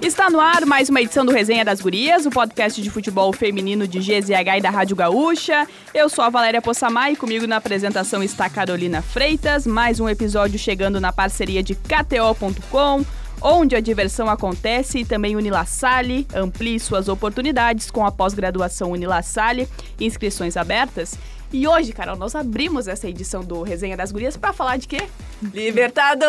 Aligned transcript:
Está 0.00 0.30
no 0.30 0.40
ar 0.40 0.64
mais 0.64 0.88
uma 0.88 1.00
edição 1.00 1.24
do 1.24 1.32
Resenha 1.32 1.64
das 1.64 1.80
Gurias, 1.80 2.24
o 2.24 2.30
podcast 2.30 2.80
de 2.80 2.90
futebol 2.90 3.32
feminino 3.32 3.86
de 3.86 3.98
GZH 3.98 4.56
e 4.56 4.60
da 4.60 4.70
Rádio 4.70 4.96
Gaúcha. 4.96 5.66
Eu 5.92 6.08
sou 6.08 6.24
a 6.24 6.30
Valéria 6.30 6.62
Possamay 6.62 7.12
e 7.12 7.16
comigo 7.16 7.46
na 7.46 7.56
apresentação 7.56 8.22
está 8.22 8.48
Carolina 8.48 9.02
Freitas. 9.02 9.66
Mais 9.66 10.00
um 10.00 10.08
episódio 10.08 10.58
chegando 10.58 11.00
na 11.00 11.12
parceria 11.12 11.62
de 11.62 11.74
KTO.com, 11.74 13.04
onde 13.42 13.76
a 13.76 13.80
diversão 13.80 14.28
acontece, 14.30 15.00
e 15.00 15.04
também 15.04 15.36
Unilassalle. 15.36 16.26
Amplie 16.34 16.80
suas 16.80 17.08
oportunidades 17.08 17.90
com 17.90 18.06
a 18.06 18.10
pós-graduação 18.10 18.92
Unilassalle, 18.92 19.68
inscrições 20.00 20.56
abertas. 20.56 21.18
E 21.50 21.66
hoje, 21.66 21.94
Carol, 21.94 22.16
nós 22.16 22.34
abrimos 22.34 22.86
essa 22.86 23.08
edição 23.08 23.42
do 23.42 23.62
Resenha 23.62 23.96
das 23.96 24.12
Gurias 24.12 24.36
para 24.36 24.52
falar 24.52 24.76
de 24.76 24.86
quê? 24.86 25.08
Libertadores! 25.54 26.28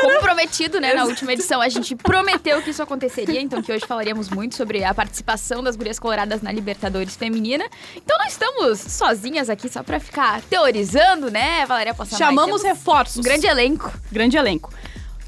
Como 0.00 0.20
prometido, 0.20 0.80
né, 0.80 0.94
na 0.94 1.04
última 1.04 1.32
edição, 1.32 1.60
a 1.60 1.68
gente 1.68 1.96
prometeu 1.96 2.62
que 2.62 2.70
isso 2.70 2.82
aconteceria, 2.82 3.40
então 3.40 3.60
que 3.60 3.72
hoje 3.72 3.84
falaríamos 3.84 4.28
muito 4.28 4.54
sobre 4.54 4.84
a 4.84 4.94
participação 4.94 5.62
das 5.62 5.74
Gurias 5.74 5.98
Coloradas 5.98 6.40
na 6.40 6.52
Libertadores 6.52 7.16
Feminina. 7.16 7.64
Então 7.96 8.16
não 8.16 8.26
estamos 8.26 8.78
sozinhas 8.80 9.50
aqui 9.50 9.68
só 9.68 9.82
para 9.82 9.98
ficar 9.98 10.40
teorizando, 10.42 11.30
né, 11.30 11.66
Valéria 11.66 11.94
Possamay? 11.94 12.18
Chamamos 12.18 12.62
reforços. 12.62 13.18
Um 13.18 13.22
grande 13.22 13.46
elenco. 13.46 13.92
Grande 14.12 14.36
elenco. 14.36 14.72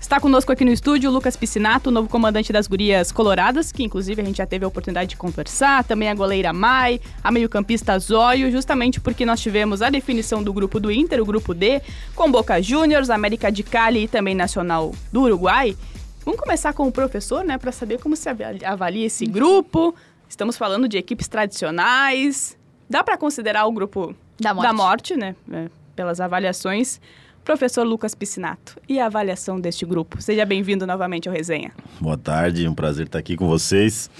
Está 0.01 0.21
conosco 0.21 0.53
aqui 0.53 0.65
no 0.65 0.71
estúdio 0.71 1.11
o 1.11 1.13
Lucas 1.13 1.37
Piscinato, 1.37 1.91
novo 1.91 2.09
comandante 2.09 2.53
das 2.53 2.69
Gurias 2.69 3.11
Coloradas, 3.11 3.73
que 3.73 3.83
inclusive 3.83 4.23
a 4.23 4.25
gente 4.25 4.37
já 4.37 4.47
teve 4.47 4.65
a 4.65 4.69
oportunidade 4.69 5.11
de 5.11 5.17
conversar, 5.17 5.83
também 5.83 6.09
a 6.09 6.15
goleira 6.15 6.53
Mai, 6.53 7.01
a 7.25 7.33
meio-campista 7.33 7.99
Zóio, 7.99 8.51
justamente 8.51 9.01
porque 9.01 9.27
nós 9.27 9.41
tivemos 9.41 9.83
a 9.83 9.91
definição 9.91 10.45
do 10.45 10.53
grupo 10.53 10.79
do 10.79 10.93
Inter, 10.93 11.21
o 11.21 11.27
grupo 11.27 11.53
D, 11.53 11.83
com 12.15 12.31
Boca 12.31 12.63
Juniors, 12.63 13.11
América 13.11 13.51
de 13.51 13.65
Cali 13.65 14.05
e 14.05 14.09
também 14.09 14.35
Nacional 14.35 14.95
do 15.13 15.23
Uruguai. 15.23 15.77
Vamos 16.25 16.41
começar 16.41 16.73
com 16.73 16.87
o 16.87 16.93
professor, 16.93 17.45
né, 17.45 17.59
para 17.59 17.73
saber 17.73 17.99
como 18.01 18.15
se 18.15 18.29
avalia 18.29 19.07
esse 19.07 19.27
grupo. 19.27 19.95
Estamos 20.29 20.57
falando 20.57 20.89
de 20.89 20.99
equipes 20.99 21.29
tradicionais. 21.29 22.57
Dá 22.89 23.03
para 23.03 23.17
considerar 23.17 23.67
o 23.67 23.73
grupo 23.73 24.15
da 24.41 24.53
morte, 24.53 24.67
da 24.67 24.73
morte 24.73 25.17
né, 25.17 25.37
é, 25.53 25.69
pelas 25.95 26.21
avaliações. 26.21 27.01
Professor 27.47 27.87
Lucas 27.87 28.13
Piscinato, 28.13 28.77
e 28.89 28.99
a 28.99 29.07
avaliação 29.07 29.61
deste 29.61 29.87
grupo? 29.87 30.21
Seja 30.21 30.45
bem-vindo 30.45 30.85
novamente 30.85 31.29
ao 31.29 31.35
Resenha. 31.35 31.71
Boa 32.01 32.19
tarde, 32.19 32.67
um 32.67 32.75
prazer 32.75 33.07
estar 33.07 33.21
aqui 33.21 33.37
com 33.37 33.47
vocês. 33.47 34.11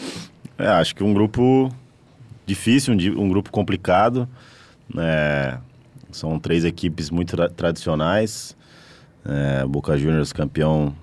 É, 0.57 0.69
acho 0.69 0.95
que 0.95 1.03
um 1.03 1.13
grupo 1.13 1.69
difícil, 2.47 2.95
um, 2.95 3.25
um 3.25 3.29
grupo 3.29 3.51
complicado. 3.51 4.29
É, 4.97 5.59
são 6.13 6.39
três 6.39 6.65
equipes 6.65 7.11
muito 7.11 7.35
tra 7.35 7.49
tradicionais. 7.49 8.57
É, 9.25 9.67
Boca 9.67 9.99
Juniors 9.99 10.33
campeão 10.33 10.95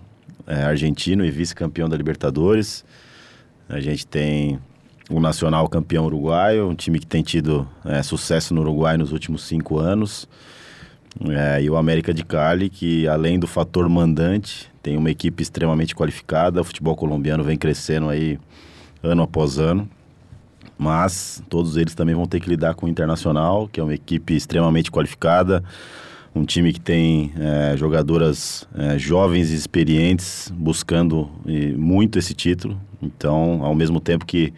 é, 0.48 0.64
argentino 0.64 1.26
e 1.26 1.30
vice-campeão 1.30 1.90
da 1.90 1.98
Libertadores. 1.98 2.86
A 3.68 3.82
gente 3.82 4.08
tem 4.08 4.62
o 5.10 5.20
Nacional 5.20 5.68
campeão 5.68 6.06
uruguaio, 6.06 6.70
um 6.70 6.74
time 6.74 7.00
que 7.00 7.06
tem 7.06 7.22
tido 7.22 7.68
é, 7.84 8.02
sucesso 8.02 8.54
no 8.54 8.62
Uruguai 8.62 8.96
nos 8.96 9.12
últimos 9.12 9.44
cinco 9.44 9.78
anos. 9.78 10.26
É, 11.30 11.62
e 11.62 11.70
o 11.70 11.78
América 11.78 12.14
de 12.14 12.24
Cali, 12.24 12.70
que 12.70 13.08
além 13.08 13.40
do 13.40 13.48
fator 13.48 13.88
mandante, 13.88 14.72
tem 14.82 14.98
uma 14.98 15.12
equipe 15.12 15.42
extremamente 15.42 15.96
qualificada. 15.96 16.62
O 16.62 16.64
futebol 16.64 16.96
colombiano 16.96 17.44
vem 17.44 17.58
crescendo 17.58 18.10
aí 18.10 18.40
ano 19.02 19.24
após 19.24 19.60
ano. 19.60 19.88
Mas 20.78 21.42
todos 21.50 21.78
eles 21.78 21.94
também 21.94 22.16
vão 22.16 22.26
ter 22.26 22.40
que 22.40 22.50
lidar 22.50 22.74
com 22.74 22.88
o 22.88 22.90
Internacional, 22.90 23.68
que 23.68 23.80
é 23.80 23.84
uma 23.84 23.94
equipe 23.94 24.36
extremamente 24.36 24.92
qualificada. 24.92 25.64
Um 26.36 26.44
time 26.44 26.74
que 26.74 26.82
tem 26.82 27.32
é, 27.40 27.78
jogadoras 27.78 28.68
é, 28.76 28.98
jovens 28.98 29.52
e 29.52 29.56
experientes 29.56 30.52
buscando 30.56 31.30
e, 31.46 31.68
muito 31.74 32.18
esse 32.18 32.34
título. 32.34 32.82
Então, 33.02 33.64
ao 33.64 33.76
mesmo 33.76 34.00
tempo 34.00 34.26
que 34.26 34.52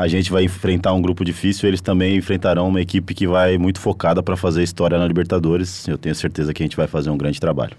a 0.00 0.08
gente 0.08 0.30
vai 0.30 0.44
enfrentar 0.44 0.94
um 0.94 1.02
grupo 1.02 1.24
difícil, 1.24 1.68
eles 1.68 1.80
também 1.80 2.16
enfrentarão 2.16 2.68
uma 2.68 2.80
equipe 2.80 3.14
que 3.14 3.26
vai 3.26 3.58
muito 3.58 3.78
focada 3.78 4.22
para 4.22 4.36
fazer 4.36 4.62
história 4.62 4.98
na 4.98 5.06
Libertadores. 5.06 5.86
Eu 5.86 5.98
tenho 5.98 6.14
certeza 6.14 6.54
que 6.54 6.62
a 6.62 6.66
gente 6.66 6.76
vai 6.76 6.86
fazer 6.86 7.10
um 7.10 7.18
grande 7.18 7.38
trabalho. 7.38 7.76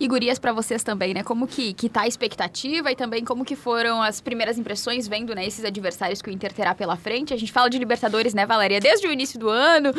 E 0.00 0.06
gurias 0.06 0.38
para 0.38 0.52
vocês 0.52 0.82
também, 0.82 1.12
né? 1.12 1.22
Como 1.24 1.46
que, 1.46 1.72
que 1.72 1.88
tá 1.88 2.02
a 2.02 2.06
expectativa 2.06 2.90
e 2.92 2.94
também 2.94 3.24
como 3.24 3.44
que 3.44 3.56
foram 3.56 4.00
as 4.00 4.20
primeiras 4.20 4.56
impressões 4.56 5.08
vendo, 5.08 5.34
né, 5.34 5.44
esses 5.44 5.64
adversários 5.64 6.22
que 6.22 6.30
o 6.30 6.32
Inter 6.32 6.52
terá 6.52 6.74
pela 6.74 6.96
frente. 6.96 7.34
A 7.34 7.36
gente 7.36 7.50
fala 7.50 7.68
de 7.68 7.78
Libertadores, 7.78 8.32
né, 8.32 8.46
Valéria, 8.46 8.80
desde 8.80 9.08
o 9.08 9.12
início 9.12 9.38
do 9.38 9.48
ano, 9.48 9.92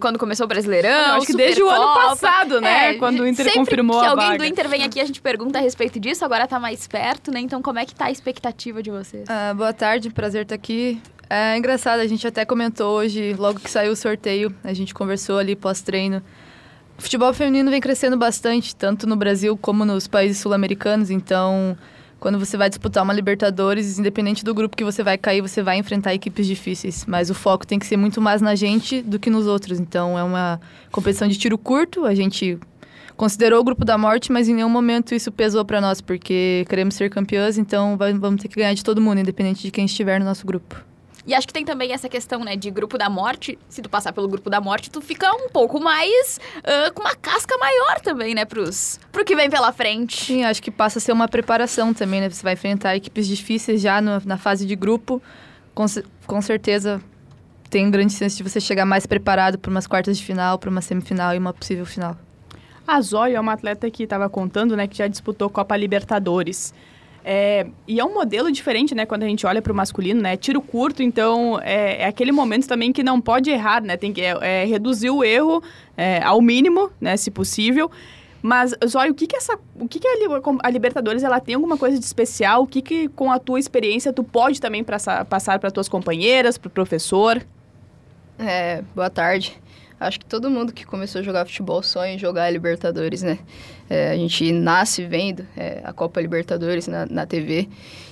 quando 0.00 0.18
começou 0.18 0.44
o 0.44 0.48
Brasileirão, 0.48 0.90
Eu 0.90 1.14
acho 1.14 1.26
que 1.26 1.36
desde 1.36 1.62
o 1.62 1.68
ano 1.68 1.94
passado, 1.94 2.60
né, 2.60 2.90
é, 2.90 2.94
quando 2.94 3.20
o 3.20 3.26
Inter 3.26 3.52
confirmou 3.52 4.00
que 4.00 4.06
a 4.06 4.10
alguém 4.10 4.26
vaga. 4.28 4.38
do 4.38 4.44
Inter 4.44 4.68
vem 4.68 4.84
aqui, 4.84 5.00
a 5.00 5.04
gente 5.04 5.20
pergunta 5.20 5.58
a 5.58 5.62
respeito 5.62 6.00
disso, 6.00 6.24
agora 6.24 6.46
tá 6.46 6.58
mais 6.58 6.86
perto, 6.86 7.30
né? 7.30 7.40
Então 7.40 7.60
como 7.60 7.78
é 7.78 7.84
que 7.84 7.94
tá 7.94 8.06
a 8.06 8.10
expectativa 8.10 8.82
de 8.82 8.90
vocês? 8.90 9.28
Ah, 9.28 9.52
boa 9.54 9.72
tarde, 9.72 10.10
prazer 10.10 10.42
estar 10.42 10.54
aqui. 10.54 11.00
É 11.28 11.56
engraçado, 11.56 12.00
a 12.00 12.06
gente 12.06 12.26
até 12.26 12.44
comentou 12.44 12.96
hoje, 12.96 13.34
logo 13.38 13.58
que 13.60 13.70
saiu 13.70 13.92
o 13.92 13.96
sorteio, 13.96 14.54
a 14.62 14.72
gente 14.72 14.92
conversou 14.94 15.38
ali 15.38 15.56
pós-treino. 15.56 16.22
O 17.02 17.04
futebol 17.04 17.34
feminino 17.34 17.68
vem 17.68 17.80
crescendo 17.80 18.16
bastante, 18.16 18.76
tanto 18.76 19.08
no 19.08 19.16
Brasil 19.16 19.56
como 19.56 19.84
nos 19.84 20.06
países 20.06 20.38
sul-americanos. 20.38 21.10
Então, 21.10 21.76
quando 22.20 22.38
você 22.38 22.56
vai 22.56 22.68
disputar 22.68 23.02
uma 23.02 23.12
Libertadores, 23.12 23.98
independente 23.98 24.44
do 24.44 24.54
grupo 24.54 24.76
que 24.76 24.84
você 24.84 25.02
vai 25.02 25.18
cair, 25.18 25.40
você 25.40 25.64
vai 25.64 25.78
enfrentar 25.78 26.14
equipes 26.14 26.46
difíceis. 26.46 27.04
Mas 27.04 27.28
o 27.28 27.34
foco 27.34 27.66
tem 27.66 27.76
que 27.76 27.86
ser 27.86 27.96
muito 27.96 28.20
mais 28.20 28.40
na 28.40 28.54
gente 28.54 29.02
do 29.02 29.18
que 29.18 29.30
nos 29.30 29.48
outros. 29.48 29.80
Então, 29.80 30.16
é 30.16 30.22
uma 30.22 30.60
competição 30.92 31.26
de 31.26 31.36
tiro 31.36 31.58
curto. 31.58 32.04
A 32.04 32.14
gente 32.14 32.56
considerou 33.16 33.58
o 33.60 33.64
grupo 33.64 33.84
da 33.84 33.98
morte, 33.98 34.30
mas 34.30 34.48
em 34.48 34.54
nenhum 34.54 34.70
momento 34.70 35.12
isso 35.12 35.32
pesou 35.32 35.64
para 35.64 35.80
nós, 35.80 36.00
porque 36.00 36.64
queremos 36.68 36.94
ser 36.94 37.10
campeãs, 37.10 37.58
então 37.58 37.98
vamos 37.98 38.40
ter 38.40 38.46
que 38.46 38.54
ganhar 38.54 38.74
de 38.74 38.84
todo 38.84 39.00
mundo, 39.00 39.18
independente 39.18 39.60
de 39.60 39.72
quem 39.72 39.86
estiver 39.86 40.20
no 40.20 40.24
nosso 40.24 40.46
grupo. 40.46 40.91
E 41.26 41.34
acho 41.34 41.46
que 41.46 41.52
tem 41.52 41.64
também 41.64 41.92
essa 41.92 42.08
questão, 42.08 42.40
né, 42.44 42.56
de 42.56 42.70
grupo 42.70 42.98
da 42.98 43.08
morte. 43.08 43.58
Se 43.68 43.80
tu 43.80 43.88
passar 43.88 44.12
pelo 44.12 44.26
grupo 44.26 44.50
da 44.50 44.60
morte, 44.60 44.90
tu 44.90 45.00
fica 45.00 45.32
um 45.32 45.48
pouco 45.48 45.80
mais 45.80 46.40
uh, 46.58 46.92
com 46.92 47.02
uma 47.02 47.14
casca 47.14 47.56
maior 47.58 48.00
também, 48.00 48.34
né, 48.34 48.44
pros, 48.44 48.98
pro 49.12 49.24
que 49.24 49.36
vem 49.36 49.48
pela 49.48 49.72
frente. 49.72 50.24
Sim, 50.24 50.44
acho 50.44 50.60
que 50.60 50.70
passa 50.70 50.98
a 50.98 51.02
ser 51.02 51.12
uma 51.12 51.28
preparação 51.28 51.94
também, 51.94 52.20
né? 52.20 52.28
Você 52.28 52.42
vai 52.42 52.54
enfrentar 52.54 52.96
equipes 52.96 53.28
difíceis 53.28 53.80
já 53.80 54.00
no, 54.00 54.20
na 54.24 54.36
fase 54.36 54.66
de 54.66 54.74
grupo. 54.74 55.22
Com, 55.74 55.86
com 56.26 56.42
certeza 56.42 57.00
tem 57.70 57.90
grande 57.90 58.12
chance 58.12 58.36
de 58.36 58.42
você 58.42 58.60
chegar 58.60 58.84
mais 58.84 59.06
preparado 59.06 59.58
para 59.58 59.70
umas 59.70 59.86
quartas 59.86 60.18
de 60.18 60.24
final, 60.24 60.58
para 60.58 60.68
uma 60.68 60.82
semifinal 60.82 61.34
e 61.34 61.38
uma 61.38 61.54
possível 61.54 61.86
final. 61.86 62.16
A 62.86 63.00
Zóia 63.00 63.36
é 63.36 63.40
uma 63.40 63.52
atleta 63.52 63.88
que 63.90 64.02
estava 64.02 64.28
contando, 64.28 64.76
né, 64.76 64.86
que 64.86 64.98
já 64.98 65.06
disputou 65.06 65.48
Copa 65.48 65.76
Libertadores. 65.76 66.74
É, 67.24 67.66
e 67.86 68.00
é 68.00 68.04
um 68.04 68.12
modelo 68.12 68.50
diferente, 68.50 68.94
né, 68.94 69.06
quando 69.06 69.22
a 69.22 69.26
gente 69.26 69.46
olha 69.46 69.62
para 69.62 69.72
o 69.72 69.76
masculino, 69.76 70.20
né? 70.20 70.36
Tiro 70.36 70.60
curto, 70.60 71.02
então 71.02 71.60
é, 71.62 72.02
é, 72.02 72.06
aquele 72.06 72.32
momento 72.32 72.66
também 72.66 72.92
que 72.92 73.02
não 73.02 73.20
pode 73.20 73.48
errar, 73.50 73.80
né? 73.82 73.96
Tem 73.96 74.12
que 74.12 74.20
é, 74.20 74.36
é 74.40 74.64
reduzir 74.64 75.10
o 75.10 75.22
erro 75.22 75.62
é, 75.96 76.20
ao 76.22 76.40
mínimo, 76.40 76.90
né, 77.00 77.16
se 77.16 77.30
possível. 77.30 77.90
Mas, 78.42 78.74
Zóio, 78.84 79.12
o 79.12 79.14
que 79.14 79.28
que 79.28 79.36
essa, 79.36 79.56
o 79.78 79.86
que 79.86 80.00
que 80.00 80.08
a, 80.08 80.70
Libertadores, 80.70 81.22
ela 81.22 81.38
tem 81.38 81.54
alguma 81.54 81.78
coisa 81.78 81.96
de 81.96 82.04
especial? 82.04 82.64
O 82.64 82.66
que 82.66 82.82
que, 82.82 83.08
com 83.08 83.30
a 83.30 83.38
tua 83.38 83.60
experiência, 83.60 84.12
tu 84.12 84.24
pode 84.24 84.60
também 84.60 84.82
passar, 84.82 85.24
passar 85.24 85.60
para 85.60 85.70
tuas 85.70 85.88
companheiras, 85.88 86.58
para 86.58 86.66
o 86.66 86.70
professor? 86.70 87.40
É, 88.36 88.82
boa 88.96 89.08
tarde. 89.08 89.56
Acho 90.06 90.20
que 90.20 90.26
todo 90.26 90.50
mundo 90.50 90.72
que 90.72 90.84
começou 90.84 91.20
a 91.20 91.22
jogar 91.22 91.46
futebol 91.46 91.82
sonha 91.82 92.14
em 92.14 92.18
jogar 92.18 92.44
a 92.44 92.50
Libertadores, 92.50 93.22
né? 93.22 93.38
É, 93.88 94.10
a 94.10 94.16
gente 94.16 94.52
nasce 94.52 95.04
vendo 95.04 95.46
é, 95.56 95.80
a 95.84 95.92
Copa 95.92 96.20
Libertadores 96.20 96.86
na, 96.86 97.06
na 97.06 97.26
TV. 97.26 97.68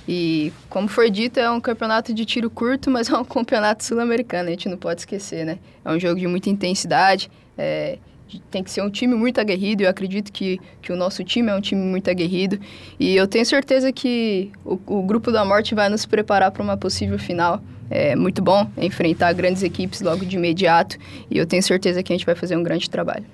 E, 0.08 0.52
como 0.68 0.88
foi 0.88 1.10
dito, 1.10 1.38
é 1.38 1.50
um 1.50 1.60
campeonato 1.60 2.12
de 2.12 2.24
tiro 2.24 2.50
curto, 2.50 2.90
mas 2.90 3.08
é 3.08 3.16
um 3.16 3.24
campeonato 3.24 3.84
sul-americano, 3.84 4.48
a 4.48 4.50
gente 4.52 4.68
não 4.68 4.76
pode 4.76 5.00
esquecer, 5.02 5.44
né? 5.44 5.58
É 5.84 5.90
um 5.90 5.98
jogo 5.98 6.18
de 6.18 6.26
muita 6.26 6.50
intensidade, 6.50 7.30
é, 7.56 7.98
tem 8.38 8.62
que 8.62 8.70
ser 8.70 8.82
um 8.82 8.90
time 8.90 9.14
muito 9.14 9.40
aguerrido. 9.40 9.82
Eu 9.82 9.90
acredito 9.90 10.30
que, 10.32 10.60
que 10.80 10.92
o 10.92 10.96
nosso 10.96 11.24
time 11.24 11.50
é 11.50 11.54
um 11.54 11.60
time 11.60 11.80
muito 11.80 12.08
aguerrido. 12.10 12.60
E 12.98 13.16
eu 13.16 13.26
tenho 13.26 13.44
certeza 13.44 13.92
que 13.92 14.52
o, 14.64 14.78
o 14.86 15.02
Grupo 15.02 15.32
da 15.32 15.44
Morte 15.44 15.74
vai 15.74 15.88
nos 15.88 16.06
preparar 16.06 16.50
para 16.50 16.62
uma 16.62 16.76
possível 16.76 17.18
final. 17.18 17.60
É 17.90 18.14
muito 18.14 18.40
bom 18.40 18.70
enfrentar 18.78 19.32
grandes 19.32 19.64
equipes 19.64 20.00
logo 20.00 20.24
de 20.24 20.36
imediato. 20.36 20.96
E 21.30 21.36
eu 21.36 21.46
tenho 21.46 21.62
certeza 21.62 22.02
que 22.02 22.12
a 22.12 22.16
gente 22.16 22.26
vai 22.26 22.36
fazer 22.36 22.56
um 22.56 22.62
grande 22.62 22.88
trabalho. 22.88 23.24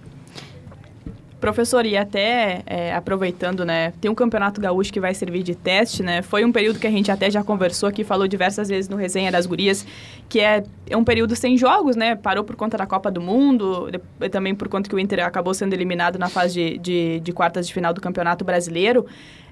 Professor, 1.40 1.84
e 1.84 1.96
até 1.96 2.62
é, 2.66 2.94
aproveitando, 2.94 3.64
né, 3.64 3.92
tem 4.00 4.10
um 4.10 4.14
campeonato 4.14 4.58
gaúcho 4.60 4.90
que 4.90 4.98
vai 4.98 5.12
servir 5.12 5.42
de 5.42 5.54
teste, 5.54 6.02
né? 6.02 6.22
Foi 6.22 6.44
um 6.44 6.50
período 6.50 6.78
que 6.78 6.86
a 6.86 6.90
gente 6.90 7.10
até 7.10 7.30
já 7.30 7.44
conversou 7.44 7.88
aqui, 7.88 8.02
falou 8.04 8.26
diversas 8.26 8.68
vezes 8.68 8.88
no 8.88 8.96
resenha 8.96 9.30
das 9.30 9.44
gurias, 9.44 9.86
que 10.28 10.40
é, 10.40 10.64
é 10.88 10.96
um 10.96 11.04
período 11.04 11.36
sem 11.36 11.56
jogos, 11.58 11.94
né? 11.94 12.16
Parou 12.16 12.42
por 12.42 12.56
conta 12.56 12.78
da 12.78 12.86
Copa 12.86 13.10
do 13.10 13.20
Mundo, 13.20 13.90
também 14.30 14.54
por 14.54 14.68
conta 14.68 14.88
que 14.88 14.94
o 14.94 14.98
Inter 14.98 15.26
acabou 15.26 15.52
sendo 15.52 15.74
eliminado 15.74 16.18
na 16.18 16.28
fase 16.28 16.54
de, 16.54 16.78
de, 16.78 17.20
de 17.20 17.32
quartas 17.32 17.66
de 17.66 17.74
final 17.74 17.92
do 17.92 18.00
Campeonato 18.00 18.44
Brasileiro. 18.44 19.06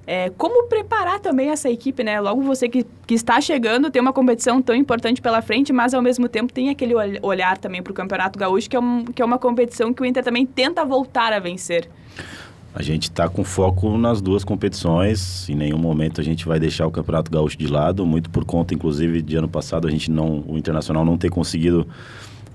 É, 0.07 0.31
como 0.31 0.69
preparar 0.69 1.19
também 1.21 1.49
essa 1.49 1.71
equipe, 1.71 2.05
né? 2.05 2.21
Logo 2.21 2.43
você 2.43 2.69
que, 2.69 2.85
que 3.07 3.15
está 3.15 3.41
chegando, 3.41 3.91
tem 3.91 4.03
uma 4.03 4.13
competição 4.13 4.61
tão 4.61 4.75
importante 4.75 5.23
pela 5.23 5.41
frente, 5.41 5.73
mas 5.73 5.95
ao 5.95 6.03
mesmo 6.03 6.29
tempo 6.29 6.53
tem 6.53 6.69
aquele 6.69 6.95
olhar 7.23 7.57
também 7.57 7.83
para 7.83 7.91
o 7.91 7.95
Campeonato 7.95 8.39
Gaúcho, 8.39 8.69
que 8.69 8.77
é, 8.77 8.81
um, 8.81 9.05
que 9.05 9.23
é 9.23 9.25
uma 9.25 9.39
competição 9.39 9.95
que 9.95 10.03
o 10.03 10.05
Inter 10.05 10.23
também 10.23 10.45
tenta 10.45 10.85
voltar 10.85 11.33
a 11.33 11.39
vencer. 11.39 11.89
A 12.75 12.83
gente 12.83 13.05
está 13.05 13.29
com 13.29 13.45
foco 13.45 13.97
nas 13.97 14.21
duas 14.21 14.43
competições. 14.43 15.49
Em 15.49 15.55
nenhum 15.55 15.79
momento 15.79 16.21
a 16.21 16.25
gente 16.25 16.45
vai 16.45 16.59
deixar 16.59 16.87
o 16.87 16.91
Campeonato 16.91 17.31
Gaúcho 17.31 17.57
de 17.57 17.69
lado, 17.69 18.05
muito 18.05 18.29
por 18.29 18.45
conta, 18.45 18.75
inclusive, 18.75 19.23
de 19.23 19.37
ano 19.37 19.49
passado 19.49 19.87
a 19.87 19.91
gente 19.91 20.11
não, 20.11 20.45
o 20.47 20.59
Internacional 20.59 21.05
não 21.05 21.17
ter 21.17 21.31
conseguido 21.31 21.87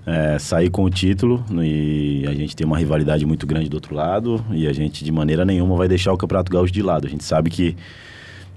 é, 0.10 0.40
sair 0.40 0.72
com 0.72 0.84
o 0.84 0.90
título 0.90 1.46
e 1.62 2.26
a 2.28 2.34
gente 2.34 2.56
tem 2.56 2.66
uma 2.66 2.80
rivalidade 2.80 3.28
muito 3.28 3.46
grande 3.46 3.70
do 3.70 3.76
outro 3.76 3.94
lado 3.94 4.44
e 4.50 4.68
a 4.68 4.74
gente 4.74 5.04
de 5.06 5.12
maneira 5.12 5.46
nenhuma 5.46 5.76
vai 5.76 5.88
deixar 5.88 6.12
o 6.12 6.18
Campeonato 6.18 6.52
Gaúcho 6.52 6.74
de 6.74 6.82
lado. 6.82 7.06
A 7.06 7.10
gente 7.10 7.24
sabe 7.24 7.52
que 7.52 7.78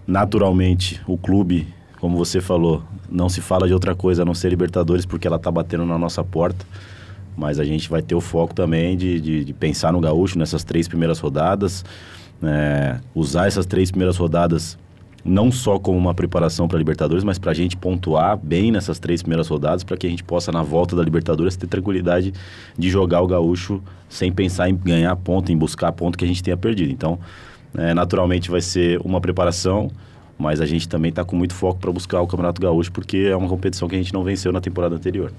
naturalmente 0.07 0.99
o 1.07 1.19
clube, 1.19 1.69
como 2.01 2.17
você 2.17 2.41
falou, 2.41 2.83
não 3.11 3.29
se 3.29 3.43
fala 3.43 3.67
de 3.67 3.75
outra 3.75 3.95
coisa 3.95 4.23
a 4.23 4.25
não 4.25 4.33
ser 4.33 4.49
Libertadores 4.49 5.05
porque 5.05 5.27
ela 5.27 5.37
está 5.37 5.51
batendo 5.51 5.85
na 5.85 5.99
nossa 5.99 6.25
porta. 6.25 6.65
Mas 7.37 7.59
a 7.59 7.65
gente 7.65 7.89
vai 7.89 8.01
ter 8.01 8.15
o 8.15 8.21
foco 8.21 8.55
também 8.55 8.97
de, 8.97 9.21
de, 9.21 9.45
de 9.45 9.53
pensar 9.53 9.93
no 9.93 10.01
Gaúcho 10.01 10.39
nessas 10.39 10.65
três 10.65 10.89
primeiras 10.89 11.19
rodadas, 11.19 11.85
é, 12.43 12.99
usar 13.15 13.47
essas 13.47 13.67
três 13.67 13.91
primeiras 13.91 14.17
rodadas 14.17 14.79
não 15.25 15.53
só 15.53 15.79
como 15.79 15.97
uma 15.97 16.15
preparação 16.15 16.67
para 16.67 16.77
a 16.77 16.81
Libertadores, 16.81 17.23
mas 17.23 17.39
para 17.39 17.53
a 17.53 17.55
gente 17.55 17.77
pontuar 17.77 18.37
bem 18.37 18.73
nessas 18.73 18.99
três 18.99 19.23
primeiras 19.23 19.49
rodadas, 19.49 19.85
para 19.85 19.97
que 19.97 20.07
a 20.07 20.11
gente 20.11 20.25
possa, 20.25 20.51
na 20.51 20.63
volta 20.63 20.97
da 20.97 21.03
Libertadores, 21.03 21.57
ter 21.57 21.67
tranquilidade 21.67 22.33
de 22.77 22.91
jogar 22.91 23.21
o 23.21 23.27
Gaúcho 23.27 23.83
sem 24.09 24.33
pensar 24.33 24.69
em 24.69 24.77
ganhar 24.77 25.15
ponto, 25.17 25.53
em 25.53 25.57
buscar 25.57 25.93
ponto 25.93 26.19
que 26.19 26.25
a 26.25 26.29
gente 26.29 26.43
tenha 26.43 26.57
perdido. 26.57 26.93
Então, 26.93 27.19
é, 27.77 27.95
naturalmente 27.95 28.51
vai 28.51 28.61
ser 28.61 29.01
uma 29.05 29.21
preparação, 29.21 29.91
mas 30.37 30.61
a 30.61 30.67
gente 30.67 30.89
também 30.89 31.11
está 31.11 31.25
com 31.25 31.37
muito 31.37 31.55
foco 31.55 31.79
para 31.79 31.93
buscar 31.93 32.21
o 32.21 32.27
Campeonato 32.27 32.61
Gaúcho, 32.61 32.91
porque 32.91 33.29
é 33.31 33.37
uma 33.37 33.49
competição 33.49 33.89
que 33.89 33.95
a 33.95 33.99
gente 33.99 34.13
não 34.13 34.25
venceu 34.25 34.53
na 34.53 34.61
temporada 34.61 34.95
anterior. 34.97 35.33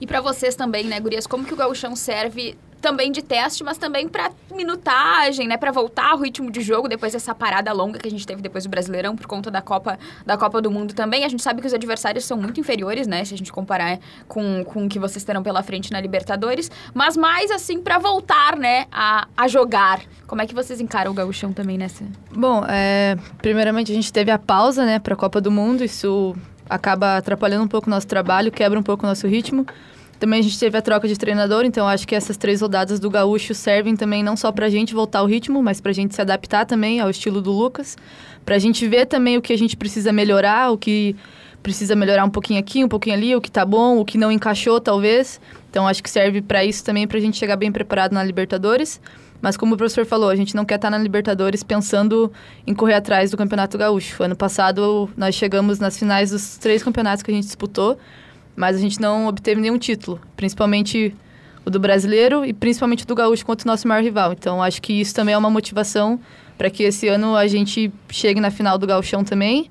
E 0.00 0.06
para 0.06 0.20
vocês 0.20 0.54
também, 0.54 0.84
né, 0.84 1.00
Gurias, 1.00 1.26
como 1.26 1.44
que 1.44 1.54
o 1.54 1.56
gauchão 1.56 1.96
serve 1.96 2.56
também 2.80 3.10
de 3.10 3.22
teste, 3.22 3.64
mas 3.64 3.78
também 3.78 4.08
para 4.08 4.30
minutagem, 4.54 5.48
né, 5.48 5.56
para 5.56 5.70
voltar 5.72 6.12
ao 6.12 6.18
ritmo 6.18 6.50
de 6.50 6.60
jogo 6.60 6.88
depois 6.88 7.12
dessa 7.12 7.34
parada 7.34 7.72
longa 7.72 7.98
que 7.98 8.06
a 8.06 8.10
gente 8.10 8.26
teve 8.26 8.40
depois 8.40 8.64
do 8.64 8.70
Brasileirão 8.70 9.16
por 9.16 9.26
conta 9.26 9.50
da 9.50 9.60
Copa 9.60 9.98
da 10.24 10.36
Copa 10.36 10.60
do 10.60 10.70
Mundo 10.70 10.94
também. 10.94 11.24
A 11.24 11.28
gente 11.28 11.42
sabe 11.42 11.60
que 11.60 11.66
os 11.66 11.74
adversários 11.74 12.24
são 12.24 12.36
muito 12.36 12.60
inferiores, 12.60 13.06
né, 13.06 13.24
se 13.24 13.34
a 13.34 13.38
gente 13.38 13.52
comparar 13.52 13.98
com, 14.28 14.64
com 14.64 14.86
o 14.86 14.88
que 14.88 14.98
vocês 14.98 15.24
terão 15.24 15.42
pela 15.42 15.62
frente 15.62 15.90
na 15.92 16.00
Libertadores, 16.00 16.70
mas 16.94 17.16
mais 17.16 17.50
assim 17.50 17.80
para 17.80 17.98
voltar, 17.98 18.56
né, 18.56 18.86
a, 18.90 19.26
a 19.36 19.48
jogar. 19.48 20.00
Como 20.26 20.42
é 20.42 20.46
que 20.46 20.54
vocês 20.54 20.80
encaram 20.80 21.10
o 21.10 21.14
gauchão 21.14 21.52
também 21.52 21.78
nessa? 21.78 22.04
Bom, 22.30 22.64
é, 22.68 23.16
primeiramente 23.38 23.92
a 23.92 23.94
gente 23.94 24.12
teve 24.12 24.30
a 24.30 24.38
pausa, 24.38 24.84
né, 24.84 24.98
para 24.98 25.14
a 25.14 25.16
Copa 25.16 25.40
do 25.40 25.50
Mundo, 25.50 25.84
isso 25.84 26.34
acaba 26.68 27.16
atrapalhando 27.16 27.64
um 27.64 27.68
pouco 27.68 27.86
o 27.88 27.90
nosso 27.90 28.06
trabalho, 28.06 28.50
quebra 28.50 28.78
um 28.78 28.82
pouco 28.82 29.04
o 29.04 29.08
nosso 29.08 29.26
ritmo. 29.26 29.66
Também 30.18 30.40
a 30.40 30.42
gente 30.42 30.58
teve 30.58 30.78
a 30.78 30.82
troca 30.82 31.06
de 31.06 31.16
treinador, 31.16 31.64
então 31.64 31.86
acho 31.86 32.08
que 32.08 32.14
essas 32.14 32.36
três 32.36 32.62
rodadas 32.62 32.98
do 32.98 33.10
Gaúcho 33.10 33.52
servem 33.54 33.94
também 33.94 34.22
não 34.22 34.36
só 34.36 34.50
para 34.50 34.66
a 34.66 34.70
gente 34.70 34.94
voltar 34.94 35.18
ao 35.18 35.26
ritmo, 35.26 35.62
mas 35.62 35.80
para 35.80 35.90
a 35.90 35.94
gente 35.94 36.14
se 36.14 36.20
adaptar 36.20 36.64
também 36.64 37.00
ao 37.00 37.10
estilo 37.10 37.42
do 37.42 37.52
Lucas, 37.52 37.96
para 38.44 38.56
a 38.56 38.58
gente 38.58 38.86
ver 38.88 39.06
também 39.06 39.36
o 39.36 39.42
que 39.42 39.52
a 39.52 39.58
gente 39.58 39.76
precisa 39.76 40.12
melhorar, 40.12 40.72
o 40.72 40.78
que 40.78 41.14
precisa 41.62 41.94
melhorar 41.94 42.24
um 42.24 42.30
pouquinho 42.30 42.60
aqui, 42.60 42.82
um 42.82 42.88
pouquinho 42.88 43.16
ali, 43.16 43.34
o 43.34 43.40
que 43.40 43.50
tá 43.50 43.64
bom, 43.64 43.98
o 43.98 44.04
que 44.04 44.16
não 44.16 44.30
encaixou 44.32 44.80
talvez. 44.80 45.40
Então 45.68 45.86
acho 45.86 46.02
que 46.02 46.08
serve 46.08 46.40
para 46.40 46.64
isso 46.64 46.82
também, 46.82 47.06
para 47.06 47.18
a 47.18 47.20
gente 47.20 47.36
chegar 47.36 47.56
bem 47.56 47.70
preparado 47.70 48.12
na 48.12 48.24
Libertadores. 48.24 49.00
Mas 49.42 49.56
como 49.56 49.74
o 49.74 49.76
professor 49.76 50.06
falou, 50.06 50.30
a 50.30 50.36
gente 50.36 50.54
não 50.54 50.64
quer 50.64 50.76
estar 50.76 50.90
tá 50.90 50.96
na 50.96 51.02
Libertadores 51.02 51.62
pensando 51.62 52.32
em 52.66 52.72
correr 52.72 52.94
atrás 52.94 53.30
do 53.30 53.36
Campeonato 53.36 53.76
Gaúcho. 53.76 54.22
Ano 54.22 54.36
passado 54.36 55.10
nós 55.16 55.34
chegamos 55.34 55.78
nas 55.78 55.98
finais 55.98 56.30
dos 56.30 56.56
três 56.56 56.82
campeonatos 56.82 57.22
que 57.22 57.30
a 57.30 57.34
gente 57.34 57.44
disputou 57.44 57.98
mas 58.56 58.76
a 58.76 58.78
gente 58.80 59.00
não 59.00 59.26
obteve 59.26 59.60
nenhum 59.60 59.78
título, 59.78 60.20
principalmente 60.36 61.14
o 61.64 61.70
do 61.70 61.78
brasileiro 61.78 62.44
e 62.44 62.52
principalmente 62.52 63.04
o 63.04 63.06
do 63.06 63.14
gaúcho 63.14 63.44
contra 63.44 63.68
o 63.68 63.70
nosso 63.70 63.86
maior 63.86 64.02
rival. 64.02 64.32
Então 64.32 64.62
acho 64.62 64.80
que 64.80 64.92
isso 64.92 65.14
também 65.14 65.34
é 65.34 65.38
uma 65.38 65.50
motivação 65.50 66.18
para 66.56 66.70
que 66.70 66.84
esse 66.84 67.06
ano 67.08 67.36
a 67.36 67.46
gente 67.46 67.92
chegue 68.08 68.40
na 68.40 68.50
final 68.50 68.78
do 68.78 68.86
gauchão 68.86 69.22
também. 69.22 69.70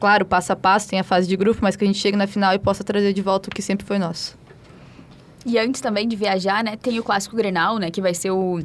Claro, 0.00 0.24
passo 0.24 0.52
a 0.52 0.56
passo, 0.56 0.88
tem 0.88 0.98
a 0.98 1.04
fase 1.04 1.28
de 1.28 1.36
grupo, 1.36 1.60
mas 1.62 1.76
que 1.76 1.84
a 1.84 1.86
gente 1.86 1.98
chegue 1.98 2.16
na 2.16 2.26
final 2.26 2.54
e 2.54 2.58
possa 2.58 2.82
trazer 2.82 3.12
de 3.12 3.22
volta 3.22 3.48
o 3.48 3.52
que 3.54 3.62
sempre 3.62 3.86
foi 3.86 3.98
nosso. 3.98 4.36
E 5.46 5.58
antes 5.58 5.80
também 5.80 6.08
de 6.08 6.16
viajar, 6.16 6.64
né, 6.64 6.76
tem 6.76 6.98
o 6.98 7.02
clássico 7.02 7.36
Grenal, 7.36 7.78
né, 7.78 7.90
que 7.90 8.00
vai 8.00 8.14
ser 8.14 8.30
o, 8.30 8.60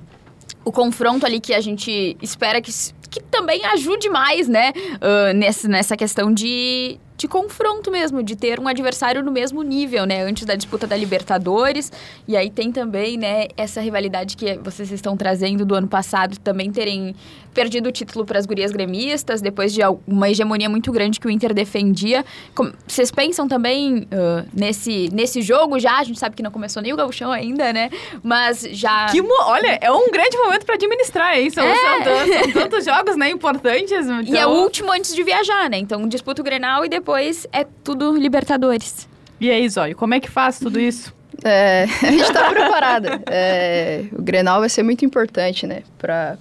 o 0.64 0.72
confronto 0.72 1.26
ali 1.26 1.40
que 1.40 1.54
a 1.54 1.60
gente 1.60 2.18
espera 2.22 2.62
que, 2.62 2.72
que 3.10 3.22
também 3.24 3.66
ajude 3.66 4.10
mais, 4.10 4.48
né, 4.48 4.72
uh, 4.96 5.34
nessa, 5.36 5.68
nessa 5.68 5.98
questão 5.98 6.34
de, 6.34 6.98
de 7.20 7.28
confronto 7.28 7.92
mesmo, 7.92 8.24
de 8.24 8.34
ter 8.34 8.62
um 8.62 8.68
adversário 8.68 9.22
no 9.22 9.30
mesmo 9.30 9.62
nível, 9.62 10.06
né? 10.06 10.24
Antes 10.24 10.46
da 10.46 10.56
disputa 10.56 10.88
da 10.88 10.96
Libertadores. 10.96 11.92
E 12.26 12.38
aí 12.38 12.50
tem 12.50 12.72
também, 12.72 13.18
né, 13.18 13.48
essa 13.58 13.82
rivalidade 13.82 14.38
que 14.38 14.58
vocês 14.64 14.90
estão 14.90 15.18
trazendo 15.18 15.66
do 15.66 15.76
ano 15.76 15.88
passado, 15.88 16.40
também 16.40 16.72
terem 16.72 17.14
perdido 17.54 17.90
o 17.90 17.92
título 17.92 18.26
para 18.26 18.40
as 18.40 18.46
gurias 18.46 18.72
gremistas, 18.72 19.42
depois 19.42 19.74
de 19.74 19.82
uma 20.08 20.30
hegemonia 20.30 20.70
muito 20.70 20.94
grande 20.94 21.20
que 21.20 21.28
o 21.28 21.30
Inter 21.30 21.54
defendia. 21.54 22.24
Como, 22.56 22.72
vocês 22.88 23.12
pensam 23.12 23.50
também 23.50 24.04
uh, 24.04 24.48
nesse, 24.54 25.10
nesse 25.12 25.42
jogo 25.42 25.78
já? 25.78 25.98
A 25.98 26.04
gente 26.04 26.18
sabe 26.20 26.38
que 26.38 26.44
não 26.44 26.52
começou 26.52 26.82
nem 26.82 26.94
o 26.94 26.96
gauchão 26.96 27.34
ainda, 27.34 27.74
né? 27.74 27.90
Mas 28.24 28.62
já... 28.72 29.08
Que 29.08 29.22
olha, 29.22 29.78
é 29.82 29.92
um 29.92 30.10
grande 30.10 30.38
momento 30.38 30.66
para 30.66 30.76
administrar, 30.76 31.38
hein? 31.38 31.50
São, 31.50 31.66
é. 31.66 31.76
são, 31.76 32.04
são, 32.04 32.52
tantos 32.54 32.86
jogos, 32.86 33.18
né, 33.18 33.30
importantes. 33.30 34.08
Então... 34.08 34.24
E 34.24 34.38
é 34.38 34.48
o 34.48 34.52
último 34.52 34.90
antes 34.94 35.14
de 35.14 35.22
viajar, 35.22 35.70
né? 35.70 35.80
Então 35.80 36.08
disputa 36.08 36.42
o 36.42 36.46
Grenal 36.46 36.86
e 36.86 36.88
depois 36.88 37.09
depois 37.10 37.48
é 37.52 37.64
tudo 37.64 38.16
Libertadores. 38.16 39.10
E 39.42 39.50
aí, 39.50 39.68
Zóio, 39.68 39.96
como 39.96 40.14
é 40.14 40.20
que 40.20 40.30
faz 40.30 40.60
tudo 40.60 40.80
isso? 40.80 41.12
É, 41.44 41.86
a 42.06 42.12
gente 42.12 42.22
está 42.22 42.52
preparada. 42.52 43.20
É, 43.26 44.06
o 44.12 44.22
Grenal 44.22 44.60
vai 44.60 44.70
ser 44.70 44.84
muito 44.84 45.04
importante, 45.04 45.66
né? 45.66 45.82
Para 45.98 46.38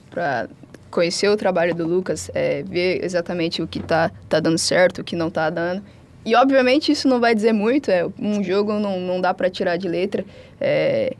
conhecer 0.90 1.30
o 1.30 1.38
trabalho 1.38 1.74
do 1.74 1.86
Lucas, 1.86 2.30
é, 2.34 2.62
ver 2.64 3.02
exatamente 3.02 3.62
o 3.62 3.66
que 3.66 3.80
tá, 3.80 4.10
tá 4.28 4.40
dando 4.40 4.58
certo, 4.58 5.00
o 5.00 5.04
que 5.04 5.16
não 5.16 5.30
tá 5.30 5.48
dando. 5.48 5.82
E, 6.22 6.34
obviamente, 6.34 6.92
isso 6.92 7.08
não 7.08 7.18
vai 7.18 7.34
dizer 7.34 7.54
muito. 7.54 7.90
É, 7.90 8.06
um 8.18 8.44
jogo 8.44 8.74
não, 8.74 9.00
não 9.00 9.22
dá 9.22 9.32
para 9.32 9.48
tirar 9.48 9.78
de 9.78 9.88
letra. 9.88 10.22
É, 10.60 11.16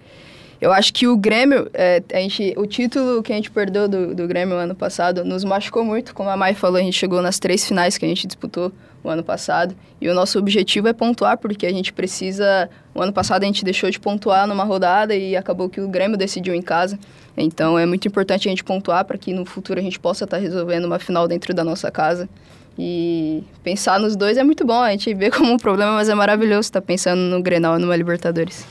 eu 0.61 0.73
acho 0.73 0.93
que 0.93 1.07
o 1.07 1.17
Grêmio, 1.17 1.71
é, 1.73 2.03
a 2.13 2.19
gente, 2.19 2.53
o 2.57 2.67
título 2.67 3.23
que 3.23 3.33
a 3.33 3.37
gente 3.37 3.51
perdeu 3.51 3.89
do, 3.89 4.15
do 4.15 4.27
Grêmio 4.27 4.57
ano 4.57 4.75
passado 4.75 5.25
nos 5.25 5.45
machucou 5.45 5.85
muito. 5.85 6.13
Como 6.13 6.29
a 6.29 6.37
Mai 6.37 6.53
falou, 6.53 6.79
a 6.79 6.83
gente 6.83 6.97
chegou 6.97 7.23
nas 7.23 7.39
três 7.39 7.67
finais 7.67 7.97
que 7.97 8.05
a 8.05 8.09
gente 8.09 8.27
disputou 8.27 8.73
o 9.05 9.09
ano 9.09 9.23
passado. 9.23 9.77
E 10.01 10.09
o 10.09 10.15
nosso 10.15 10.37
objetivo 10.37 10.89
é 10.89 10.93
pontuar, 10.93 11.39
porque 11.39 11.65
a 11.65 11.73
gente 11.73 11.93
precisa. 11.93 12.69
O 12.93 13.01
ano 13.01 13.13
passado 13.13 13.45
a 13.45 13.47
gente 13.47 13.65
deixou 13.65 13.89
de 13.89 14.01
pontuar 14.01 14.49
numa 14.49 14.65
rodada 14.65 15.15
e 15.15 15.37
acabou 15.37 15.69
que 15.69 15.81
o 15.81 15.89
Grêmio 15.89 16.17
decidiu 16.17 16.53
em 16.55 16.63
casa. 16.63 16.99
Então 17.37 17.79
é 17.79 17.87
muito 17.87 18.09
importante 18.09 18.49
a 18.49 18.51
gente 18.51 18.65
pontuar 18.65 19.05
para 19.05 19.17
que 19.17 19.33
no 19.33 19.45
futuro 19.45 19.79
a 19.79 19.83
gente 19.83 20.01
possa 20.01 20.25
estar 20.25 20.39
tá 20.39 20.43
resolvendo 20.43 20.87
uma 20.87 20.99
final 20.99 21.29
dentro 21.29 21.55
da 21.55 21.63
nossa 21.63 21.89
casa. 21.89 22.29
E 22.77 23.45
pensar 23.63 24.01
nos 24.01 24.17
dois 24.17 24.37
é 24.37 24.43
muito 24.43 24.65
bom. 24.65 24.81
A 24.81 24.91
gente 24.91 25.15
vê 25.15 25.31
como 25.33 25.53
um 25.53 25.57
problema, 25.57 25.93
mas 25.93 26.09
é 26.09 26.15
maravilhoso 26.17 26.63
estar 26.63 26.83
pensando 26.83 27.21
no 27.21 27.41
Grenal 27.41 27.79
e 27.79 27.81
numa 27.81 27.95
Libertadores. 27.95 28.67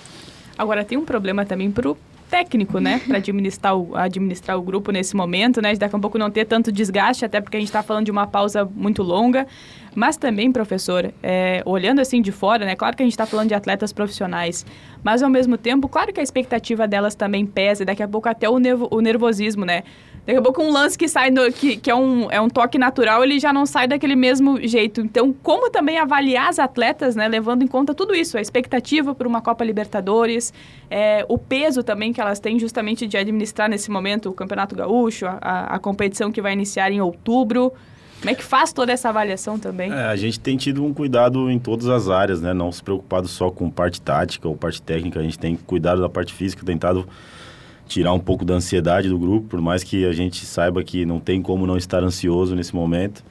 Agora 0.57 0.83
tem 0.83 0.97
um 0.97 1.05
problema 1.05 1.45
também 1.45 1.71
pro 1.71 1.97
técnico, 2.29 2.79
né, 2.79 2.99
para 3.07 3.17
administrar 3.17 3.77
o, 3.77 3.95
administrar 3.95 4.57
o 4.57 4.61
grupo 4.61 4.91
nesse 4.91 5.15
momento, 5.15 5.61
né, 5.61 5.73
de 5.73 5.79
daqui 5.79 5.95
a 5.95 5.99
pouco 5.99 6.17
não 6.17 6.29
ter 6.29 6.45
tanto 6.45 6.71
desgaste, 6.71 7.23
até 7.23 7.39
porque 7.39 7.55
a 7.55 7.59
gente 7.59 7.69
está 7.69 7.81
falando 7.81 8.05
de 8.05 8.11
uma 8.11 8.27
pausa 8.27 8.65
muito 8.65 9.01
longa. 9.01 9.47
Mas 9.95 10.15
também, 10.15 10.51
professor, 10.51 11.11
é, 11.23 11.63
olhando 11.65 11.99
assim 11.99 12.21
de 12.21 12.31
fora, 12.31 12.65
né? 12.65 12.75
Claro 12.75 12.95
que 12.95 13.01
a 13.01 13.05
gente 13.05 13.13
está 13.13 13.25
falando 13.25 13.47
de 13.47 13.55
atletas 13.55 13.91
profissionais, 13.91 14.63
mas 15.03 15.23
ao 15.23 15.29
mesmo 15.29 15.57
tempo, 15.57 15.89
claro 15.89 16.13
que 16.13 16.19
a 16.19 16.23
expectativa 16.23 16.87
delas 16.87 17.15
também 17.15 17.47
pesa, 17.47 17.83
daqui 17.83 18.03
a 18.03 18.07
pouco 18.07 18.29
até 18.29 18.47
o, 18.47 18.59
nervo, 18.59 18.87
o 18.91 19.01
nervosismo, 19.01 19.65
né? 19.65 19.81
Daqui 20.27 20.39
a 20.39 20.41
pouco 20.41 20.61
um 20.61 20.73
lance 20.73 20.97
que 20.97 21.07
sai, 21.07 21.31
no, 21.31 21.49
que, 21.53 21.77
que 21.77 21.89
é, 21.89 21.95
um, 21.95 22.29
é 22.29 22.41
um 22.41 22.49
toque 22.49 22.77
natural, 22.77 23.23
ele 23.23 23.39
já 23.39 23.53
não 23.53 23.65
sai 23.65 23.87
daquele 23.87 24.13
mesmo 24.13 24.59
jeito. 24.67 24.99
Então, 24.99 25.33
como 25.41 25.69
também 25.69 25.97
avaliar 25.97 26.49
as 26.49 26.59
atletas, 26.59 27.15
né? 27.15 27.29
Levando 27.29 27.63
em 27.63 27.67
conta 27.67 27.93
tudo 27.93 28.13
isso, 28.13 28.37
a 28.37 28.41
expectativa 28.41 29.15
para 29.15 29.25
uma 29.25 29.39
Copa 29.39 29.63
Libertadores, 29.63 30.53
é, 30.91 31.25
o 31.29 31.37
peso 31.37 31.81
também 31.81 32.11
que 32.11 32.19
elas 32.19 32.41
têm 32.41 32.59
justamente 32.59 33.07
de 33.07 33.15
administrar 33.15 33.69
nesse 33.69 33.89
momento 33.89 34.29
o 34.29 34.33
Campeonato 34.33 34.75
Gaúcho, 34.75 35.25
a, 35.25 35.75
a 35.75 35.79
competição 35.79 36.29
que 36.29 36.41
vai 36.41 36.51
iniciar 36.51 36.91
em 36.91 36.99
outubro. 36.99 37.71
Como 38.19 38.29
é 38.29 38.35
que 38.35 38.43
faz 38.43 38.73
toda 38.73 38.91
essa 38.91 39.07
avaliação 39.07 39.57
também? 39.57 39.93
É, 39.93 40.07
a 40.07 40.15
gente 40.17 40.41
tem 40.41 40.57
tido 40.57 40.83
um 40.83 40.93
cuidado 40.93 41.49
em 41.49 41.57
todas 41.57 41.87
as 41.87 42.09
áreas, 42.09 42.41
né? 42.41 42.53
Não 42.53 42.69
se 42.69 42.83
preocupado 42.83 43.29
só 43.29 43.49
com 43.49 43.69
parte 43.69 44.01
tática 44.01 44.45
ou 44.49 44.57
parte 44.57 44.81
técnica, 44.81 45.21
a 45.21 45.23
gente 45.23 45.39
tem 45.39 45.55
cuidado 45.55 46.01
da 46.01 46.09
parte 46.09 46.33
física, 46.33 46.65
tentado 46.65 47.07
tirar 47.87 48.13
um 48.13 48.19
pouco 48.19 48.43
da 48.43 48.53
ansiedade 48.55 49.09
do 49.09 49.17
grupo, 49.17 49.47
por 49.47 49.61
mais 49.61 49.83
que 49.83 50.05
a 50.05 50.11
gente 50.11 50.45
saiba 50.45 50.83
que 50.83 51.05
não 51.05 51.19
tem 51.19 51.41
como 51.41 51.65
não 51.65 51.77
estar 51.77 52.03
ansioso 52.03 52.55
nesse 52.55 52.75
momento. 52.75 53.23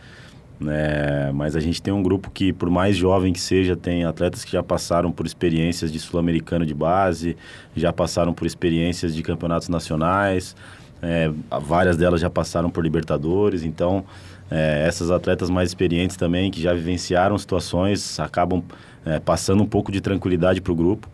Né? 0.58 1.30
Mas 1.32 1.54
a 1.54 1.60
gente 1.60 1.82
tem 1.82 1.92
um 1.92 2.02
grupo 2.02 2.30
que, 2.30 2.52
por 2.52 2.70
mais 2.70 2.96
jovem 2.96 3.32
que 3.32 3.40
seja, 3.40 3.76
tem 3.76 4.04
atletas 4.04 4.44
que 4.44 4.52
já 4.52 4.62
passaram 4.62 5.12
por 5.12 5.26
experiências 5.26 5.92
de 5.92 5.98
sul-americano 5.98 6.64
de 6.64 6.74
base, 6.74 7.36
já 7.76 7.92
passaram 7.92 8.32
por 8.32 8.46
experiências 8.46 9.14
de 9.14 9.22
campeonatos 9.22 9.68
nacionais, 9.68 10.56
é, 11.02 11.30
várias 11.60 11.96
delas 11.96 12.20
já 12.20 12.30
passaram 12.30 12.70
por 12.70 12.82
Libertadores, 12.82 13.62
então 13.62 14.04
é, 14.50 14.84
essas 14.86 15.10
atletas 15.10 15.50
mais 15.50 15.68
experientes 15.70 16.16
também, 16.16 16.50
que 16.50 16.60
já 16.62 16.72
vivenciaram 16.72 17.36
situações, 17.36 18.18
acabam 18.18 18.62
é, 19.04 19.18
passando 19.18 19.62
um 19.62 19.66
pouco 19.66 19.92
de 19.92 20.00
tranquilidade 20.00 20.60
para 20.60 20.72
o 20.72 20.76
grupo. 20.76 21.08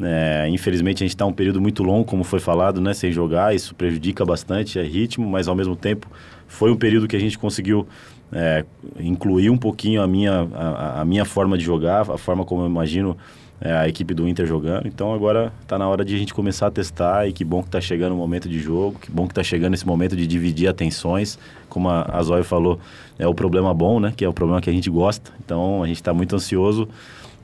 É, 0.00 0.46
infelizmente 0.48 1.02
a 1.02 1.06
gente 1.06 1.14
está 1.14 1.26
um 1.26 1.32
período 1.32 1.60
muito 1.60 1.82
longo, 1.82 2.04
como 2.04 2.22
foi 2.22 2.38
falado, 2.38 2.80
né, 2.80 2.94
sem 2.94 3.10
jogar, 3.10 3.54
isso 3.54 3.74
prejudica 3.74 4.24
bastante, 4.24 4.78
é 4.78 4.82
ritmo, 4.82 5.28
mas 5.28 5.48
ao 5.48 5.56
mesmo 5.56 5.74
tempo 5.74 6.06
foi 6.46 6.70
um 6.70 6.76
período 6.76 7.08
que 7.08 7.16
a 7.16 7.18
gente 7.20 7.36
conseguiu 7.36 7.86
é, 8.32 8.64
incluir 9.00 9.50
um 9.50 9.58
pouquinho 9.58 10.00
a 10.00 10.06
minha, 10.06 10.48
a, 10.54 11.00
a, 11.00 11.04
minha 11.04 11.24
forma 11.24 11.58
de 11.58 11.64
jogar, 11.64 12.08
a 12.10 12.18
forma 12.18 12.44
como 12.44 12.62
eu 12.62 12.66
imagino 12.66 13.16
é, 13.60 13.72
a 13.72 13.88
equipe 13.88 14.14
do 14.14 14.28
Inter 14.28 14.46
jogando. 14.46 14.86
Então 14.86 15.12
agora 15.12 15.52
está 15.62 15.76
na 15.76 15.88
hora 15.88 16.04
de 16.04 16.14
a 16.14 16.18
gente 16.18 16.32
começar 16.32 16.68
a 16.68 16.70
testar 16.70 17.26
e 17.26 17.32
que 17.32 17.44
bom 17.44 17.60
que 17.60 17.68
está 17.68 17.80
chegando 17.80 18.12
o 18.12 18.16
momento 18.16 18.48
de 18.48 18.60
jogo, 18.60 18.98
que 19.00 19.10
bom 19.10 19.26
que 19.26 19.32
está 19.32 19.42
chegando 19.42 19.74
esse 19.74 19.86
momento 19.86 20.14
de 20.14 20.26
dividir 20.26 20.68
atenções, 20.68 21.38
como 21.68 21.88
a, 21.88 22.08
a 22.08 22.22
Zóia 22.22 22.44
falou, 22.44 22.78
é 23.18 23.26
o 23.26 23.34
problema 23.34 23.74
bom, 23.74 23.98
né, 23.98 24.12
que 24.16 24.24
é 24.24 24.28
o 24.28 24.32
problema 24.32 24.60
que 24.60 24.70
a 24.70 24.72
gente 24.72 24.88
gosta. 24.88 25.32
Então 25.44 25.82
a 25.82 25.86
gente 25.86 25.96
está 25.96 26.14
muito 26.14 26.36
ansioso 26.36 26.88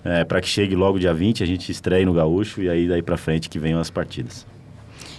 é, 0.04 0.24
para 0.24 0.40
que 0.40 0.48
chegue 0.48 0.76
logo 0.76 0.98
dia 0.98 1.14
20, 1.14 1.42
a 1.42 1.46
gente 1.46 1.72
estreie 1.72 2.04
no 2.04 2.12
Gaúcho 2.12 2.62
e 2.62 2.68
aí 2.68 2.86
daí 2.86 3.02
para 3.02 3.16
frente 3.16 3.48
que 3.48 3.58
venham 3.58 3.80
as 3.80 3.90
partidas. 3.90 4.46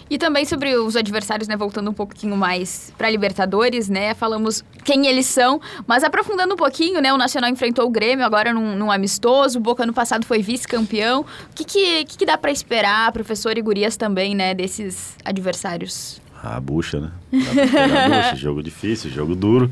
E 0.07 0.19
também 0.19 0.45
sobre 0.45 0.75
os 0.75 0.95
adversários, 0.95 1.47
né, 1.47 1.57
voltando 1.57 1.89
um 1.89 1.93
pouquinho 1.93 2.37
mais 2.37 2.93
para 2.95 3.09
Libertadores, 3.09 3.89
né, 3.89 4.13
falamos 4.13 4.63
quem 4.83 5.07
eles 5.07 5.25
são, 5.25 5.59
mas 5.87 6.03
aprofundando 6.03 6.53
um 6.53 6.57
pouquinho, 6.57 7.01
né, 7.01 7.11
o 7.11 7.17
Nacional 7.17 7.49
enfrentou 7.49 7.87
o 7.87 7.89
Grêmio 7.89 8.23
agora 8.23 8.53
num, 8.53 8.75
num 8.75 8.91
amistoso, 8.91 9.57
o 9.57 9.61
Boca 9.61 9.83
no 9.83 9.93
passado 9.93 10.23
foi 10.23 10.43
vice-campeão. 10.43 11.21
O 11.21 11.55
que, 11.55 11.63
que, 11.65 12.05
que, 12.05 12.17
que 12.19 12.25
dá 12.25 12.37
para 12.37 12.51
esperar, 12.51 13.11
professor 13.11 13.57
e 13.57 13.61
gurias 13.63 13.97
também, 13.97 14.35
né, 14.35 14.53
desses 14.53 15.17
adversários? 15.25 16.21
A 16.43 16.59
bucha, 16.59 16.99
né? 16.99 17.11
a 17.33 18.07
bucha, 18.07 18.35
jogo 18.37 18.61
difícil, 18.61 19.09
jogo 19.09 19.35
duro. 19.35 19.71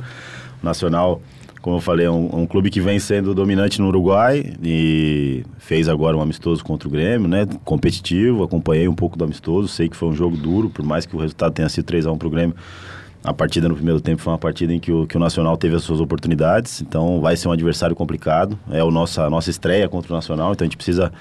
O 0.64 0.66
Nacional 0.66 1.22
como 1.64 1.78
eu 1.78 1.82
falei, 1.82 2.06
é 2.06 2.12
um, 2.12 2.42
um, 2.42 2.46
clube 2.46 2.70
que 2.70 2.82
vem 2.82 3.00
sendo 3.00 3.34
dominante 3.34 3.80
no 3.80 3.88
Uruguai 3.88 4.54
e 4.62 5.46
fez 5.58 5.88
agora 5.88 6.16
um 6.16 6.22
amistoso 6.22 6.62
contra 6.62 6.90
o 6.90 6.92
Grêmio, 6.92 7.26
né? 7.26 7.48
Competitivo, 7.64 8.44
acompanhei 8.44 8.86
um 8.86 8.94
pouco 8.94 9.18
do 9.18 9.24
amistoso, 9.24 9.70
sei 9.70 9.88
que 9.88 9.96
foi 9.96 10.10
um 10.10 10.14
jogo 10.14 10.36
duro, 10.36 10.70
por 10.70 10.86
mais 10.86 11.06
que 11.06 11.16
o 11.16 11.20
resultado 11.20 11.54
tenha 11.54 11.70
sido 11.70 11.86
3 11.86 12.06
a 12.06 12.12
1 12.12 12.18
para 12.18 12.28
o 12.28 12.32
Grêmio. 12.32 12.54
A 13.24 13.34
partida 13.34 13.70
no 13.70 13.76
primeiro 13.76 14.02
tempo 14.02 14.22
foi 14.22 14.34
uma 14.34 14.38
partida 14.38 14.74
em 14.74 14.80
que 14.80 14.92
o, 14.92 15.08
que 15.08 15.16
o 15.16 15.20
Nacional 15.22 15.56
teve 15.56 15.74
as 15.74 15.84
suas 15.84 16.02
oportunidades, 16.02 16.82
então 16.82 17.22
vai 17.22 17.38
ser 17.38 17.48
um 17.48 17.54
adversário 17.54 17.96
complicado. 17.96 18.60
É 18.70 18.84
o 18.84 18.92
nossa, 18.92 19.24
a 19.24 19.30
nossa 19.30 19.50
estreia 19.50 19.88
contra 19.88 20.12
o 20.12 20.16
Nacional, 20.18 20.52
então 20.52 20.66
a 20.66 20.68
gente 20.68 20.76
precisa 20.76 21.14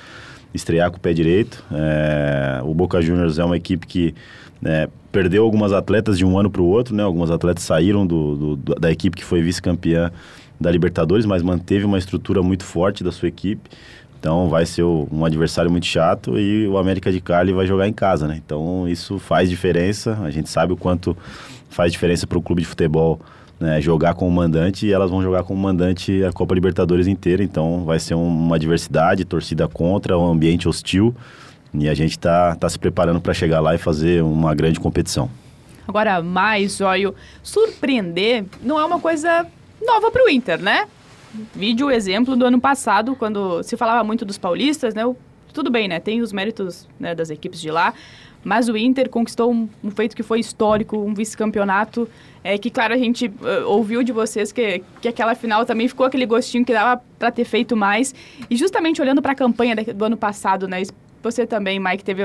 estrear 0.52 0.90
com 0.90 0.96
o 0.96 1.00
pé 1.00 1.12
direito. 1.12 1.64
É, 1.70 2.60
o 2.64 2.74
Boca 2.74 3.00
Juniors 3.00 3.38
é 3.38 3.44
uma 3.44 3.56
equipe 3.56 3.86
que 3.86 4.12
né, 4.60 4.88
perdeu 5.12 5.44
algumas 5.44 5.72
atletas 5.72 6.16
de 6.16 6.24
um 6.24 6.38
ano 6.38 6.50
para 6.50 6.62
o 6.62 6.66
outro, 6.66 6.94
né? 6.94 7.02
Algumas 7.02 7.30
atletas 7.30 7.62
saíram 7.62 8.06
do, 8.06 8.56
do, 8.56 8.74
da 8.74 8.90
equipe 8.90 9.16
que 9.16 9.24
foi 9.24 9.42
vice-campeã 9.42 10.10
da 10.58 10.70
Libertadores, 10.70 11.26
mas 11.26 11.42
manteve 11.42 11.84
uma 11.84 11.98
estrutura 11.98 12.42
muito 12.42 12.64
forte 12.64 13.04
da 13.04 13.12
sua 13.12 13.28
equipe. 13.28 13.70
Então 14.18 14.48
vai 14.48 14.64
ser 14.64 14.84
um 14.84 15.24
adversário 15.24 15.70
muito 15.70 15.86
chato 15.86 16.38
e 16.38 16.66
o 16.68 16.78
América 16.78 17.10
de 17.10 17.20
Cali 17.20 17.52
vai 17.52 17.66
jogar 17.66 17.88
em 17.88 17.92
casa, 17.92 18.26
né? 18.26 18.40
Então 18.44 18.88
isso 18.88 19.18
faz 19.18 19.50
diferença. 19.50 20.18
A 20.22 20.30
gente 20.30 20.48
sabe 20.48 20.72
o 20.72 20.76
quanto 20.76 21.16
faz 21.68 21.92
diferença 21.92 22.26
para 22.26 22.38
o 22.38 22.42
clube 22.42 22.62
de 22.62 22.68
futebol 22.68 23.20
né, 23.58 23.80
jogar 23.80 24.14
com 24.14 24.26
o 24.26 24.30
mandante 24.30 24.86
e 24.86 24.92
elas 24.92 25.10
vão 25.10 25.22
jogar 25.22 25.42
com 25.44 25.54
o 25.54 25.56
mandante 25.56 26.24
a 26.24 26.32
Copa 26.32 26.54
Libertadores 26.54 27.06
inteira. 27.06 27.42
Então 27.42 27.84
vai 27.84 27.98
ser 27.98 28.14
um, 28.14 28.26
uma 28.26 28.58
diversidade, 28.58 29.24
torcida 29.24 29.68
contra, 29.68 30.18
um 30.18 30.30
ambiente 30.30 30.68
hostil. 30.68 31.14
E 31.74 31.88
a 31.88 31.94
gente 31.94 32.12
está 32.12 32.54
tá 32.54 32.68
se 32.68 32.78
preparando 32.78 33.20
para 33.20 33.32
chegar 33.32 33.60
lá 33.60 33.74
e 33.74 33.78
fazer 33.78 34.22
uma 34.22 34.54
grande 34.54 34.78
competição. 34.78 35.30
Agora, 35.86 36.22
mais, 36.22 36.72
Zóio, 36.72 37.14
surpreender 37.42 38.44
não 38.62 38.78
é 38.78 38.84
uma 38.84 39.00
coisa 39.00 39.46
nova 39.84 40.10
para 40.10 40.24
o 40.24 40.28
Inter, 40.28 40.60
né? 40.60 40.86
Vídeo 41.54 41.90
exemplo 41.90 42.36
do 42.36 42.44
ano 42.44 42.60
passado, 42.60 43.16
quando 43.16 43.62
se 43.62 43.76
falava 43.76 44.04
muito 44.04 44.24
dos 44.24 44.38
paulistas, 44.38 44.94
né? 44.94 45.02
Tudo 45.52 45.70
bem, 45.70 45.88
né? 45.88 45.98
Tem 45.98 46.20
os 46.20 46.32
méritos 46.32 46.86
né, 47.00 47.14
das 47.14 47.30
equipes 47.30 47.60
de 47.60 47.70
lá, 47.70 47.94
mas 48.44 48.68
o 48.68 48.76
Inter 48.76 49.08
conquistou 49.08 49.52
um, 49.52 49.68
um 49.82 49.90
feito 49.90 50.16
que 50.16 50.22
foi 50.22 50.40
histórico, 50.40 50.96
um 50.98 51.14
vice-campeonato, 51.14 52.08
é, 52.42 52.58
que, 52.58 52.70
claro, 52.70 52.92
a 52.92 52.96
gente 52.96 53.28
uh, 53.28 53.66
ouviu 53.66 54.02
de 54.02 54.12
vocês 54.12 54.50
que, 54.50 54.82
que 55.00 55.08
aquela 55.08 55.34
final 55.34 55.64
também 55.64 55.86
ficou 55.86 56.04
aquele 56.04 56.26
gostinho 56.26 56.64
que 56.64 56.72
dava 56.72 57.02
para 57.18 57.30
ter 57.30 57.44
feito 57.44 57.76
mais. 57.76 58.14
E 58.50 58.56
justamente 58.56 59.00
olhando 59.00 59.22
para 59.22 59.32
a 59.32 59.34
campanha 59.34 59.76
do 59.76 60.04
ano 60.04 60.16
passado, 60.16 60.66
né? 60.66 60.82
Você 61.22 61.46
também, 61.46 61.78
Mike, 61.78 62.04
teve 62.04 62.22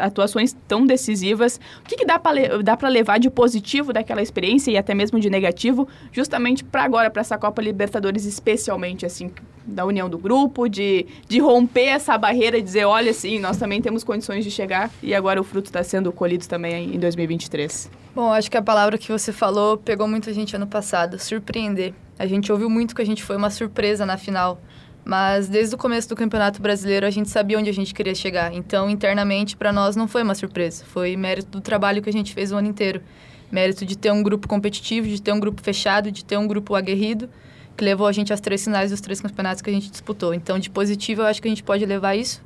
atuações 0.00 0.56
tão 0.66 0.86
decisivas. 0.86 1.60
O 1.80 1.88
que, 1.88 1.96
que 1.96 2.04
dá 2.06 2.18
para 2.18 2.88
levar 2.88 3.18
de 3.18 3.30
positivo 3.30 3.92
daquela 3.92 4.22
experiência 4.22 4.70
e 4.70 4.76
até 4.76 4.94
mesmo 4.94 5.20
de 5.20 5.28
negativo, 5.28 5.88
justamente 6.12 6.64
para 6.64 6.82
agora, 6.82 7.10
para 7.10 7.20
essa 7.20 7.36
Copa 7.36 7.60
Libertadores, 7.60 8.24
especialmente, 8.24 9.04
assim, 9.04 9.30
da 9.64 9.84
união 9.84 10.08
do 10.08 10.18
grupo, 10.18 10.68
de, 10.68 11.06
de 11.28 11.38
romper 11.38 11.86
essa 11.86 12.16
barreira 12.16 12.58
e 12.58 12.62
dizer: 12.62 12.84
olha, 12.84 13.12
sim, 13.12 13.38
nós 13.38 13.56
também 13.56 13.80
temos 13.80 14.04
condições 14.04 14.44
de 14.44 14.50
chegar 14.50 14.90
e 15.02 15.14
agora 15.14 15.40
o 15.40 15.44
fruto 15.44 15.66
está 15.66 15.82
sendo 15.82 16.12
colhido 16.12 16.46
também 16.46 16.94
em 16.94 16.98
2023? 16.98 17.90
Bom, 18.14 18.32
acho 18.32 18.50
que 18.50 18.56
a 18.56 18.62
palavra 18.62 18.98
que 18.98 19.12
você 19.12 19.32
falou 19.32 19.76
pegou 19.76 20.08
muita 20.08 20.32
gente 20.32 20.56
ano 20.56 20.66
passado: 20.66 21.18
surpreender. 21.18 21.94
A 22.18 22.26
gente 22.26 22.52
ouviu 22.52 22.68
muito 22.68 22.94
que 22.94 23.00
a 23.00 23.06
gente 23.06 23.22
foi 23.22 23.36
uma 23.36 23.50
surpresa 23.50 24.04
na 24.04 24.16
final. 24.16 24.60
Mas 25.10 25.48
desde 25.48 25.74
o 25.74 25.78
começo 25.78 26.08
do 26.08 26.14
Campeonato 26.14 26.62
Brasileiro 26.62 27.04
a 27.04 27.10
gente 27.10 27.28
sabia 27.28 27.58
onde 27.58 27.68
a 27.68 27.72
gente 27.74 27.92
queria 27.92 28.14
chegar. 28.14 28.54
Então, 28.54 28.88
internamente, 28.88 29.56
para 29.56 29.72
nós 29.72 29.96
não 29.96 30.06
foi 30.06 30.22
uma 30.22 30.36
surpresa. 30.36 30.84
Foi 30.84 31.16
mérito 31.16 31.50
do 31.50 31.60
trabalho 31.60 32.00
que 32.00 32.08
a 32.08 32.12
gente 32.12 32.32
fez 32.32 32.52
o 32.52 32.56
ano 32.56 32.68
inteiro. 32.68 33.02
Mérito 33.50 33.84
de 33.84 33.98
ter 33.98 34.12
um 34.12 34.22
grupo 34.22 34.46
competitivo, 34.46 35.08
de 35.08 35.20
ter 35.20 35.32
um 35.32 35.40
grupo 35.40 35.60
fechado, 35.62 36.12
de 36.12 36.24
ter 36.24 36.36
um 36.36 36.46
grupo 36.46 36.76
aguerrido, 36.76 37.28
que 37.76 37.84
levou 37.84 38.06
a 38.06 38.12
gente 38.12 38.32
às 38.32 38.40
três 38.40 38.62
finais 38.62 38.92
dos 38.92 39.00
três 39.00 39.20
campeonatos 39.20 39.60
que 39.60 39.68
a 39.68 39.72
gente 39.72 39.90
disputou. 39.90 40.32
Então, 40.32 40.60
de 40.60 40.70
positivo, 40.70 41.22
eu 41.22 41.26
acho 41.26 41.42
que 41.42 41.48
a 41.48 41.50
gente 41.50 41.64
pode 41.64 41.84
levar 41.84 42.14
isso, 42.14 42.40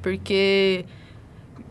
porque 0.00 0.84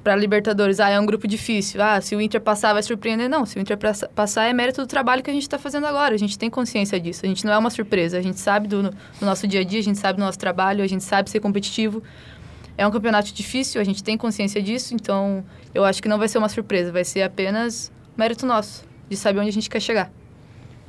para 0.03 0.15
Libertadores, 0.15 0.79
ah, 0.79 0.89
é 0.89 0.99
um 0.99 1.05
grupo 1.05 1.27
difícil. 1.27 1.81
Ah, 1.81 2.01
se 2.01 2.15
o 2.15 2.21
Inter 2.21 2.41
passar 2.41 2.73
vai 2.73 2.83
surpreender. 2.83 3.29
Não, 3.29 3.45
se 3.45 3.57
o 3.57 3.61
Inter 3.61 3.77
passar 4.13 4.45
é 4.45 4.53
mérito 4.53 4.81
do 4.81 4.87
trabalho 4.87 5.23
que 5.23 5.29
a 5.29 5.33
gente 5.33 5.43
está 5.43 5.57
fazendo 5.57 5.87
agora. 5.87 6.13
A 6.13 6.17
gente 6.17 6.37
tem 6.37 6.49
consciência 6.49 6.99
disso. 6.99 7.21
A 7.23 7.27
gente 7.27 7.45
não 7.45 7.53
é 7.53 7.57
uma 7.57 7.69
surpresa. 7.69 8.17
A 8.17 8.21
gente 8.21 8.39
sabe 8.39 8.67
do, 8.67 8.83
do 8.83 9.25
nosso 9.25 9.47
dia 9.47 9.61
a 9.61 9.63
dia, 9.63 9.79
a 9.79 9.83
gente 9.83 9.97
sabe 9.97 10.19
do 10.19 10.25
nosso 10.25 10.37
trabalho, 10.37 10.83
a 10.83 10.87
gente 10.87 11.03
sabe 11.03 11.29
ser 11.29 11.39
competitivo. 11.39 12.03
É 12.77 12.85
um 12.85 12.91
campeonato 12.91 13.31
difícil, 13.33 13.79
a 13.79 13.83
gente 13.83 14.03
tem 14.03 14.17
consciência 14.17 14.61
disso, 14.61 14.95
então 14.95 15.45
eu 15.75 15.83
acho 15.83 16.01
que 16.01 16.09
não 16.09 16.17
vai 16.17 16.27
ser 16.27 16.39
uma 16.39 16.49
surpresa, 16.49 16.91
vai 16.91 17.03
ser 17.03 17.21
apenas 17.21 17.91
mérito 18.17 18.47
nosso, 18.47 18.83
de 19.07 19.15
saber 19.15 19.39
onde 19.39 19.49
a 19.49 19.53
gente 19.53 19.69
quer 19.69 19.79
chegar. 19.79 20.11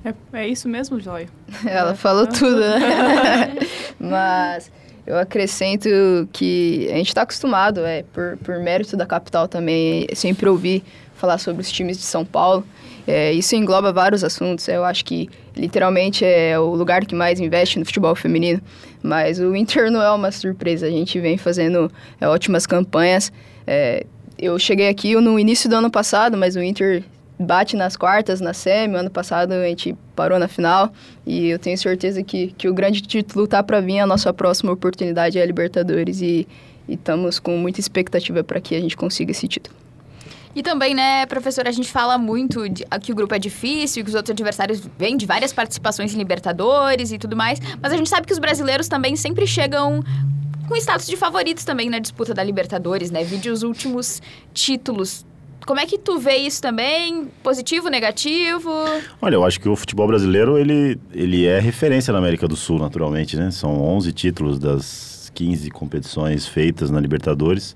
É, 0.02 0.14
é 0.40 0.49
isso 0.49 0.66
mesmo, 0.66 0.99
Joia? 0.99 1.28
Ela 1.66 1.94
falou 1.94 2.26
tudo, 2.26 2.59
né? 2.59 3.54
Mas 4.00 4.73
eu 5.06 5.18
acrescento 5.18 5.88
que 6.32 6.88
a 6.90 6.96
gente 6.96 7.08
está 7.08 7.23
acostumado, 7.23 7.80
é, 7.84 8.02
por, 8.12 8.37
por 8.38 8.58
mérito 8.58 8.96
da 8.96 9.04
capital 9.06 9.46
também, 9.46 10.06
sempre 10.14 10.49
ouvir 10.49 10.82
falar 11.14 11.38
sobre 11.38 11.62
os 11.62 11.70
times 11.70 11.96
de 11.96 12.04
São 12.04 12.25
Paulo. 12.25 12.66
É, 13.06 13.32
isso 13.32 13.54
engloba 13.54 13.92
vários 13.92 14.25
assuntos. 14.25 14.66
Eu 14.66 14.84
acho 14.84 15.04
que 15.04 15.28
literalmente 15.56 16.25
é 16.25 16.58
o 16.58 16.75
lugar 16.75 17.04
que 17.04 17.14
mais 17.14 17.38
investe 17.38 17.78
no 17.78 17.84
futebol 17.84 18.14
feminino. 18.14 18.61
Mas 19.02 19.38
o 19.38 19.54
Inter 19.54 19.90
não 19.90 20.02
é 20.02 20.11
uma 20.11 20.32
surpresa. 20.32 20.87
A 20.87 20.90
gente 20.90 21.20
vem 21.20 21.37
fazendo 21.37 21.90
é, 22.20 22.26
ótimas 22.26 22.66
campanhas. 22.66 23.30
É, 23.66 24.06
eu 24.38 24.58
cheguei 24.58 24.88
aqui 24.88 25.14
no 25.16 25.38
início 25.38 25.68
do 25.68 25.76
ano 25.76 25.90
passado, 25.90 26.37
mas 26.37 26.56
o 26.56 26.62
Inter 26.62 27.04
bate 27.38 27.76
nas 27.76 27.97
quartas, 27.97 28.41
na 28.41 28.53
semi. 28.53 28.97
Ano 28.97 29.11
passado 29.11 29.53
a 29.53 29.67
gente 29.67 29.97
parou 30.14 30.38
na 30.38 30.49
final 30.49 30.93
e 31.26 31.49
eu 31.49 31.59
tenho 31.59 31.76
certeza 31.76 32.23
que, 32.23 32.49
que 32.53 32.69
o 32.69 32.75
grande 32.75 33.00
título 33.00 33.47
tá 33.47 33.62
para 33.62 33.81
vir. 33.81 34.00
A 34.00 34.07
nossa 34.07 34.33
próxima 34.33 34.73
oportunidade 34.73 35.38
é 35.38 35.43
a 35.43 35.47
Libertadores 35.47 36.21
e 36.21 36.47
estamos 36.88 37.38
com 37.38 37.57
muita 37.57 37.81
expectativa 37.81 38.45
para 38.45 38.61
que 38.61 38.75
a 38.75 38.81
gente 38.81 38.97
consiga 38.97 39.31
esse 39.31 39.49
título. 39.49 39.76
E 40.55 40.62
também, 40.62 40.95
né, 40.95 41.26
professora, 41.26 41.69
a 41.69 41.73
gente 41.73 41.91
fala 41.91 42.17
muito 42.17 42.69
de, 42.69 42.85
que 43.03 43.11
o 43.11 43.14
grupo 43.14 43.35
é 43.35 43.38
difícil, 43.41 44.05
que 44.05 44.11
os 44.11 44.14
outros 44.14 44.31
adversários 44.31 44.81
vêm 44.97 45.17
de 45.17 45.26
várias 45.26 45.53
participações 45.53 46.14
em 46.14 46.19
Libertadores 46.19 47.11
e 47.11 47.19
tudo 47.19 47.35
mais, 47.35 47.59
mas 47.83 47.93
a 47.93 47.97
gente 47.97 48.09
sabe 48.09 48.25
que 48.25 48.33
os 48.33 48.38
brasileiros 48.38 48.87
também 48.87 49.17
sempre 49.17 49.49
chegam 49.49 50.00
com 50.69 50.76
status 50.76 51.07
de 51.07 51.17
favoritos 51.17 51.64
também 51.64 51.91
na 51.91 51.99
disputa 51.99 52.33
da 52.33 52.43
Libertadores, 52.43 53.11
né? 53.11 53.25
Vide 53.25 53.50
os 53.50 53.64
últimos 53.64 54.23
títulos 54.53 55.26
como 55.66 55.80
é 55.80 55.87
que 55.87 55.99
tu 55.99 56.18
vê 56.18 56.37
isso 56.37 56.61
também? 56.61 57.28
Positivo, 57.42 57.88
negativo? 57.88 58.71
Olha, 59.21 59.35
eu 59.35 59.44
acho 59.44 59.61
que 59.61 59.68
o 59.68 59.76
futebol 59.76 60.06
brasileiro, 60.06 60.59
ele, 60.59 60.99
ele 61.12 61.47
é 61.47 61.59
referência 61.59 62.12
na 62.12 62.18
América 62.18 62.47
do 62.47 62.56
Sul, 62.56 62.78
naturalmente, 62.78 63.37
né? 63.37 63.50
São 63.50 63.80
11 63.80 64.12
títulos 64.12 64.59
das 64.59 65.30
15 65.35 65.71
competições 65.71 66.47
feitas 66.47 66.90
na 66.90 67.00
Libertadores 67.00 67.75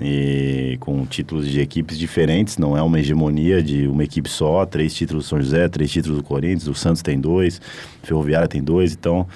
e 0.00 0.76
com 0.80 1.04
títulos 1.04 1.48
de 1.48 1.60
equipes 1.60 1.98
diferentes, 1.98 2.56
não 2.56 2.76
é 2.76 2.82
uma 2.82 3.00
hegemonia 3.00 3.62
de 3.62 3.88
uma 3.88 4.04
equipe 4.04 4.28
só, 4.28 4.64
três 4.64 4.94
títulos 4.94 5.24
do 5.24 5.28
São 5.28 5.40
José, 5.40 5.68
três 5.68 5.90
títulos 5.90 6.18
do 6.18 6.24
Corinthians, 6.24 6.68
o 6.68 6.74
Santos 6.74 7.02
tem 7.02 7.20
dois, 7.20 7.60
Ferroviária 8.02 8.46
tem 8.46 8.62
dois, 8.62 8.92
então 8.92 9.26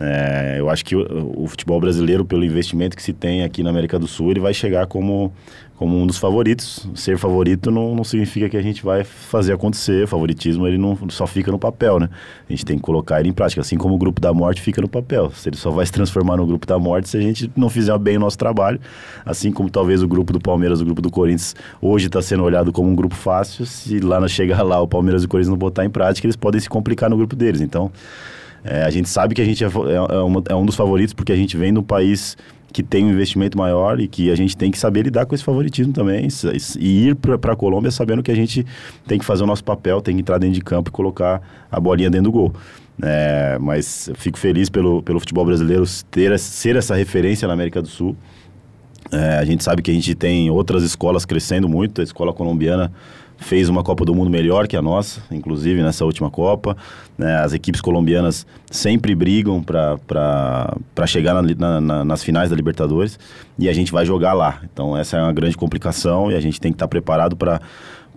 É, 0.00 0.56
eu 0.58 0.70
acho 0.70 0.84
que 0.84 0.96
o, 0.96 1.42
o, 1.42 1.46
futebol 1.46 1.78
brasileiro, 1.80 2.24
pelo 2.24 2.44
investimento 2.44 2.96
que 2.96 3.02
se 3.02 3.12
tem 3.12 3.42
aqui 3.42 3.62
na 3.62 3.70
América 3.70 3.98
do 3.98 4.06
Sul, 4.06 4.30
ele 4.30 4.40
vai 4.40 4.54
chegar 4.54 4.86
como, 4.86 5.30
como 5.76 6.00
um 6.00 6.06
dos 6.06 6.16
favoritos. 6.16 6.88
Ser 6.94 7.18
favorito 7.18 7.70
não, 7.70 7.94
não 7.94 8.02
significa 8.02 8.48
que 8.48 8.56
a 8.56 8.62
gente 8.62 8.82
vai 8.82 9.04
fazer 9.04 9.52
acontecer. 9.52 10.04
O 10.04 10.08
favoritismo 10.08 10.66
ele 10.66 10.78
não 10.78 10.96
só 11.10 11.26
fica 11.26 11.52
no 11.52 11.58
papel, 11.58 12.00
né? 12.00 12.08
A 12.48 12.52
gente 12.52 12.64
tem 12.64 12.76
que 12.76 12.82
colocar 12.82 13.20
ele 13.20 13.28
em 13.28 13.32
prática, 13.34 13.60
assim 13.60 13.76
como 13.76 13.94
o 13.94 13.98
grupo 13.98 14.18
da 14.18 14.32
morte 14.32 14.62
fica 14.62 14.80
no 14.80 14.88
papel. 14.88 15.30
Se 15.32 15.50
ele 15.50 15.56
só 15.56 15.70
vai 15.70 15.84
se 15.84 15.92
transformar 15.92 16.38
no 16.38 16.46
grupo 16.46 16.66
da 16.66 16.78
morte 16.78 17.10
se 17.10 17.18
a 17.18 17.20
gente 17.20 17.50
não 17.54 17.68
fizer 17.68 17.96
bem 17.98 18.16
o 18.16 18.20
nosso 18.20 18.38
trabalho, 18.38 18.80
assim 19.26 19.52
como 19.52 19.68
talvez 19.68 20.02
o 20.02 20.08
grupo 20.08 20.32
do 20.32 20.40
Palmeiras, 20.40 20.80
o 20.80 20.84
grupo 20.86 21.02
do 21.02 21.10
Corinthians 21.10 21.54
hoje 21.82 22.06
está 22.06 22.22
sendo 22.22 22.42
olhado 22.44 22.72
como 22.72 22.88
um 22.88 22.94
grupo 22.94 23.14
fácil. 23.14 23.66
Se 23.66 24.00
lá 24.00 24.26
chegar 24.26 24.62
lá 24.62 24.80
o 24.80 24.88
Palmeiras 24.88 25.22
e 25.22 25.26
o 25.26 25.28
Corinthians 25.28 25.50
não 25.50 25.58
botar 25.58 25.84
em 25.84 25.90
prática, 25.90 26.26
eles 26.26 26.36
podem 26.36 26.60
se 26.60 26.68
complicar 26.68 27.10
no 27.10 27.16
grupo 27.16 27.36
deles. 27.36 27.60
Então 27.60 27.90
é, 28.64 28.84
a 28.84 28.90
gente 28.90 29.08
sabe 29.08 29.34
que 29.34 29.42
a 29.42 29.44
gente 29.44 29.64
é, 29.64 29.66
é, 29.66 29.70
é, 29.70 30.52
é 30.52 30.54
um 30.54 30.64
dos 30.64 30.76
favoritos 30.76 31.12
porque 31.12 31.32
a 31.32 31.36
gente 31.36 31.56
vem 31.56 31.72
de 31.72 31.78
um 31.78 31.82
país 31.82 32.36
que 32.72 32.82
tem 32.82 33.04
um 33.04 33.10
investimento 33.10 33.58
maior 33.58 34.00
e 34.00 34.08
que 34.08 34.30
a 34.30 34.34
gente 34.34 34.56
tem 34.56 34.70
que 34.70 34.78
saber 34.78 35.02
lidar 35.02 35.26
com 35.26 35.34
esse 35.34 35.44
favoritismo 35.44 35.92
também 35.92 36.26
e 36.78 37.08
ir 37.08 37.14
para 37.16 37.52
a 37.52 37.56
Colômbia 37.56 37.90
sabendo 37.90 38.22
que 38.22 38.30
a 38.30 38.34
gente 38.34 38.64
tem 39.06 39.18
que 39.18 39.24
fazer 39.24 39.42
o 39.44 39.46
nosso 39.46 39.62
papel, 39.62 40.00
tem 40.00 40.14
que 40.14 40.22
entrar 40.22 40.38
dentro 40.38 40.54
de 40.54 40.62
campo 40.62 40.88
e 40.88 40.92
colocar 40.92 41.42
a 41.70 41.78
bolinha 41.78 42.08
dentro 42.08 42.30
do 42.30 42.32
gol. 42.32 42.52
É, 43.02 43.58
mas 43.60 44.08
eu 44.08 44.14
fico 44.14 44.38
feliz 44.38 44.70
pelo, 44.70 45.02
pelo 45.02 45.20
futebol 45.20 45.44
brasileiro 45.44 45.84
ter, 46.10 46.38
ser 46.38 46.76
essa 46.76 46.94
referência 46.94 47.46
na 47.46 47.54
América 47.54 47.82
do 47.82 47.88
Sul. 47.88 48.16
É, 49.10 49.38
a 49.38 49.44
gente 49.44 49.62
sabe 49.62 49.82
que 49.82 49.90
a 49.90 49.94
gente 49.94 50.14
tem 50.14 50.50
outras 50.50 50.82
escolas 50.82 51.24
crescendo 51.26 51.68
muito, 51.68 52.00
a 52.00 52.04
escola 52.04 52.32
colombiana 52.32 52.90
fez 53.42 53.68
uma 53.68 53.82
Copa 53.82 54.04
do 54.04 54.14
Mundo 54.14 54.30
melhor 54.30 54.66
que 54.66 54.76
a 54.76 54.82
nossa, 54.82 55.20
inclusive 55.30 55.82
nessa 55.82 56.04
última 56.04 56.30
Copa. 56.30 56.76
Né? 57.18 57.36
As 57.36 57.52
equipes 57.52 57.80
colombianas 57.80 58.46
sempre 58.70 59.14
brigam 59.14 59.62
para 59.62 61.06
chegar 61.06 61.34
na, 61.34 61.80
na, 61.80 62.04
nas 62.04 62.22
finais 62.22 62.50
da 62.50 62.56
Libertadores 62.56 63.18
e 63.58 63.68
a 63.68 63.72
gente 63.72 63.92
vai 63.92 64.06
jogar 64.06 64.32
lá. 64.32 64.60
Então, 64.72 64.96
essa 64.96 65.16
é 65.16 65.22
uma 65.22 65.32
grande 65.32 65.56
complicação 65.56 66.30
e 66.30 66.34
a 66.34 66.40
gente 66.40 66.60
tem 66.60 66.72
que 66.72 66.76
estar 66.76 66.88
preparado 66.88 67.36
para 67.36 67.60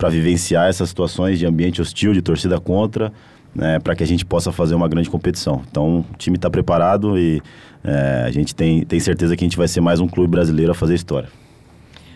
vivenciar 0.10 0.70
essas 0.70 0.90
situações 0.90 1.40
de 1.40 1.46
ambiente 1.46 1.82
hostil, 1.82 2.14
de 2.14 2.22
torcida 2.22 2.60
contra. 2.60 3.12
Né, 3.54 3.80
para 3.80 3.96
que 3.96 4.04
a 4.04 4.06
gente 4.06 4.26
possa 4.26 4.52
fazer 4.52 4.76
uma 4.76 4.86
grande 4.86 5.10
competição. 5.10 5.62
Então, 5.72 6.00
o 6.00 6.18
time 6.18 6.36
está 6.36 6.50
preparado 6.50 7.18
e 7.18 7.42
é, 7.86 8.26
a 8.28 8.30
gente 8.30 8.54
tem, 8.54 8.84
tem 8.84 9.00
certeza 9.00 9.34
que 9.34 9.46
a 9.46 9.48
gente 9.48 9.56
vai 9.56 9.70
ser 9.70 9.80
mais 9.80 10.02
um 10.02 10.10
clube 10.10 10.30
brasileiro 10.30 10.74
a 10.74 10.76
fazer 10.76 10.94
história. 10.94 11.30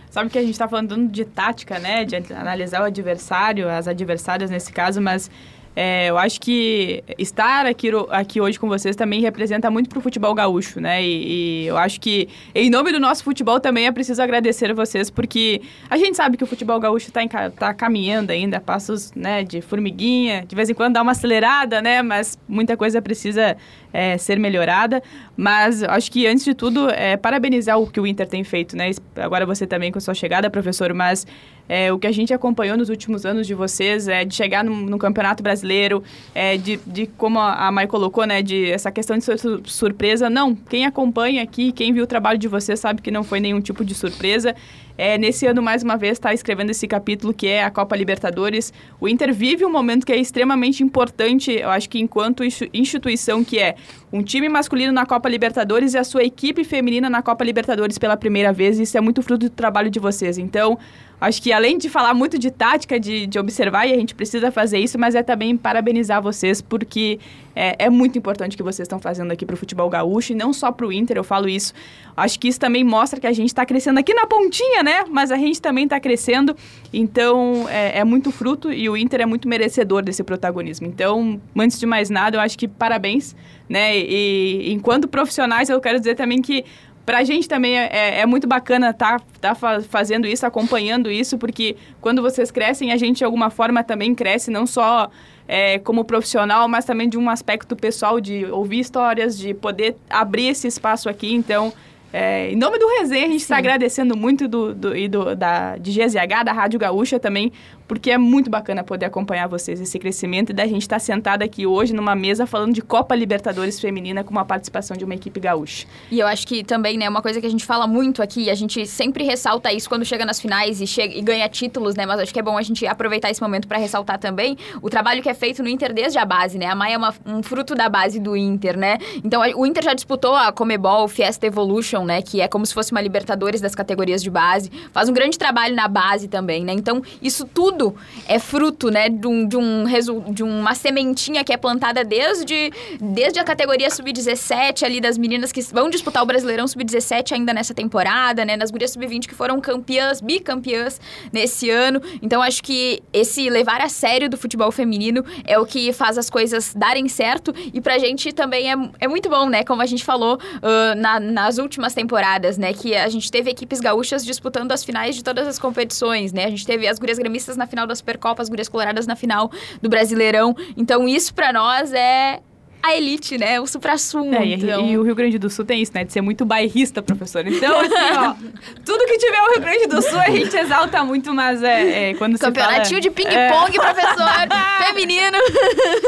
Sabe 0.10 0.30
que 0.30 0.38
a 0.38 0.42
gente 0.42 0.52
está 0.52 0.68
falando 0.68 1.08
de 1.08 1.24
tática, 1.24 1.78
né? 1.78 2.04
De 2.04 2.16
analisar 2.34 2.82
o 2.82 2.86
adversário, 2.86 3.70
as 3.70 3.88
adversárias 3.88 4.50
nesse 4.50 4.74
caso, 4.74 5.00
mas 5.00 5.30
é, 5.76 6.10
eu 6.10 6.18
acho 6.18 6.42
que 6.42 7.04
estar 7.18 7.66
aqui, 7.66 7.90
aqui 8.10 8.42
hoje 8.42 8.60
com 8.60 8.68
vocês 8.68 8.96
também 8.96 9.22
representa 9.22 9.70
muito 9.70 9.90
para 9.90 10.00
o 10.00 10.02
futebol 10.02 10.34
gaúcho, 10.34 10.82
né? 10.82 11.02
E, 11.02 11.64
e, 11.64 11.68
eu 11.68 11.78
acho 11.78 12.02
que, 12.02 12.28
em 12.54 12.70
nome 12.70 12.92
do 12.92 13.00
nosso 13.00 13.24
futebol, 13.24 13.60
também 13.60 13.86
é 13.86 13.92
preciso 13.92 14.22
agradecer 14.22 14.74
vocês, 14.74 15.10
porque 15.10 15.62
a 15.90 15.96
gente 15.96 16.18
sabe 16.18 16.38
que 16.38 16.44
o 16.44 16.48
futebol 16.48 16.80
gaúcho 16.80 17.08
está 17.08 17.22
tá 17.52 17.74
caminhando 17.74 18.32
ainda, 18.32 18.60
passos 18.60 19.14
né, 19.14 19.44
de 19.44 19.62
formiguinha, 19.62 20.44
de 20.46 20.56
vez 20.56 20.70
em 20.70 20.74
quando 20.74 20.96
dá 20.96 21.02
uma 21.02 21.12
acelerada, 21.12 21.82
né? 21.82 22.02
Mas 22.02 22.38
muita 22.48 22.76
coisa 22.76 23.02
precisa 23.02 23.56
é, 23.94 24.18
ser 24.18 24.40
melhorada. 24.40 25.02
Mas 25.36 25.84
acho 25.84 26.12
que, 26.12 26.28
antes 26.28 26.44
de 26.44 26.54
tudo, 26.54 26.90
é, 26.90 27.18
parabenizar 27.18 27.80
o 27.80 27.88
que 27.88 28.00
o 28.00 28.06
Inter 28.06 28.28
tem 28.28 28.44
feito, 28.44 28.76
né? 28.76 28.92
Agora 29.16 29.46
você 29.46 29.66
também 29.66 29.92
com 29.92 29.98
a 29.98 30.02
sua 30.02 30.14
chegada, 30.14 30.50
professor, 30.50 30.94
mas 30.94 31.26
é, 31.70 31.94
o 31.94 32.00
que 32.00 32.08
a 32.08 32.12
gente 32.12 32.34
acompanhou 32.34 32.76
nos 32.76 32.90
últimos 32.90 33.26
anos 33.26 33.46
de 33.46 33.54
vocês 33.54 34.08
é 34.08 34.26
de 34.26 34.34
chegar 34.34 34.64
no, 34.64 34.98
Campeonato 34.98 35.44
Brasileiro, 35.44 36.04
é, 36.34 36.58
de, 36.58 36.80
de 36.86 37.06
como 37.06 37.40
a 37.40 37.72
Mai 37.72 37.86
colocou, 37.86 38.26
né, 38.26 38.42
de 38.42 38.72
essa 38.72 38.92
questão 38.92 39.18
de 39.18 39.24
sur 39.24 39.62
surpresa. 39.66 40.30
Não, 40.30 40.56
quem 40.56 40.86
acompanha 40.86 41.44
aqui, 41.44 41.72
quem 41.72 41.94
viu 41.94 42.04
o 42.04 42.08
trabalho 42.08 42.40
de 42.40 42.48
vocês 42.48 42.80
sabe 42.80 43.02
que 43.02 43.12
não 43.12 43.24
foi 43.24 43.40
nenhum 43.40 43.62
tipo 43.62 43.86
de 43.86 43.94
surpresa. 43.94 44.56
É, 45.02 45.18
nesse 45.18 45.46
ano, 45.46 45.62
mais 45.62 45.82
uma 45.82 45.96
vez, 45.96 46.18
está 46.18 46.34
escrevendo 46.34 46.72
esse 46.72 46.86
capítulo 46.86 47.34
que 47.34 47.48
é 47.48 47.64
a 47.64 47.72
Copa 47.72 47.96
Libertadores. 47.96 48.74
O 49.00 49.08
Inter 49.08 49.34
vive 49.34 49.64
um 49.64 49.72
momento 49.72 50.06
que 50.06 50.12
é 50.12 50.18
extremamente 50.18 50.84
importante, 50.84 51.52
eu 51.54 51.70
acho 51.70 51.90
que 51.90 52.02
enquanto 52.02 52.44
instituição, 52.74 53.42
que 53.42 53.58
é 53.60 53.76
um 54.12 54.22
time 54.22 54.50
masculino 54.50 54.92
na 54.92 55.06
Copa 55.06 55.30
Libertadores 55.30 55.94
e 55.94 55.98
a 55.98 56.04
sua 56.04 56.26
equipe 56.26 56.66
feminina 56.66 57.10
na 57.10 57.22
Copa 57.22 57.46
Libertadores 57.46 57.98
pela 57.98 58.18
primeira 58.18 58.52
vez. 58.52 58.78
Isso 58.78 58.98
é 58.98 59.00
muito 59.00 59.22
fruto 59.22 59.48
do 59.48 59.50
trabalho 59.50 59.90
de 59.90 60.00
vocês. 60.00 60.38
Então, 60.38 60.78
Acho 61.20 61.42
que 61.42 61.52
além 61.52 61.78
de 61.78 61.90
falar 61.90 62.14
muito 62.14 62.40
de 62.40 62.50
tática, 62.50 63.00
de, 63.00 63.28
de 63.28 63.38
observar, 63.38 63.86
e 63.86 63.94
a 63.94 63.96
gente 63.96 64.16
precisa 64.16 64.52
fazer 64.52 64.80
isso, 64.80 64.98
mas 64.98 65.16
é 65.16 65.24
também 65.24 65.58
parabenizar 65.58 66.22
vocês, 66.22 66.62
porque 66.62 67.20
é, 67.54 67.86
é 67.86 67.90
muito 67.90 68.18
importante 68.18 68.54
o 68.54 68.58
que 68.58 68.64
vocês 68.64 68.86
estão 68.86 69.00
fazendo 69.00 69.32
aqui 69.32 69.46
para 69.46 69.54
o 69.54 69.58
futebol 69.58 69.90
gaúcho, 69.90 70.32
e 70.32 70.36
não 70.36 70.54
só 70.54 70.72
para 70.72 70.88
o 70.88 70.94
Inter, 70.94 71.18
eu 71.18 71.24
falo 71.24 71.50
isso. 71.50 71.74
Acho 72.16 72.40
que 72.40 72.48
isso 72.48 72.60
também 72.60 72.86
mostra 72.86 73.20
que 73.20 73.28
a 73.28 73.34
gente 73.34 73.50
está 73.50 73.66
crescendo 73.66 74.00
aqui 74.00 74.14
na 74.14 74.26
pontinha, 74.26 74.82
né? 74.82 75.04
Mas 75.10 75.30
a 75.30 75.36
gente 75.36 75.62
também 75.62 75.84
está 75.84 76.00
crescendo, 76.00 76.56
então 76.94 77.68
é, 77.70 78.00
é 78.00 78.04
muito 78.06 78.32
fruto 78.32 78.72
e 78.72 78.90
o 78.90 78.96
Inter 78.96 79.22
é 79.22 79.26
muito 79.26 79.48
merecedor 79.48 80.02
desse 80.02 80.24
protagonismo. 80.24 80.88
Então, 80.88 81.40
antes 81.58 81.78
de 81.78 81.86
mais 81.86 82.10
nada, 82.10 82.38
eu 82.38 82.42
acho 82.42 82.58
que 82.58 82.68
parabéns, 82.68 83.36
né? 83.68 83.98
E 83.98 84.72
enquanto 84.72 85.08
profissionais, 85.08 85.70
eu 85.70 85.82
quero 85.82 86.00
dizer 86.00 86.16
também 86.16 86.42
que 86.42 86.64
para 87.10 87.18
a 87.18 87.24
gente 87.24 87.50
também 87.50 87.76
é, 87.76 87.90
é, 87.92 88.20
é 88.20 88.26
muito 88.28 88.46
bacana 88.46 88.92
estar 88.92 89.20
tá, 89.42 89.56
tá 89.56 89.82
fazendo 89.82 90.28
isso, 90.28 90.46
acompanhando 90.46 91.10
isso, 91.10 91.40
porque 91.40 91.76
quando 92.00 92.22
vocês 92.22 92.52
crescem, 92.52 92.92
a 92.92 92.98
gente 92.98 93.18
de 93.18 93.26
alguma 93.26 93.50
forma 93.50 93.84
também 93.84 94.14
cresce, 94.14 94.52
não 94.52 94.68
só 94.68 95.10
é, 95.48 95.80
como 95.80 96.06
profissional, 96.06 96.68
mas 96.68 96.86
também 96.86 97.10
de 97.10 97.18
um 97.18 97.28
aspecto 97.28 97.76
pessoal, 97.76 98.22
de 98.22 98.46
ouvir 98.46 98.82
histórias, 98.82 99.36
de 99.40 99.56
poder 99.56 99.96
abrir 100.08 100.50
esse 100.50 100.68
espaço 100.68 101.10
aqui. 101.10 101.34
Então, 101.34 101.74
é, 102.14 102.52
em 102.52 102.56
nome 102.56 102.78
do 102.78 102.88
Resenha, 102.88 103.26
a 103.26 103.30
gente 103.30 103.42
está 103.42 103.58
agradecendo 103.58 104.16
muito 104.16 104.48
do, 104.48 104.76
do, 104.76 104.96
e 104.96 105.08
do, 105.08 105.36
da, 105.36 105.78
de 105.78 105.92
GZH, 105.92 106.44
da 106.46 106.54
Rádio 106.54 106.80
Gaúcha 106.80 107.20
também, 107.20 107.52
porque 107.90 108.12
é 108.12 108.20
muito 108.20 108.52
bacana 108.52 108.84
poder 108.84 109.08
acompanhar 109.08 109.48
vocês 109.48 109.82
esse 109.82 109.98
crescimento 109.98 110.52
e 110.52 110.54
da 110.54 110.66
gente 110.68 110.84
estar 110.84 110.98
tá 110.98 111.00
sentado 111.00 111.42
aqui 111.42 111.66
hoje 111.66 111.92
numa 111.92 112.14
mesa 112.14 112.46
falando 112.46 112.72
de 112.72 112.84
Copa 112.84 113.16
Libertadores 113.16 113.80
Feminina 113.80 114.24
com 114.24 114.30
uma 114.30 114.46
participação 114.46 114.96
de 114.96 115.04
uma 115.04 115.16
equipe 115.16 115.40
gaúcha. 115.40 115.88
E 116.12 116.20
eu 116.20 116.28
acho 116.28 116.46
que 116.46 116.64
também, 116.64 117.00
né, 117.00 117.10
uma 117.10 117.24
coisa 117.24 117.42
que 117.42 117.48
a 117.48 117.50
gente 117.50 117.66
fala 117.66 117.88
muito 117.88 118.22
aqui, 118.22 118.48
a 118.48 118.54
gente 118.54 118.86
sempre 118.86 119.24
ressalta 119.24 119.74
isso 119.74 119.90
quando 119.90 120.06
chega 120.06 120.24
nas 120.24 120.40
finais 120.40 120.80
e, 120.80 120.86
chega, 120.86 121.16
e 121.16 121.22
ganha 121.22 121.50
títulos, 121.50 121.96
né, 121.96 122.06
mas 122.06 122.20
acho 122.20 122.32
que 122.32 122.40
é 122.40 122.44
bom 122.44 122.56
a 122.60 122.62
gente 122.62 122.86
aproveitar 122.86 123.32
esse 123.32 123.42
momento 123.42 123.68
para 123.68 123.80
ressaltar 123.80 124.20
também 124.20 124.56
o 124.84 124.90
trabalho 124.90 125.24
que 125.24 125.30
é 125.30 125.34
feito 125.34 125.64
no 125.64 125.68
Inter 125.68 125.92
desde 125.92 126.20
a 126.20 126.26
base, 126.26 126.60
né? 126.60 126.68
A 126.68 126.76
Maia 126.76 126.94
é 126.94 126.98
uma, 126.98 127.16
um 127.26 127.42
fruto 127.42 127.74
da 127.74 127.90
base 127.90 128.20
do 128.20 128.38
Inter, 128.38 128.78
né? 128.78 129.00
Então, 129.24 129.42
o 129.56 129.66
Inter 129.66 129.84
já 129.84 129.96
disputou 129.96 130.36
a 130.36 130.52
Comebol 130.52 131.08
Fiesta 131.08 131.48
Evolution, 131.48 132.06
né, 132.06 132.22
que 132.22 132.40
é 132.40 132.48
como 132.48 132.68
se 132.68 132.74
fosse 132.74 132.92
uma 132.92 133.02
Libertadores 133.02 133.60
das 133.60 133.74
categorias 133.74 134.22
de 134.22 134.30
base, 134.30 134.72
faz 134.92 135.10
um 135.10 135.14
grande 135.14 135.40
trabalho 135.40 135.76
na 135.76 135.88
base 135.88 136.28
também, 136.28 136.64
né? 136.64 136.74
Então, 136.74 137.02
isso 137.20 137.46
tudo 137.46 137.79
tudo 137.80 137.96
é 138.28 138.38
fruto, 138.38 138.92
né, 138.92 139.10
de, 139.10 139.26
um, 139.26 139.48
de, 139.48 139.58
um, 139.58 140.34
de 140.34 140.44
uma 140.44 140.76
sementinha 140.76 141.44
que 141.44 141.54
é 141.54 141.58
plantada 141.58 142.04
desde, 142.04 142.72
desde 143.00 143.40
a 143.40 143.44
categoria 143.44 143.90
sub-17 143.90 144.84
ali 144.84 145.00
das 145.00 145.18
meninas 145.18 145.52
que 145.52 145.62
vão 145.74 145.90
disputar 145.90 146.22
o 146.22 146.26
Brasileirão 146.26 146.68
sub-17 146.68 147.32
ainda 147.32 147.54
nessa 147.54 147.74
temporada, 147.74 148.44
né, 148.44 148.58
nas 148.58 148.70
gurias 148.70 148.92
sub-20 148.92 149.28
que 149.28 149.34
foram 149.34 149.60
campeãs, 149.62 150.20
bicampeãs 150.20 151.00
nesse 151.32 151.70
ano. 151.70 152.02
Então 152.22 152.42
acho 152.42 152.62
que 152.62 153.02
esse 153.14 153.50
levar 153.50 153.82
a 153.82 153.90
sério 153.90 154.30
do 154.30 154.38
futebol 154.38 154.72
feminino 154.72 155.24
é 155.46 155.58
o 155.58 155.66
que 155.66 155.94
faz 155.94 156.18
as 156.18 156.30
coisas 156.30 156.74
darem 156.76 157.08
certo 157.08 157.54
e 157.74 157.80
pra 157.80 157.98
gente 157.98 158.34
também 158.34 158.72
é, 158.72 158.76
é 159.00 159.08
muito 159.08 159.30
bom, 159.30 159.48
né, 159.48 159.64
como 159.64 159.82
a 159.82 159.86
gente 159.86 160.04
falou 160.04 160.36
uh, 160.36 161.00
na, 161.00 161.20
nas 161.20 161.58
últimas 161.58 161.94
temporadas, 161.94 162.58
né, 162.58 162.74
que 162.74 162.96
a 162.96 163.08
gente 163.08 163.32
teve 163.32 163.50
equipes 163.50 163.80
gaúchas 163.80 164.26
disputando 164.26 164.72
as 164.72 164.84
finais 164.84 165.16
de 165.16 165.24
todas 165.24 165.48
as 165.48 165.58
competições, 165.58 166.34
né, 166.34 166.46
a 166.46 166.50
gente 166.50 166.66
teve 166.66 166.88
as 166.88 167.00
gurias 167.00 167.18
gremistas 167.18 167.56
na 167.56 167.69
final 167.70 167.88
da 167.88 167.96
Supercopa, 167.96 168.42
as 168.42 168.50
Gurias 168.50 168.68
Coloradas 168.68 169.08
na 169.08 169.16
final 169.16 169.52
do 169.82 169.90
Brasileirão. 169.90 170.56
Então, 170.76 171.08
isso 171.08 171.34
para 171.34 171.54
nós 171.54 171.94
é 171.94 172.42
a 172.82 172.96
elite, 172.96 173.38
né? 173.38 173.60
O 173.60 173.68
supra-sumo. 173.68 174.34
É, 174.34 174.46
então... 174.46 174.88
e, 174.88 174.92
e, 174.92 174.98
o 174.98 175.04
Rio 175.04 175.16
Grande 175.16 175.38
do 175.38 175.50
Sul 175.50 175.66
tem 175.66 175.82
isso, 175.82 175.92
né? 175.94 176.04
De 176.04 176.14
ser 176.14 176.22
muito 176.22 176.46
bairrista, 176.46 177.02
professor. 177.02 177.46
Então, 177.46 177.80
assim, 177.80 177.94
ó, 178.18 178.34
tudo 178.86 179.06
que 179.06 179.18
tiver 179.18 179.42
o 179.42 179.52
Rio 179.54 179.62
Grande 179.62 179.88
do 179.88 180.02
Sul 180.02 180.20
a 180.20 180.30
gente 180.30 180.56
exalta 180.56 181.04
muito, 181.04 181.34
mas 181.34 181.62
é, 181.62 182.12
é 182.12 182.14
quando 182.14 182.38
se 182.38 182.40
Campeonatinho 182.40 183.02
de 183.02 183.10
ping-pong, 183.10 183.78
é... 183.78 183.82
professor, 183.82 184.28
feminino. 184.88 185.38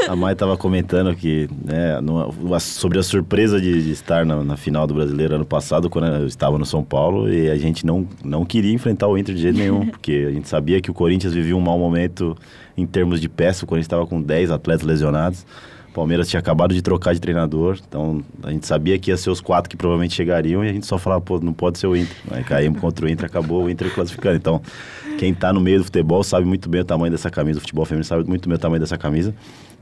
A 0.08 0.16
Mai 0.16 0.34
tava 0.34 0.56
comentando 0.56 1.14
que, 1.14 1.48
né, 1.64 2.00
no, 2.00 2.58
sobre 2.60 2.98
a 2.98 3.02
surpresa 3.02 3.60
de, 3.60 3.82
de 3.82 3.90
estar 3.90 4.24
na, 4.24 4.42
na, 4.42 4.56
final 4.56 4.86
do 4.86 4.94
Brasileiro 4.94 5.34
ano 5.34 5.44
passado, 5.44 5.90
quando 5.90 6.06
eu 6.06 6.26
estava 6.26 6.58
no 6.58 6.64
São 6.64 6.82
Paulo, 6.82 7.32
e 7.32 7.50
a 7.50 7.56
gente 7.56 7.84
não, 7.84 8.08
não 8.24 8.44
queria 8.44 8.72
enfrentar 8.72 9.08
o 9.08 9.18
Inter 9.18 9.34
de 9.34 9.42
jeito 9.42 9.58
nenhum, 9.58 9.86
porque 9.92 10.26
a 10.28 10.32
gente 10.32 10.48
sabia 10.48 10.80
que 10.80 10.90
o 10.90 10.94
Corinthians 10.94 11.34
vivia 11.34 11.56
um 11.56 11.60
mau 11.60 11.78
momento 11.78 12.36
em 12.76 12.86
termos 12.86 13.20
de 13.20 13.28
peça, 13.28 13.64
o 13.64 13.68
Corinthians 13.68 13.86
estava 13.86 14.06
com 14.06 14.20
10 14.20 14.50
atletas 14.50 14.86
lesionados. 14.86 15.44
O 15.92 15.94
Palmeiras 15.94 16.26
tinha 16.26 16.40
acabado 16.40 16.72
de 16.72 16.80
trocar 16.80 17.12
de 17.12 17.20
treinador, 17.20 17.78
então 17.86 18.24
a 18.42 18.50
gente 18.50 18.66
sabia 18.66 18.98
que 18.98 19.10
ia 19.10 19.16
ser 19.18 19.28
os 19.28 19.42
quatro 19.42 19.68
que 19.68 19.76
provavelmente 19.76 20.14
chegariam 20.14 20.64
e 20.64 20.70
a 20.70 20.72
gente 20.72 20.86
só 20.86 20.96
falava, 20.96 21.20
pô, 21.20 21.38
não 21.38 21.52
pode 21.52 21.78
ser 21.78 21.86
o 21.86 21.94
Inter. 21.94 22.16
Aí 22.30 22.42
caímos 22.42 22.80
contra 22.80 23.04
o 23.04 23.08
Inter, 23.10 23.26
acabou 23.26 23.64
o 23.64 23.68
Inter 23.68 23.92
classificando. 23.92 24.36
Então, 24.36 24.62
quem 25.18 25.32
está 25.32 25.52
no 25.52 25.60
meio 25.60 25.80
do 25.80 25.84
futebol 25.84 26.24
sabe 26.24 26.46
muito 26.46 26.66
bem 26.66 26.80
o 26.80 26.84
tamanho 26.84 27.10
dessa 27.10 27.28
camisa, 27.28 27.58
o 27.58 27.60
futebol 27.60 27.84
feminino 27.84 28.06
sabe 28.06 28.26
muito 28.26 28.48
bem 28.48 28.56
o 28.56 28.58
tamanho 28.58 28.80
dessa 28.80 28.96
camisa. 28.96 29.34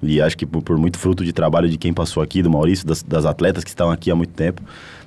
E 0.02 0.20
acho 0.20 0.36
que 0.36 0.44
por, 0.44 0.60
por 0.62 0.76
muito 0.76 0.98
fruto 0.98 1.24
de 1.24 1.32
trabalho 1.32 1.68
de 1.68 1.78
quem 1.78 1.92
passou 1.92 2.20
aqui, 2.20 2.42
do 2.42 2.50
Maurício, 2.50 2.84
das, 2.84 3.04
das 3.04 3.24
atletas 3.24 3.62
que 3.62 3.70
estão 3.70 3.88
aqui 3.88 4.10
há 4.10 4.16
muito 4.16 4.32
tempo. 4.32 4.60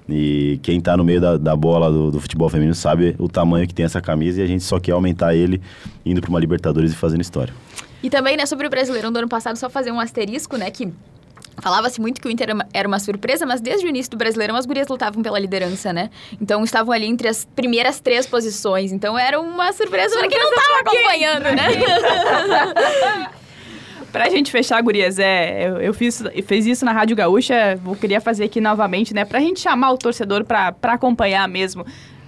E 0.08 0.58
quem 0.64 0.78
está 0.78 0.96
no 0.96 1.04
meio 1.04 1.20
da, 1.20 1.36
da 1.36 1.56
bola 1.56 1.92
do, 1.92 2.12
do, 2.12 2.20
futebol 2.22 2.50
feminino 2.50 2.76
sabe 2.76 3.14
o 3.20 3.28
tamanho 3.28 3.68
que 3.68 3.74
tem 3.74 3.86
essa 3.86 4.02
camisa 4.02 4.40
e 4.40 4.44
a 4.44 4.48
gente 4.48 4.64
só 4.64 4.80
quer 4.80 4.92
aumentar 4.94 5.36
ele 5.36 5.62
indo 6.06 6.22
para 6.22 6.30
uma 6.30 6.40
Libertadores 6.40 6.94
e 6.94 6.96
fazendo 6.96 7.22
história. 7.22 7.54
E 8.04 8.10
também, 8.10 8.38
né, 8.38 8.46
sobre 8.46 8.68
o 8.68 8.70
Brasileirão 8.70 9.12
do 9.12 9.18
ano 9.18 9.30
passado, 9.30 9.56
só 9.56 9.70
fazer 9.70 9.92
um 9.92 10.00
asterisco, 10.00 10.58
né, 10.58 10.70
que 10.70 10.92
Falava-se 11.62 12.02
muito 12.02 12.20
que 12.20 12.28
o 12.28 12.32
Inter 12.32 12.50
era 12.74 12.88
uma 12.88 13.00
surpresa, 13.00 13.46
mas 13.46 13.62
desde 13.62 13.86
o 13.86 13.90
início 13.90 14.10
do 14.12 14.18
Brasileirão 14.18 14.56
as 14.56 14.66
gurias 14.66 14.88
lutavam 14.88 15.22
pela 15.22 15.38
liderança, 15.38 15.94
né? 15.94 16.10
Então 16.42 16.64
estavam 16.64 16.92
ali 16.92 17.06
entre 17.06 17.28
as 17.28 17.46
primeiras 17.46 18.00
três 18.00 18.26
posições. 18.26 18.92
Então 18.92 19.18
era 19.18 19.40
uma 19.40 19.72
surpresa, 19.72 20.16
surpresa 20.16 20.20
para 20.20 20.28
quem 20.28 20.40
não 20.40 20.50
estava 20.52 20.80
acompanhando, 20.80 21.44
né? 21.56 23.30
Pra 24.12 24.30
gente 24.30 24.52
fechar, 24.52 24.80
gurias, 24.84 25.18
é, 25.18 25.68
eu, 25.68 25.78
eu 25.82 25.92
fiz, 25.92 26.24
fiz 26.46 26.68
isso 26.68 26.86
na 26.86 26.92
Rádio 26.92 27.16
Gaúcha, 27.16 27.76
vou 27.84 27.96
queria 27.96 28.22
fazer 28.22 28.44
aqui 28.44 28.62
novamente, 28.62 29.12
né? 29.12 29.26
Pra 29.26 29.40
gente 29.40 29.60
chamar 29.60 29.92
o 29.92 29.98
torcedor 29.98 30.44
pra, 30.44 30.72
pra 30.72 30.94
acompanhar 30.94 31.48
mesmo. 31.48 31.84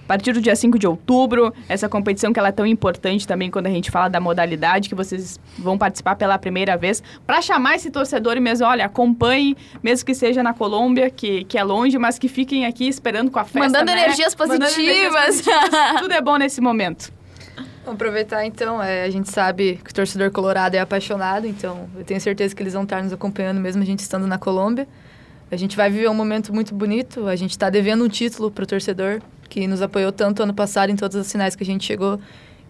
A 0.06 0.08
partir 0.08 0.34
do 0.34 0.40
dia 0.40 0.56
5 0.56 0.78
de 0.78 0.86
outubro, 0.86 1.52
essa 1.68 1.90
competição 1.90 2.32
que 2.32 2.38
ela 2.38 2.50
é 2.50 2.52
tão 2.52 2.66
importante 2.66 3.28
também 3.28 3.50
quando 3.50 3.66
a 3.66 3.72
gente 3.72 3.90
fala 3.90 4.08
da 4.08 4.20
modalidade, 4.20 4.88
que 4.88 4.94
vocês 4.94 5.40
vão 5.58 5.80
participar 5.80 6.16
pela 6.16 6.38
primeira 6.38 6.78
vez, 6.78 7.02
para 7.26 7.42
chamar 7.42 7.76
esse 7.76 7.90
torcedor 7.90 8.38
e 8.38 8.40
mesmo, 8.40 8.68
olha, 8.68 8.86
acompanhe, 8.86 9.58
mesmo 9.82 10.06
que 10.06 10.14
seja 10.14 10.44
na 10.44 10.54
Colômbia, 10.54 11.10
que, 11.10 11.44
que 11.46 11.58
é 11.58 11.64
longe, 11.64 11.98
mas 11.98 12.20
que 12.20 12.28
fiquem 12.28 12.68
aqui 12.68 12.88
esperando 12.88 13.32
com 13.32 13.40
a 13.40 13.46
festa, 13.46 13.60
Mandando 13.60 13.86
né? 13.86 14.04
energias 14.04 14.36
positivas. 14.36 14.76
Mandando 14.76 14.80
energias 14.80 15.42
positivas. 15.42 16.02
Tudo 16.02 16.14
é 16.14 16.22
bom 16.22 16.38
nesse 16.38 16.62
momento. 16.62 17.12
Vamos 17.84 17.96
aproveitar 17.96 18.46
então, 18.46 18.82
é, 18.82 19.06
a 19.06 19.10
gente 19.10 19.32
sabe 19.32 19.80
que 19.84 19.90
o 19.90 19.94
torcedor 19.94 20.30
colorado 20.30 20.76
é 20.76 20.80
apaixonado, 20.80 21.48
então 21.48 21.90
eu 21.96 22.04
tenho 22.04 22.22
certeza 22.22 22.56
que 22.56 22.62
eles 22.62 22.74
vão 22.74 22.84
estar 22.84 23.02
nos 23.02 23.12
acompanhando 23.12 23.60
mesmo 23.60 23.82
a 23.82 23.86
gente 23.86 24.00
estando 24.00 24.28
na 24.28 24.38
Colômbia. 24.38 24.88
A 25.52 25.56
gente 25.56 25.78
vai 25.78 25.90
viver 25.90 26.10
um 26.10 26.14
momento 26.14 26.54
muito 26.54 26.74
bonito, 26.74 27.28
a 27.28 27.36
gente 27.36 27.52
está 27.52 27.70
devendo 27.70 28.04
um 28.04 28.08
título 28.08 28.50
para 28.50 28.64
o 28.64 28.68
torcedor, 28.68 29.22
que 29.50 29.68
nos 29.68 29.82
apoiou 29.82 30.12
tanto 30.12 30.44
ano 30.44 30.54
passado 30.54 30.90
em 30.90 30.96
todas 30.96 31.16
as 31.16 31.32
finais 31.32 31.56
que 31.56 31.64
a 31.64 31.66
gente 31.66 31.86
chegou. 31.86 32.20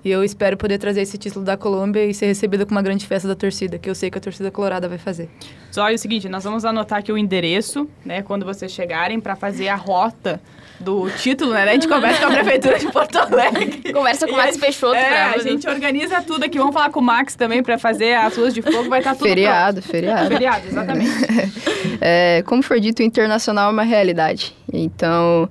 E 0.06 0.12
eu 0.12 0.24
espero 0.24 0.56
poder 0.56 0.78
trazer 0.78 1.02
esse 1.02 1.18
título 1.18 1.44
da 1.44 1.58
Colômbia 1.58 2.06
e 2.06 2.14
ser 2.14 2.28
recebida 2.28 2.64
com 2.64 2.72
uma 2.72 2.82
grande 2.84 3.08
festa 3.08 3.28
da 3.28 3.34
torcida, 3.34 3.80
que 3.80 3.90
eu 3.90 3.96
sei 3.96 4.12
que 4.12 4.18
a 4.20 4.22
torcida 4.22 4.52
colorada 4.52 4.88
vai 4.88 5.00
fazer. 5.00 5.28
Só 5.72 5.90
é 5.90 5.96
o 5.96 5.98
seguinte, 5.98 6.30
nós 6.30 6.44
vamos 6.44 6.64
anotar 6.64 7.00
aqui 7.00 7.12
o 7.12 7.18
endereço, 7.18 7.90
né, 8.06 8.22
quando 8.22 8.46
vocês 8.46 8.72
chegarem, 8.72 9.20
para 9.20 9.36
fazer 9.36 9.68
a 9.68 9.76
rota 9.76 10.40
do 10.80 11.10
título, 11.10 11.54
né? 11.54 11.64
A 11.64 11.74
gente 11.74 11.88
conversa 11.88 12.20
com 12.20 12.28
a 12.28 12.32
Prefeitura 12.36 12.78
de 12.78 12.92
Porto 12.92 13.16
Alegre. 13.16 13.82
Conversa 13.94 14.28
com 14.28 14.34
o 14.34 14.38
Max 14.38 14.58
Peixoto. 14.58 14.96
É, 14.96 15.34
a 15.34 15.38
gente 15.40 15.68
organiza 15.68 16.22
tudo 16.22 16.44
aqui. 16.44 16.58
Vamos 16.58 16.74
falar 16.74 16.90
com 16.90 17.00
o 17.00 17.04
Max 17.04 17.36
também 17.36 17.64
para 17.64 17.78
fazer 17.78 18.14
as 18.14 18.36
ruas 18.36 18.54
de 18.54 18.62
fogo. 18.62 18.90
Vai 18.90 19.00
estar 19.00 19.12
tá 19.12 19.16
tudo 19.16 19.28
Feriado, 19.28 19.82
pronto. 19.82 19.92
feriado. 19.92 20.28
Feriado, 20.28 20.68
exatamente. 20.68 21.12
é, 22.02 22.44
como 22.46 22.62
foi 22.62 22.80
dito, 22.80 23.00
o 23.00 23.04
internacional 23.04 23.70
é 23.70 23.74
uma 23.74 23.84
realidade. 23.84 24.54
Então, 24.72 25.50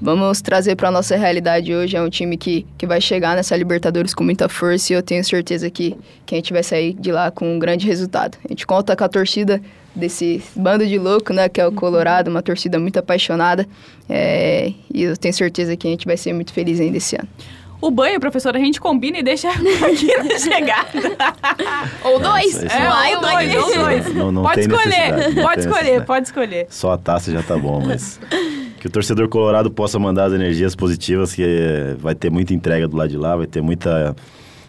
vamos 0.00 0.40
trazer 0.40 0.76
para 0.76 0.90
nossa 0.90 1.16
realidade 1.16 1.74
hoje. 1.74 1.96
É 1.96 2.02
um 2.02 2.08
time 2.08 2.36
que, 2.36 2.66
que 2.76 2.86
vai 2.86 3.00
chegar 3.00 3.36
nessa 3.36 3.56
Libertadores 3.56 4.14
com 4.14 4.24
muita 4.24 4.48
força 4.48 4.92
e 4.92 4.96
eu 4.96 5.02
tenho 5.02 5.24
certeza 5.24 5.70
que, 5.70 5.96
que 6.24 6.34
a 6.34 6.38
gente 6.38 6.52
vai 6.52 6.62
sair 6.62 6.94
de 6.94 7.12
lá 7.12 7.30
com 7.30 7.54
um 7.54 7.58
grande 7.58 7.86
resultado. 7.86 8.38
A 8.44 8.48
gente 8.48 8.66
conta 8.66 8.96
com 8.96 9.04
a 9.04 9.08
torcida 9.08 9.60
desse 9.94 10.42
bando 10.54 10.86
de 10.86 10.98
louco, 10.98 11.32
né, 11.32 11.48
que 11.48 11.60
é 11.60 11.66
o 11.66 11.72
Colorado, 11.72 12.28
uma 12.28 12.42
torcida 12.42 12.78
muito 12.78 12.98
apaixonada. 12.98 13.66
É, 14.08 14.72
e 14.92 15.02
eu 15.02 15.16
tenho 15.16 15.34
certeza 15.34 15.76
que 15.76 15.88
a 15.88 15.90
gente 15.90 16.06
vai 16.06 16.16
ser 16.16 16.32
muito 16.32 16.52
feliz 16.52 16.80
ainda 16.80 16.96
esse 16.96 17.16
ano. 17.16 17.28
O 17.80 17.92
banho, 17.92 18.18
professor, 18.18 18.56
a 18.56 18.58
gente 18.58 18.80
combina 18.80 19.18
e 19.18 19.22
deixa 19.22 19.48
aqui 19.54 20.16
na 20.16 20.34
chegada. 20.38 20.90
ou 22.02 22.18
dois. 22.18 22.62
É, 22.64 22.66
é, 22.66 23.16
ou 23.16 23.20
dois, 23.20 23.54
ou 23.54 23.74
dois. 23.74 24.14
Não, 24.14 24.32
não 24.32 24.42
pode 24.42 24.60
escolher, 24.60 25.34
pode 25.42 25.60
escolher, 25.60 26.04
pode 26.04 26.26
escolher. 26.26 26.66
Só 26.70 26.92
a 26.92 26.98
taça 26.98 27.30
já 27.30 27.42
tá 27.42 27.56
bom, 27.56 27.80
mas 27.80 28.18
que 28.78 28.86
o 28.86 28.90
torcedor 28.90 29.28
colorado 29.28 29.70
possa 29.70 29.98
mandar 29.98 30.26
as 30.26 30.32
energias 30.32 30.74
positivas, 30.74 31.34
que 31.34 31.44
vai 31.98 32.14
ter 32.14 32.30
muita 32.30 32.54
entrega 32.54 32.86
do 32.86 32.96
lado 32.96 33.10
de 33.10 33.16
lá, 33.16 33.36
vai 33.36 33.46
ter 33.46 33.60
muita, 33.60 34.14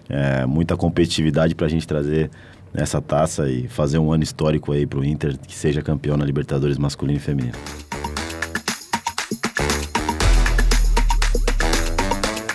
é, 0.10 0.46
muita 0.46 0.76
competitividade 0.76 1.54
para 1.54 1.68
a 1.68 1.70
gente 1.70 1.88
trazer 1.88 2.30
essa 2.74 3.02
taça 3.02 3.50
e 3.50 3.68
fazer 3.68 4.00
um 4.00 4.12
ano 4.12 4.24
histórico 4.24 4.72
aí 4.72 4.86
para 4.86 5.00
o 5.00 5.06
Inter, 5.06 5.38
que 5.38 5.56
seja 5.56 5.82
campeão 5.82 6.18
na 6.18 6.26
Libertadores 6.26 6.78
masculino 6.78 7.18
e 7.18 7.22
feminino. 7.22 7.58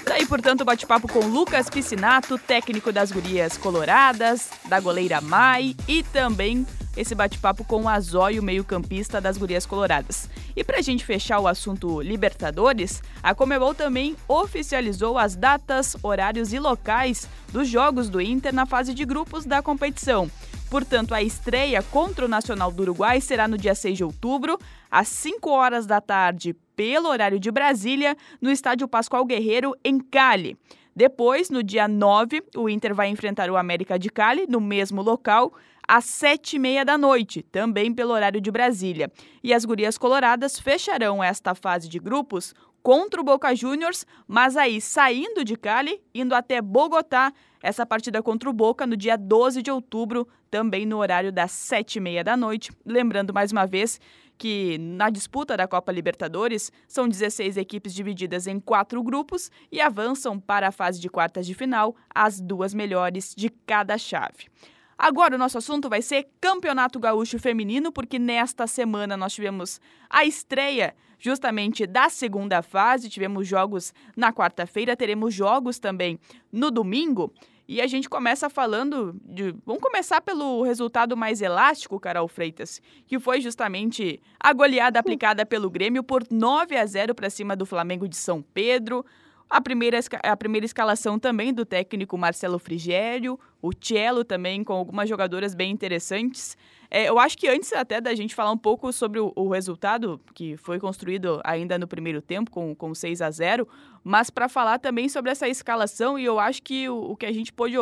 Daí, 0.04 0.26
portanto, 0.26 0.64
bate-papo 0.64 1.08
com 1.08 1.20
Lucas 1.26 1.68
Piscinato, 1.68 2.38
técnico 2.38 2.92
das 2.92 3.12
gurias 3.12 3.56
coloradas, 3.56 4.50
da 4.68 4.80
goleira 4.80 5.20
Mai 5.20 5.74
e 5.88 6.02
também 6.02 6.66
esse 6.96 7.14
bate-papo 7.14 7.64
com 7.64 7.82
o 7.82 7.88
Azóio, 7.88 8.42
meio-campista 8.42 9.20
das 9.20 9.36
Gurias 9.36 9.66
Coloradas. 9.66 10.28
E 10.56 10.62
para 10.62 10.78
a 10.78 10.82
gente 10.82 11.04
fechar 11.04 11.40
o 11.40 11.48
assunto 11.48 12.00
Libertadores, 12.00 13.02
a 13.22 13.34
Comebol 13.34 13.74
também 13.74 14.16
oficializou 14.28 15.18
as 15.18 15.34
datas, 15.36 15.96
horários 16.02 16.52
e 16.52 16.58
locais 16.58 17.28
dos 17.52 17.68
jogos 17.68 18.08
do 18.08 18.20
Inter 18.20 18.54
na 18.54 18.66
fase 18.66 18.94
de 18.94 19.04
grupos 19.04 19.44
da 19.44 19.62
competição. 19.62 20.30
Portanto, 20.70 21.14
a 21.14 21.22
estreia 21.22 21.82
contra 21.82 22.24
o 22.24 22.28
Nacional 22.28 22.72
do 22.72 22.82
Uruguai 22.82 23.20
será 23.20 23.46
no 23.46 23.56
dia 23.56 23.74
6 23.74 23.96
de 23.96 24.04
outubro, 24.04 24.58
às 24.90 25.08
5 25.08 25.48
horas 25.50 25.86
da 25.86 26.00
tarde, 26.00 26.54
pelo 26.74 27.08
horário 27.08 27.38
de 27.38 27.50
Brasília, 27.50 28.16
no 28.40 28.50
estádio 28.50 28.88
Pascoal 28.88 29.24
Guerreiro, 29.24 29.74
em 29.84 30.00
Cali. 30.00 30.56
Depois, 30.96 31.50
no 31.50 31.62
dia 31.62 31.88
9, 31.88 32.42
o 32.56 32.68
Inter 32.68 32.94
vai 32.94 33.08
enfrentar 33.08 33.50
o 33.50 33.56
América 33.56 33.98
de 33.98 34.08
Cali, 34.08 34.46
no 34.48 34.60
mesmo 34.60 35.02
local, 35.02 35.52
às 35.86 36.04
sete 36.04 36.56
e 36.56 36.58
meia 36.58 36.84
da 36.84 36.96
noite, 36.96 37.42
também 37.42 37.92
pelo 37.92 38.12
horário 38.12 38.40
de 38.40 38.50
Brasília. 38.50 39.10
E 39.42 39.52
as 39.52 39.64
gurias 39.64 39.98
coloradas 39.98 40.58
fecharão 40.58 41.22
esta 41.22 41.54
fase 41.54 41.88
de 41.88 41.98
grupos 41.98 42.54
contra 42.82 43.18
o 43.18 43.24
Boca 43.24 43.54
Juniors, 43.54 44.04
mas 44.28 44.58
aí 44.58 44.78
saindo 44.78 45.42
de 45.42 45.56
Cali, 45.56 46.02
indo 46.14 46.34
até 46.34 46.60
Bogotá, 46.60 47.32
essa 47.62 47.86
partida 47.86 48.22
contra 48.22 48.50
o 48.50 48.52
Boca 48.52 48.86
no 48.86 48.94
dia 48.94 49.16
12 49.16 49.62
de 49.62 49.70
outubro, 49.70 50.28
também 50.50 50.84
no 50.84 50.98
horário 50.98 51.32
das 51.32 51.50
sete 51.50 51.96
e 51.96 52.00
meia 52.00 52.22
da 52.22 52.36
noite. 52.36 52.70
Lembrando 52.84 53.32
mais 53.32 53.50
uma 53.52 53.66
vez 53.66 53.98
que 54.36 54.76
na 54.78 55.08
disputa 55.08 55.56
da 55.56 55.66
Copa 55.66 55.90
Libertadores 55.92 56.70
são 56.86 57.08
16 57.08 57.56
equipes 57.56 57.94
divididas 57.94 58.46
em 58.46 58.60
quatro 58.60 59.02
grupos 59.02 59.50
e 59.72 59.80
avançam 59.80 60.38
para 60.38 60.68
a 60.68 60.72
fase 60.72 61.00
de 61.00 61.08
quartas 61.08 61.46
de 61.46 61.54
final 61.54 61.96
as 62.14 62.38
duas 62.38 62.74
melhores 62.74 63.34
de 63.34 63.48
cada 63.48 63.96
chave. 63.96 64.48
Agora 64.96 65.34
o 65.34 65.38
nosso 65.38 65.58
assunto 65.58 65.88
vai 65.88 66.02
ser 66.02 66.28
Campeonato 66.40 66.98
Gaúcho 66.98 67.38
Feminino, 67.38 67.90
porque 67.90 68.18
nesta 68.18 68.66
semana 68.66 69.16
nós 69.16 69.34
tivemos 69.34 69.80
a 70.08 70.24
estreia 70.24 70.94
justamente 71.18 71.86
da 71.86 72.08
segunda 72.08 72.60
fase, 72.62 73.08
tivemos 73.08 73.48
jogos 73.48 73.94
na 74.16 74.32
quarta-feira, 74.32 74.96
teremos 74.96 75.32
jogos 75.32 75.78
também 75.78 76.18
no 76.52 76.70
domingo. 76.70 77.32
E 77.66 77.80
a 77.80 77.86
gente 77.86 78.10
começa 78.10 78.50
falando 78.50 79.18
de. 79.24 79.54
Vamos 79.64 79.82
começar 79.82 80.20
pelo 80.20 80.62
resultado 80.62 81.16
mais 81.16 81.40
elástico, 81.40 81.98
Carol 81.98 82.28
Freitas, 82.28 82.80
que 83.06 83.18
foi 83.18 83.40
justamente 83.40 84.20
a 84.38 84.52
goleada 84.52 84.98
aplicada 84.98 85.46
pelo 85.46 85.70
Grêmio 85.70 86.04
por 86.04 86.24
9 86.30 86.76
a 86.76 86.84
0 86.84 87.14
para 87.14 87.30
cima 87.30 87.56
do 87.56 87.64
Flamengo 87.64 88.06
de 88.06 88.16
São 88.16 88.42
Pedro. 88.42 89.04
A 89.48 89.62
primeira, 89.62 89.98
a 90.22 90.36
primeira 90.36 90.66
escalação 90.66 91.18
também 91.18 91.54
do 91.54 91.64
técnico 91.64 92.18
Marcelo 92.18 92.58
Frigério, 92.58 93.38
o 93.66 93.72
Cielo 93.80 94.24
também, 94.24 94.62
com 94.62 94.74
algumas 94.74 95.08
jogadoras 95.08 95.54
bem 95.54 95.70
interessantes. 95.72 96.54
É, 96.90 97.08
eu 97.08 97.18
acho 97.18 97.36
que 97.36 97.48
antes 97.48 97.72
até 97.72 98.00
da 98.00 98.14
gente 98.14 98.34
falar 98.34 98.52
um 98.52 98.58
pouco 98.58 98.92
sobre 98.92 99.20
o, 99.20 99.32
o, 99.34 99.48
resultado, 99.48 100.20
que 100.34 100.56
foi 100.56 100.78
construído 100.78 101.40
ainda 101.44 101.78
no 101.78 101.86
primeiro 101.86 102.22
tempo, 102.22 102.50
com, 102.50 102.74
com 102.74 102.94
6 102.94 103.22
a 103.22 103.30
0 103.30 103.68
mas 104.06 104.28
para 104.28 104.50
falar 104.50 104.78
também 104.78 105.08
sobre 105.08 105.30
essa 105.30 105.48
escalação, 105.48 106.18
e 106.18 106.26
eu 106.26 106.38
acho 106.38 106.62
que 106.62 106.86
o, 106.90 107.12
o 107.12 107.16
que 107.16 107.24
a 107.24 107.32
gente 107.32 107.50
pôde 107.50 107.74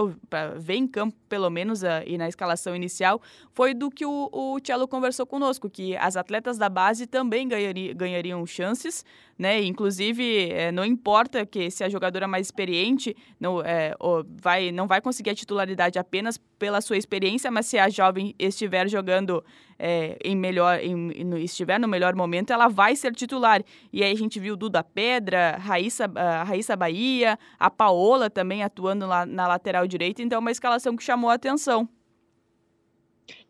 ver 0.56 0.74
em 0.74 0.86
campo, 0.86 1.16
pelo 1.28 1.50
menos, 1.50 1.82
a, 1.82 2.04
e 2.06 2.16
na 2.16 2.28
escalação 2.28 2.76
inicial, 2.76 3.20
foi 3.52 3.74
do 3.74 3.90
que 3.90 4.06
o, 4.06 4.30
o 4.32 4.88
conversou 4.88 5.26
conosco, 5.26 5.68
que 5.68 5.96
as 5.96 6.16
atletas 6.16 6.56
da 6.56 6.68
base 6.68 7.08
também 7.08 7.48
ganhari, 7.48 7.92
ganhariam 7.92 8.46
chances, 8.46 9.04
né? 9.36 9.60
Inclusive, 9.62 10.50
é, 10.50 10.70
não 10.70 10.84
importa 10.84 11.44
que 11.44 11.68
se 11.70 11.82
a 11.82 11.88
jogadora 11.88 12.28
mais 12.28 12.46
experiente 12.46 13.16
não, 13.40 13.60
é, 13.60 13.92
vai, 14.40 14.70
não 14.70 14.86
vai 14.86 15.00
conseguir 15.00 15.30
a 15.30 15.34
titularidade 15.34 15.98
apenas 15.98 16.38
pela 16.56 16.80
sua 16.80 16.96
experiência, 16.96 17.50
mas 17.50 17.66
se 17.66 17.78
a 17.78 17.88
jovem 17.88 18.32
estiver 18.38 18.88
jogando 18.92 19.44
é, 19.78 20.16
em 20.24 20.36
melhor, 20.36 20.78
em, 20.78 21.10
estiver 21.42 21.80
no 21.80 21.88
melhor 21.88 22.14
momento, 22.14 22.52
ela 22.52 22.68
vai 22.68 22.94
ser 22.94 23.12
titular. 23.14 23.62
E 23.92 24.04
aí 24.04 24.12
a 24.12 24.16
gente 24.16 24.38
viu 24.38 24.56
Duda 24.56 24.84
Pedra, 24.84 25.56
Raíssa, 25.58 26.10
a 26.14 26.44
Raíssa 26.44 26.76
Bahia, 26.76 27.38
a 27.58 27.68
Paola 27.68 28.30
também 28.30 28.62
atuando 28.62 29.06
lá 29.06 29.26
na 29.26 29.48
lateral 29.48 29.86
direita, 29.86 30.22
então 30.22 30.36
é 30.36 30.38
uma 30.38 30.52
escalação 30.52 30.94
que 30.96 31.02
chamou 31.02 31.30
a 31.30 31.34
atenção. 31.34 31.88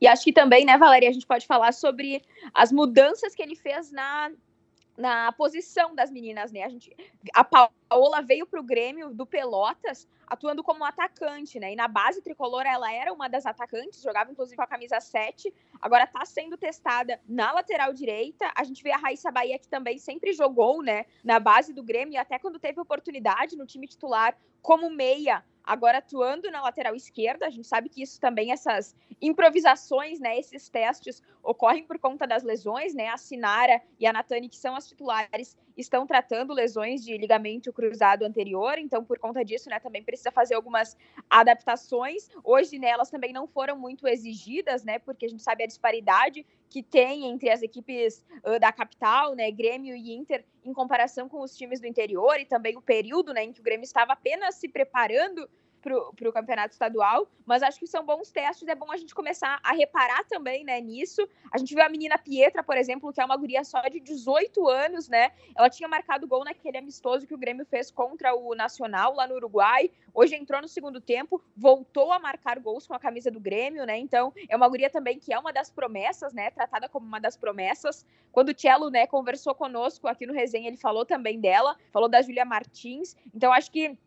E 0.01 0.07
acho 0.07 0.25
que 0.25 0.33
também, 0.33 0.65
né, 0.65 0.79
Valéria, 0.79 1.09
a 1.09 1.13
gente 1.13 1.27
pode 1.27 1.47
falar 1.47 1.73
sobre 1.73 2.23
as 2.55 2.73
mudanças 2.73 3.35
que 3.35 3.43
ele 3.43 3.57
fez 3.57 3.91
na, 3.93 4.31
na 4.97 5.33
posição 5.33 5.95
das 5.95 6.11
meninas, 6.11 6.53
né? 6.53 6.63
A, 6.63 6.69
gente, 6.69 6.95
a 7.35 7.45
Paola 7.45 8.21
veio 8.23 8.47
para 8.47 8.61
o 8.61 8.63
Grêmio 8.63 9.15
do 9.15 9.27
Pelotas 9.27 10.07
atuando 10.27 10.63
como 10.63 10.85
atacante, 10.85 11.61
né? 11.61 11.73
E 11.73 11.77
na 11.77 11.89
base 11.89 12.23
tricolor 12.23 12.63
ela 12.67 12.91
era 12.93 13.13
uma 13.13 13.29
das 13.29 13.45
atacantes, 13.45 14.03
jogava 14.03 14.31
inclusive 14.31 14.57
com 14.57 14.63
a 14.63 14.67
camisa 14.67 14.99
7, 14.99 15.53
agora 15.81 16.05
está 16.05 16.25
sendo 16.25 16.57
testada 16.57 17.21
na 17.29 17.53
lateral 17.53 17.93
direita. 17.93 18.51
A 18.55 18.65
gente 18.65 18.83
vê 18.83 18.93
a 18.93 18.97
Raíssa 18.97 19.31
Bahia 19.31 19.59
que 19.59 19.69
também 19.69 19.99
sempre 19.99 20.33
jogou, 20.33 20.83
né, 20.83 21.05
na 21.23 21.39
base 21.39 21.73
do 21.73 21.83
Grêmio, 21.83 22.15
e 22.15 22.17
até 22.17 22.39
quando 22.39 22.59
teve 22.59 22.81
oportunidade 22.81 23.57
no 23.57 23.67
time 23.67 23.87
titular 23.87 24.37
como 24.63 24.89
meia, 24.89 25.45
agora 25.65 25.99
atuando 25.99 26.51
na 26.51 26.61
lateral 26.63 26.95
esquerda. 26.95 27.47
A 27.47 27.51
gente 27.51 27.67
sabe 27.67 27.89
que 27.89 28.03
isso 28.03 28.21
também, 28.21 28.53
essas 28.53 28.95
improvisações, 29.21 30.19
né, 30.19 30.39
esses 30.39 30.69
testes 30.69 31.23
ocorrem 31.43 31.85
por 31.85 31.99
conta 31.99 32.27
das 32.27 32.43
lesões, 32.43 32.95
né? 32.95 33.09
A 33.09 33.17
Sinara 33.17 33.81
e 33.99 34.07
a 34.07 34.13
Natani, 34.13 34.49
que 34.49 34.57
são 34.57 34.75
as 34.75 34.89
titulares, 34.89 35.57
estão 35.77 36.07
tratando 36.07 36.53
lesões 36.53 37.03
de 37.05 37.17
ligamento 37.17 37.73
cruzado 37.73 38.25
anterior, 38.25 38.79
então 38.79 39.05
por 39.05 39.19
conta 39.19 39.45
disso, 39.45 39.71
né, 39.71 39.81
também 39.81 40.03
precisa 40.03 40.31
fazer 40.31 40.55
algumas 40.55 40.97
adaptações. 41.31 42.29
Hoje, 42.45 42.79
né, 42.79 42.89
elas 42.89 43.11
também 43.11 43.33
não 43.33 43.47
foram 43.47 43.79
muito 43.79 44.07
exigidas, 44.07 44.85
né, 44.85 44.99
porque 44.99 45.27
a 45.27 45.29
gente 45.29 45.43
sabe 45.43 45.65
a 45.65 45.67
disparidade 45.67 46.47
que 46.73 46.83
tem 46.83 47.27
entre 47.27 47.51
as 47.51 47.61
equipes 47.61 48.25
uh, 48.47 48.59
da 48.59 48.73
capital, 48.73 49.35
né, 49.35 49.51
Grêmio 49.51 49.95
e 49.95 50.15
Inter, 50.15 50.43
em 50.65 50.73
comparação 50.73 51.29
com 51.29 51.43
os 51.43 51.55
times 51.55 51.81
do 51.81 51.87
interior 51.87 52.41
e 52.41 52.47
também 52.47 52.79
o 52.79 52.81
período, 52.81 53.35
né, 53.35 53.45
em 53.45 53.53
que 53.53 53.61
o 53.61 53.63
Grêmio 53.63 53.85
estava 53.85 54.15
apenas 54.15 54.55
se 54.55 54.71
preparando 54.71 55.47
para 55.83 56.29
o 56.29 56.33
campeonato 56.33 56.73
estadual, 56.73 57.29
mas 57.45 57.63
acho 57.63 57.79
que 57.79 57.87
são 57.87 58.07
bons 58.07 58.31
testes, 58.31 58.69
é 58.69 58.75
bom 58.75 58.91
a 58.91 58.97
gente 58.97 59.15
começar 59.15 59.59
a 59.63 59.73
reparar 59.73 60.25
também, 60.25 60.65
né, 60.65 60.81
nisso. 60.81 61.29
A 61.51 61.59
gente 61.59 61.75
viu 61.75 61.85
a 61.85 61.89
menina 61.89 62.17
Pietra, 62.17 62.63
por 62.63 62.77
exemplo, 62.77 63.13
que 63.13 63.21
é 63.21 63.25
uma 63.25 63.37
guria 63.37 63.65
só 63.65 63.81
de 63.83 63.99
18 63.99 64.69
anos, 64.69 65.09
né, 65.09 65.33
ela 65.57 65.69
tinha 65.69 65.89
marcado 65.89 66.27
gol 66.27 66.45
naquele 66.45 66.79
amistoso 66.79 67.27
que 67.27 67.35
o 67.35 67.39
Grêmio 67.39 67.67
fez 67.67 67.91
contra 67.91 68.35
o 68.35 68.55
Nacional, 68.55 69.15
lá 69.15 69.27
no 69.27 69.35
Uruguai, 69.35 69.91
hoje 70.15 70.37
entrou 70.37 70.63
no 70.63 70.69
segundo 70.69 71.01
tempo, 71.01 71.43
voltou 71.57 72.13
a 72.13 72.19
marcar 72.19 72.61
gols 72.61 72.87
com 72.87 72.95
a 72.95 72.99
camisa 72.99 73.31
do 73.31 73.41
Grêmio, 73.41 73.85
né, 73.85 73.99
então 73.99 74.33
é 74.49 74.57
uma 74.57 74.69
guria 74.69 74.89
também 74.89 75.19
que 75.19 75.33
é 75.35 75.39
uma 75.39 75.53
das 75.53 75.71
promessas, 75.71 76.33
né, 76.33 76.51
tratada 76.51 76.89
como 76.89 77.07
uma 77.07 77.21
das 77.21 77.37
promessas. 77.37 78.07
Quando 78.31 78.51
o 78.51 78.59
Cello, 78.59 78.89
né, 78.89 79.07
conversou 79.07 79.55
conosco 79.55 80.07
aqui 80.07 80.27
no 80.27 80.33
Resenha, 80.33 80.69
ele 80.69 80.77
falou 80.77 81.05
também 81.05 81.41
dela, 81.41 81.77
falou 81.91 82.09
da 82.09 82.23
Júlia 82.23 82.45
Martins, 82.45 83.17
então 83.35 83.53
acho 83.53 83.71
que 83.71 83.99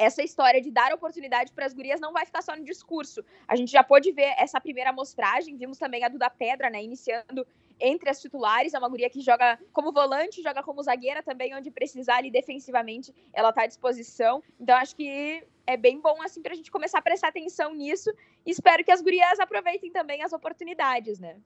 essa 0.00 0.22
história 0.22 0.62
de 0.62 0.70
dar 0.70 0.94
oportunidade 0.94 1.52
para 1.52 1.66
as 1.66 1.74
gurias 1.74 2.00
não 2.00 2.10
vai 2.10 2.24
ficar 2.24 2.40
só 2.40 2.56
no 2.56 2.64
discurso. 2.64 3.22
A 3.46 3.54
gente 3.54 3.70
já 3.70 3.84
pôde 3.84 4.10
ver 4.12 4.34
essa 4.38 4.58
primeira 4.58 4.88
amostragem, 4.88 5.58
vimos 5.58 5.76
também 5.76 6.02
a 6.02 6.08
Duda 6.08 6.30
Pedra, 6.30 6.70
né, 6.70 6.82
iniciando 6.82 7.46
entre 7.78 8.08
as 8.08 8.20
titulares, 8.20 8.72
é 8.72 8.78
uma 8.78 8.88
guria 8.88 9.10
que 9.10 9.20
joga 9.20 9.58
como 9.72 9.92
volante, 9.92 10.42
joga 10.42 10.62
como 10.62 10.82
zagueira 10.82 11.22
também, 11.22 11.54
onde 11.54 11.70
precisar 11.70 12.16
ali 12.16 12.30
defensivamente, 12.30 13.14
ela 13.32 13.50
está 13.50 13.62
à 13.62 13.66
disposição. 13.66 14.42
Então 14.58 14.74
acho 14.76 14.96
que 14.96 15.42
é 15.66 15.76
bem 15.76 16.00
bom 16.00 16.22
assim 16.22 16.42
para 16.42 16.52
a 16.52 16.56
gente 16.56 16.70
começar 16.70 16.98
a 16.98 17.02
prestar 17.02 17.28
atenção 17.28 17.74
nisso. 17.74 18.10
Espero 18.44 18.82
que 18.82 18.90
as 18.90 19.02
gurias 19.02 19.38
aproveitem 19.38 19.90
também 19.90 20.22
as 20.22 20.32
oportunidades, 20.32 21.18
né? 21.18 21.36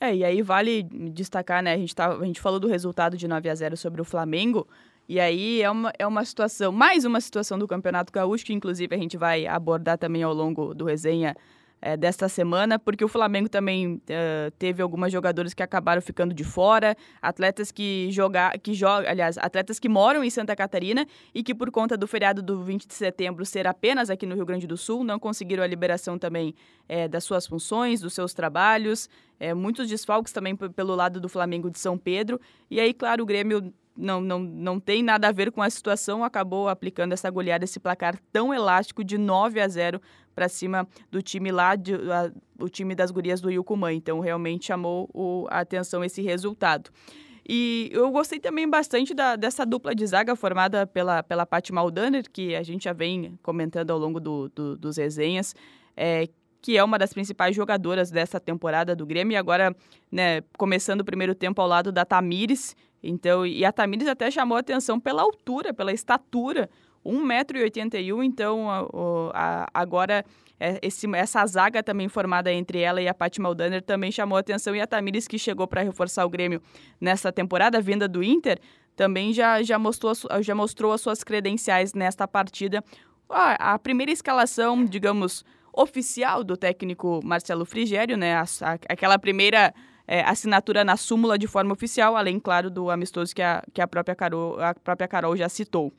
É, 0.00 0.14
e 0.14 0.24
aí 0.24 0.42
vale 0.42 0.82
destacar, 0.82 1.62
né? 1.62 1.72
A 1.72 1.78
gente, 1.78 1.94
tá, 1.94 2.08
a 2.08 2.24
gente 2.24 2.40
falou 2.40 2.60
do 2.60 2.68
resultado 2.68 3.16
de 3.16 3.26
9 3.26 3.48
a 3.48 3.54
0 3.54 3.76
sobre 3.76 4.00
o 4.00 4.04
Flamengo, 4.04 4.68
e 5.08 5.20
aí 5.20 5.62
é 5.62 5.70
uma, 5.70 5.92
é 5.98 6.06
uma 6.06 6.24
situação, 6.24 6.72
mais 6.72 7.04
uma 7.04 7.20
situação 7.20 7.58
do 7.58 7.68
Campeonato 7.68 8.12
Gaúcho, 8.12 8.44
que 8.44 8.52
inclusive 8.52 8.94
a 8.94 8.98
gente 8.98 9.16
vai 9.16 9.46
abordar 9.46 9.98
também 9.98 10.22
ao 10.22 10.34
longo 10.34 10.74
do 10.74 10.84
resenha 10.84 11.34
é, 11.80 11.96
desta 11.96 12.28
semana, 12.28 12.78
porque 12.78 13.04
o 13.04 13.08
Flamengo 13.08 13.48
também 13.48 13.94
uh, 13.94 14.50
teve 14.58 14.82
algumas 14.82 15.12
jogadoras 15.12 15.54
que 15.54 15.62
acabaram 15.62 16.00
ficando 16.00 16.34
de 16.34 16.42
fora, 16.42 16.96
atletas 17.20 17.70
que 17.70 18.08
jogar, 18.10 18.58
que 18.58 18.74
jogam, 18.74 19.08
aliás, 19.08 19.36
atletas 19.38 19.78
que 19.78 19.88
moram 19.88 20.24
em 20.24 20.30
Santa 20.30 20.56
Catarina 20.56 21.06
e 21.34 21.42
que 21.42 21.54
por 21.54 21.70
conta 21.70 21.96
do 21.96 22.06
feriado 22.06 22.42
do 22.42 22.62
20 22.62 22.88
de 22.88 22.94
setembro 22.94 23.44
ser 23.44 23.66
apenas 23.66 24.10
aqui 24.10 24.26
no 24.26 24.34
Rio 24.34 24.46
Grande 24.46 24.66
do 24.66 24.76
Sul, 24.76 25.04
não 25.04 25.18
conseguiram 25.18 25.62
a 25.62 25.66
liberação 25.66 26.18
também 26.18 26.54
é, 26.88 27.06
das 27.06 27.24
suas 27.24 27.46
funções, 27.46 28.00
dos 28.00 28.14
seus 28.14 28.32
trabalhos, 28.34 29.08
é, 29.38 29.52
muitos 29.52 29.88
desfalques 29.88 30.32
também 30.32 30.56
pelo 30.56 30.94
lado 30.94 31.20
do 31.20 31.28
Flamengo 31.28 31.70
de 31.70 31.78
São 31.78 31.98
Pedro, 31.98 32.40
e 32.70 32.80
aí, 32.80 32.92
claro, 32.92 33.22
o 33.22 33.26
Grêmio 33.26 33.72
não, 33.96 34.20
não, 34.20 34.38
não 34.38 34.80
tem 34.80 35.02
nada 35.02 35.28
a 35.28 35.32
ver 35.32 35.50
com 35.50 35.62
a 35.62 35.70
situação, 35.70 36.22
acabou 36.22 36.68
aplicando 36.68 37.12
essa 37.12 37.30
goleada, 37.30 37.64
esse 37.64 37.80
placar 37.80 38.18
tão 38.32 38.52
elástico 38.52 39.02
de 39.02 39.18
9 39.18 39.60
a 39.60 39.68
0 39.68 40.00
para 40.34 40.48
cima 40.48 40.86
do 41.10 41.22
time 41.22 41.50
lá, 41.50 41.76
de, 41.76 41.94
a, 41.94 42.30
o 42.58 42.68
time 42.68 42.94
das 42.94 43.10
gurias 43.10 43.40
do 43.40 43.50
Yucumã. 43.50 43.92
Então, 43.92 44.20
realmente 44.20 44.66
chamou 44.66 45.08
o, 45.14 45.46
a 45.50 45.60
atenção 45.60 46.04
esse 46.04 46.20
resultado. 46.20 46.90
E 47.48 47.88
eu 47.92 48.10
gostei 48.10 48.40
também 48.40 48.68
bastante 48.68 49.14
da, 49.14 49.36
dessa 49.36 49.64
dupla 49.64 49.94
de 49.94 50.04
zaga 50.04 50.34
formada 50.34 50.86
pela, 50.86 51.22
pela 51.22 51.46
Paty 51.46 51.72
Maldaner, 51.72 52.24
que 52.30 52.56
a 52.56 52.62
gente 52.62 52.84
já 52.84 52.92
vem 52.92 53.38
comentando 53.40 53.92
ao 53.92 53.98
longo 53.98 54.18
do, 54.18 54.48
do, 54.48 54.76
dos 54.76 54.96
resenhas, 54.96 55.54
é, 55.96 56.28
que 56.60 56.76
é 56.76 56.82
uma 56.82 56.98
das 56.98 57.12
principais 57.12 57.54
jogadoras 57.54 58.10
dessa 58.10 58.40
temporada 58.40 58.96
do 58.96 59.06
Grêmio, 59.06 59.34
e 59.34 59.36
agora, 59.36 59.74
né, 60.10 60.42
começando 60.58 61.02
o 61.02 61.04
primeiro 61.04 61.36
tempo 61.36 61.62
ao 61.62 61.68
lado 61.68 61.92
da 61.92 62.04
Tamires, 62.04 62.74
então, 63.08 63.46
e 63.46 63.64
a 63.64 63.72
Tamires 63.72 64.08
até 64.08 64.30
chamou 64.30 64.56
atenção 64.56 64.98
pela 64.98 65.22
altura, 65.22 65.72
pela 65.72 65.92
estatura, 65.92 66.68
1,81m, 67.04 68.24
então 68.24 68.68
a, 68.68 68.86
a, 69.32 69.70
agora 69.72 70.24
é, 70.58 70.78
esse, 70.82 71.06
essa 71.14 71.46
zaga 71.46 71.82
também 71.82 72.08
formada 72.08 72.52
entre 72.52 72.80
ela 72.80 73.00
e 73.00 73.06
a 73.06 73.14
Paty 73.14 73.40
Maldaner 73.40 73.82
também 73.82 74.10
chamou 74.10 74.36
atenção, 74.36 74.74
e 74.74 74.80
a 74.80 74.86
Tamires 74.86 75.28
que 75.28 75.38
chegou 75.38 75.66
para 75.66 75.82
reforçar 75.82 76.24
o 76.24 76.30
Grêmio 76.30 76.60
nessa 77.00 77.32
temporada, 77.32 77.80
vinda 77.80 78.08
do 78.08 78.22
Inter, 78.22 78.58
também 78.96 79.32
já, 79.32 79.62
já, 79.62 79.78
mostrou, 79.78 80.14
já 80.40 80.54
mostrou 80.54 80.92
as 80.92 81.00
suas 81.00 81.22
credenciais 81.22 81.92
nesta 81.92 82.26
partida. 82.26 82.82
A, 83.28 83.74
a 83.74 83.78
primeira 83.78 84.10
escalação, 84.10 84.84
digamos, 84.84 85.44
oficial 85.72 86.42
do 86.42 86.56
técnico 86.56 87.20
Marcelo 87.22 87.66
Frigério, 87.66 88.16
né? 88.16 88.42
Aquela 88.88 89.18
primeira 89.18 89.74
é, 90.06 90.20
assinatura 90.22 90.84
na 90.84 90.96
súmula 90.96 91.38
de 91.38 91.46
forma 91.46 91.72
oficial, 91.72 92.16
além, 92.16 92.38
claro, 92.38 92.70
do 92.70 92.90
amistoso 92.90 93.34
que 93.34 93.42
a, 93.42 93.62
que 93.72 93.80
a, 93.80 93.88
própria, 93.88 94.14
Carol, 94.14 94.60
a 94.60 94.74
própria 94.74 95.08
Carol 95.08 95.36
já 95.36 95.48
citou. 95.48 95.92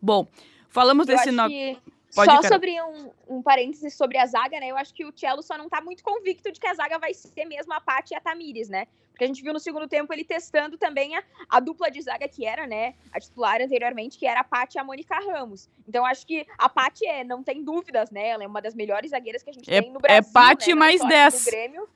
Bom, 0.00 0.26
falamos 0.68 1.08
Eu 1.08 1.16
desse 1.16 1.30
nome. 1.30 1.78
Pode 2.14 2.30
só 2.30 2.40
ir, 2.40 2.48
sobre 2.48 2.80
um, 2.80 3.10
um 3.28 3.42
parênteses 3.42 3.94
sobre 3.94 4.18
a 4.18 4.26
zaga, 4.26 4.60
né? 4.60 4.68
Eu 4.68 4.76
acho 4.76 4.94
que 4.94 5.04
o 5.04 5.12
Cello 5.16 5.42
só 5.42 5.58
não 5.58 5.68
tá 5.68 5.80
muito 5.80 6.04
convicto 6.04 6.52
de 6.52 6.60
que 6.60 6.66
a 6.66 6.74
zaga 6.74 6.96
vai 6.96 7.12
ser 7.12 7.44
mesmo 7.44 7.72
a 7.72 7.80
Paty 7.80 8.14
e 8.14 8.16
a 8.16 8.20
Tamires, 8.20 8.68
né? 8.68 8.86
Porque 9.10 9.24
a 9.24 9.26
gente 9.26 9.42
viu 9.42 9.52
no 9.52 9.60
segundo 9.60 9.88
tempo 9.88 10.12
ele 10.12 10.24
testando 10.24 10.76
também 10.76 11.16
a, 11.16 11.22
a 11.48 11.60
dupla 11.60 11.90
de 11.90 12.00
zaga 12.02 12.28
que 12.28 12.44
era, 12.44 12.66
né? 12.66 12.94
A 13.12 13.18
titular 13.18 13.60
anteriormente, 13.60 14.16
que 14.16 14.26
era 14.26 14.40
a 14.40 14.44
Paty 14.44 14.76
e 14.76 14.80
a 14.80 14.84
Mônica 14.84 15.14
Ramos. 15.18 15.68
Então 15.88 16.06
acho 16.06 16.24
que 16.26 16.46
a 16.56 16.68
Paty 16.68 17.06
é, 17.06 17.24
não 17.24 17.42
tem 17.42 17.64
dúvidas, 17.64 18.10
né? 18.10 18.28
Ela 18.28 18.44
é 18.44 18.46
uma 18.46 18.62
das 18.62 18.74
melhores 18.74 19.10
zagueiras 19.10 19.42
que 19.42 19.50
a 19.50 19.52
gente 19.52 19.72
é, 19.72 19.82
tem 19.82 19.92
no 19.92 19.98
Brasil. 19.98 20.18
É 20.18 20.32
Paty 20.32 20.70
né? 20.70 20.74
mais 20.74 21.00
10. 21.00 21.44
Grêmio. 21.46 21.88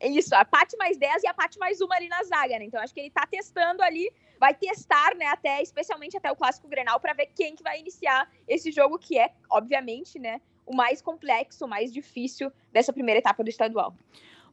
Isso, 0.00 0.34
a 0.34 0.44
Paty 0.44 0.76
mais 0.76 0.98
10 0.98 1.22
e 1.22 1.26
a 1.26 1.34
Paty 1.34 1.58
mais 1.58 1.80
uma 1.80 1.94
ali 1.94 2.08
na 2.08 2.22
zaga, 2.22 2.58
né? 2.58 2.64
Então 2.64 2.80
acho 2.80 2.92
que 2.92 3.00
ele 3.00 3.10
tá 3.10 3.26
testando 3.26 3.82
ali, 3.82 4.10
vai 4.38 4.54
testar, 4.54 5.14
né, 5.16 5.26
até 5.26 5.62
especialmente 5.62 6.16
até 6.16 6.30
o 6.30 6.36
clássico 6.36 6.68
Grenal 6.68 7.00
para 7.00 7.14
ver 7.14 7.30
quem 7.34 7.56
que 7.56 7.62
vai 7.62 7.80
iniciar 7.80 8.30
esse 8.46 8.70
jogo 8.70 8.98
que 8.98 9.18
é, 9.18 9.32
obviamente, 9.50 10.18
né, 10.18 10.40
o 10.66 10.74
mais 10.74 11.00
complexo, 11.00 11.64
o 11.64 11.68
mais 11.68 11.92
difícil 11.92 12.52
dessa 12.72 12.92
primeira 12.92 13.20
etapa 13.20 13.42
do 13.42 13.48
estadual. 13.48 13.94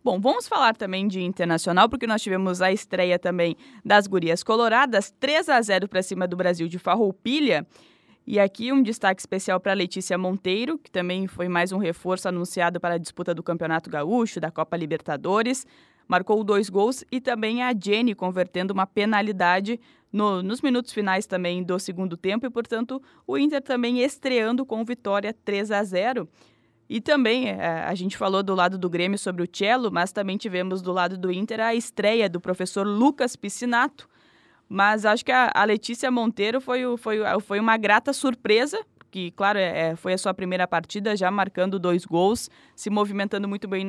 Bom, 0.04 0.20
vamos 0.20 0.48
falar 0.48 0.76
também 0.76 1.08
de 1.08 1.22
internacional, 1.22 1.88
porque 1.88 2.06
nós 2.06 2.22
tivemos 2.22 2.62
a 2.62 2.72
estreia 2.72 3.18
também 3.18 3.56
das 3.86 4.06
Gurias 4.06 4.44
Coloradas, 4.44 5.12
3 5.18 5.48
a 5.48 5.62
0 5.62 5.88
para 5.88 6.04
cima 6.04 6.28
do 6.28 6.36
Brasil 6.36 6.68
de 6.68 6.78
Farroupilha. 6.78 7.66
E 8.26 8.40
aqui 8.40 8.72
um 8.72 8.82
destaque 8.82 9.22
especial 9.22 9.60
para 9.60 9.74
Letícia 9.74 10.18
Monteiro, 10.18 10.78
que 10.78 10.90
também 10.90 11.28
foi 11.28 11.50
mais 11.50 11.74
um 11.74 11.78
reforço 11.78 12.30
anunciado 12.30 12.80
para 12.80 12.96
a 12.96 12.98
disputa 12.98 13.34
do 13.34 13.44
Campeonato 13.44 13.90
Gaúcho, 13.90 14.40
da 14.40 14.50
Copa 14.50 14.78
Libertadores. 14.78 15.68
Marcou 16.08 16.42
dois 16.44 16.70
gols 16.70 17.04
e 17.12 17.20
também 17.20 17.62
a 17.62 17.74
Jenny 17.74 18.16
convertendo 18.16 18.74
uma 18.74 18.88
penalidade 18.88 19.80
no, 20.12 20.42
nos 20.42 20.62
minutos 20.62 20.94
finais 20.94 21.26
também 21.26 21.64
do 21.64 21.78
segundo 21.80 22.16
tempo 22.16 22.46
e, 22.46 22.50
portanto, 22.50 23.02
o 23.28 23.38
Inter 23.38 23.62
também 23.62 24.00
estreando 24.00 24.66
com 24.66 24.86
vitória 24.86 25.36
3 25.44 25.72
a 25.72 25.84
0. 25.84 26.30
E 26.90 27.02
também 27.02 27.50
é, 27.50 27.84
a 27.84 27.96
gente 27.96 28.16
falou 28.16 28.44
do 28.44 28.54
lado 28.54 28.78
do 28.78 28.90
Grêmio 28.90 29.18
sobre 29.18 29.44
o 29.44 29.50
Cello, 29.52 29.92
mas 29.92 30.12
também 30.12 30.38
tivemos 30.38 30.82
do 30.82 30.94
lado 30.94 31.18
do 31.18 31.32
Inter 31.32 31.60
a 31.60 31.76
estreia 31.76 32.30
do 32.30 32.40
professor 32.40 32.86
Lucas 32.86 33.36
Piscinato, 33.36 34.08
mas 34.74 35.06
acho 35.06 35.24
que 35.24 35.32
a, 35.32 35.52
a 35.54 35.64
Letícia 35.66 36.10
Monteiro 36.10 36.60
foi, 36.60 36.82
foi, 36.98 37.20
foi 37.42 37.60
uma 37.60 37.78
grata 37.78 38.12
surpresa, 38.12 38.84
que, 39.12 39.30
claro, 39.30 39.60
é, 39.60 39.90
é, 39.90 39.96
foi 39.96 40.14
a 40.14 40.18
sua 40.18 40.34
primeira 40.34 40.68
partida, 40.68 41.16
já 41.16 41.30
marcando 41.30 41.78
dois 41.78 42.04
gols, 42.04 42.50
se 42.76 42.90
movimentando 42.90 43.48
muito 43.48 43.68
bem 43.68 43.86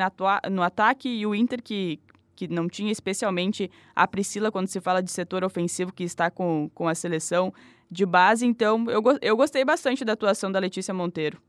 no 0.52 0.62
ataque, 0.62 1.08
e 1.08 1.26
o 1.26 1.34
Inter, 1.34 1.62
que, 1.62 1.98
que 2.36 2.46
não 2.48 2.68
tinha 2.68 2.92
especialmente 2.92 3.70
a 3.96 4.06
Priscila, 4.06 4.52
quando 4.52 4.66
se 4.66 4.78
fala 4.78 5.02
de 5.02 5.10
setor 5.10 5.42
ofensivo, 5.42 5.90
que 5.90 6.04
está 6.04 6.30
com, 6.30 6.70
com 6.74 6.86
a 6.86 6.94
seleção 6.94 7.50
de 7.90 8.04
base. 8.04 8.44
Então, 8.44 8.84
eu, 8.90 9.02
eu 9.22 9.34
gostei 9.38 9.64
bastante 9.64 10.04
da 10.04 10.12
atuação 10.12 10.52
da 10.52 10.58
Letícia 10.58 10.92
Monteiro. 10.92 11.40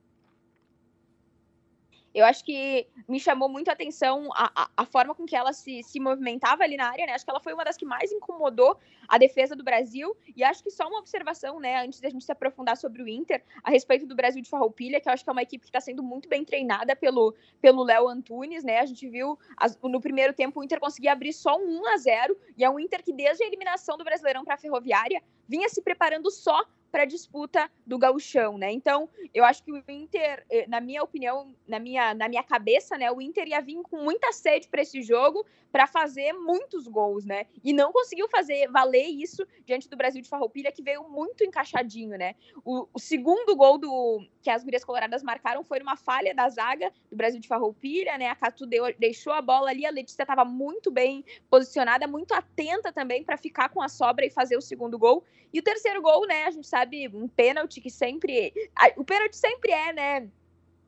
Eu 2.15 2.25
acho 2.25 2.45
que 2.45 2.87
me 3.09 3.19
chamou 3.19 3.49
muito 3.49 3.67
a 3.67 3.73
atenção 3.73 4.29
a, 4.33 4.49
a, 4.55 4.69
a, 4.77 4.85
forma 4.85 5.13
com 5.13 5.25
que 5.25 5.35
ela 5.35 5.51
se, 5.51 5.83
se 5.83 5.99
movimentava 5.99 6.63
ali 6.63 6.77
na 6.77 6.89
área, 6.89 7.05
né? 7.05 7.11
Acho 7.11 7.25
que 7.25 7.29
ela 7.29 7.41
foi 7.41 7.53
uma 7.53 7.65
das 7.65 7.75
que 7.75 7.85
mais 7.85 8.09
incomodou 8.09 8.79
a 9.05 9.17
defesa 9.17 9.53
do 9.53 9.65
Brasil. 9.65 10.15
E 10.33 10.41
acho 10.41 10.63
que 10.63 10.71
só 10.71 10.87
uma 10.87 10.99
observação, 10.99 11.59
né, 11.59 11.83
antes 11.83 11.99
da 11.99 12.09
gente 12.09 12.23
se 12.23 12.31
aprofundar 12.31 12.77
sobre 12.77 13.03
o 13.03 13.07
Inter, 13.07 13.43
a 13.61 13.69
respeito 13.69 14.07
do 14.07 14.15
Brasil 14.15 14.41
de 14.41 14.49
Farroupilha, 14.49 15.01
que 15.01 15.09
eu 15.09 15.13
acho 15.13 15.25
que 15.25 15.29
é 15.29 15.33
uma 15.33 15.41
equipe 15.41 15.65
que 15.65 15.69
está 15.69 15.81
sendo 15.81 16.01
muito 16.01 16.29
bem 16.29 16.45
treinada 16.45 16.95
pelo 16.95 17.35
pelo 17.59 17.83
Léo 17.83 18.07
Antunes, 18.07 18.63
né? 18.63 18.79
A 18.79 18.85
gente 18.85 19.09
viu 19.09 19.37
as, 19.57 19.77
no 19.83 19.99
primeiro 19.99 20.31
tempo 20.31 20.61
o 20.61 20.63
Inter 20.63 20.79
conseguia 20.79 21.11
abrir 21.11 21.33
só 21.33 21.57
um 21.57 21.81
1 21.81 21.87
a 21.87 21.97
0 21.97 22.37
e 22.55 22.63
é 22.63 22.69
um 22.69 22.79
Inter 22.79 23.03
que 23.03 23.11
desde 23.11 23.43
a 23.43 23.47
eliminação 23.47 23.97
do 23.97 24.05
Brasileirão 24.05 24.45
para 24.45 24.53
a 24.53 24.57
Ferroviária 24.57 25.21
vinha 25.49 25.67
se 25.67 25.81
preparando 25.81 26.31
só 26.31 26.65
para 26.91 27.03
a 27.03 27.05
disputa 27.05 27.69
do 27.85 27.97
gauchão, 27.97 28.57
né? 28.57 28.71
Então, 28.71 29.09
eu 29.33 29.43
acho 29.43 29.63
que 29.63 29.71
o 29.71 29.83
Inter, 29.89 30.45
eh, 30.49 30.65
na 30.67 30.79
minha 30.79 31.03
opinião, 31.03 31.53
na 31.67 31.79
minha, 31.79 32.13
na 32.13 32.29
minha 32.29 32.43
cabeça, 32.43 32.97
né, 32.97 33.11
o 33.11 33.21
Inter 33.21 33.47
ia 33.47 33.61
vir 33.61 33.81
com 33.83 33.97
muita 33.97 34.31
sede 34.31 34.67
para 34.67 34.81
esse 34.81 35.01
jogo 35.01 35.45
para 35.71 35.87
fazer 35.87 36.31
muitos 36.33 36.87
gols, 36.87 37.25
né? 37.25 37.45
E 37.63 37.73
não 37.73 37.91
conseguiu 37.91 38.29
fazer 38.29 38.69
valer 38.71 39.07
isso 39.07 39.45
diante 39.65 39.89
do 39.89 39.97
Brasil 39.97 40.21
de 40.21 40.29
Farroupilha, 40.29 40.71
que 40.71 40.81
veio 40.81 41.03
muito 41.09 41.43
encaixadinho, 41.43 42.17
né? 42.17 42.35
O, 42.63 42.87
o 42.93 42.99
segundo 42.99 43.55
gol 43.55 43.77
do 43.77 44.25
que 44.45 44.49
as 44.51 44.63
gurias 44.63 44.85
coloradas 44.85 45.23
marcaram 45.23 45.63
foi 45.63 45.79
uma 45.81 45.97
falha 45.97 46.31
da 46.31 46.47
zaga 46.49 46.93
do 47.09 47.17
Brasil 47.17 47.39
de 47.39 47.47
Farroupilha, 47.47 48.15
né? 48.15 48.27
A 48.27 48.35
Catu 48.35 48.67
deu, 48.67 48.93
deixou 48.99 49.33
a 49.33 49.41
bola 49.41 49.71
ali, 49.71 49.87
a 49.87 49.89
Letícia 49.89 50.21
estava 50.21 50.45
muito 50.45 50.91
bem 50.91 51.25
posicionada, 51.49 52.05
muito 52.05 52.31
atenta 52.31 52.93
também 52.93 53.23
para 53.23 53.37
ficar 53.37 53.69
com 53.69 53.81
a 53.81 53.89
sobra 53.89 54.23
e 54.23 54.29
fazer 54.29 54.55
o 54.55 54.61
segundo 54.61 54.99
gol. 54.99 55.23
E 55.51 55.57
o 55.59 55.63
terceiro 55.63 55.99
gol, 55.99 56.27
né? 56.27 56.43
A 56.43 56.51
gente 56.51 56.67
sabe 56.67 57.07
um 57.07 57.27
pênalti 57.27 57.81
que 57.81 57.89
sempre, 57.89 58.53
o 58.95 59.03
pênalti 59.03 59.35
sempre 59.35 59.71
é, 59.71 59.91
né? 59.91 60.29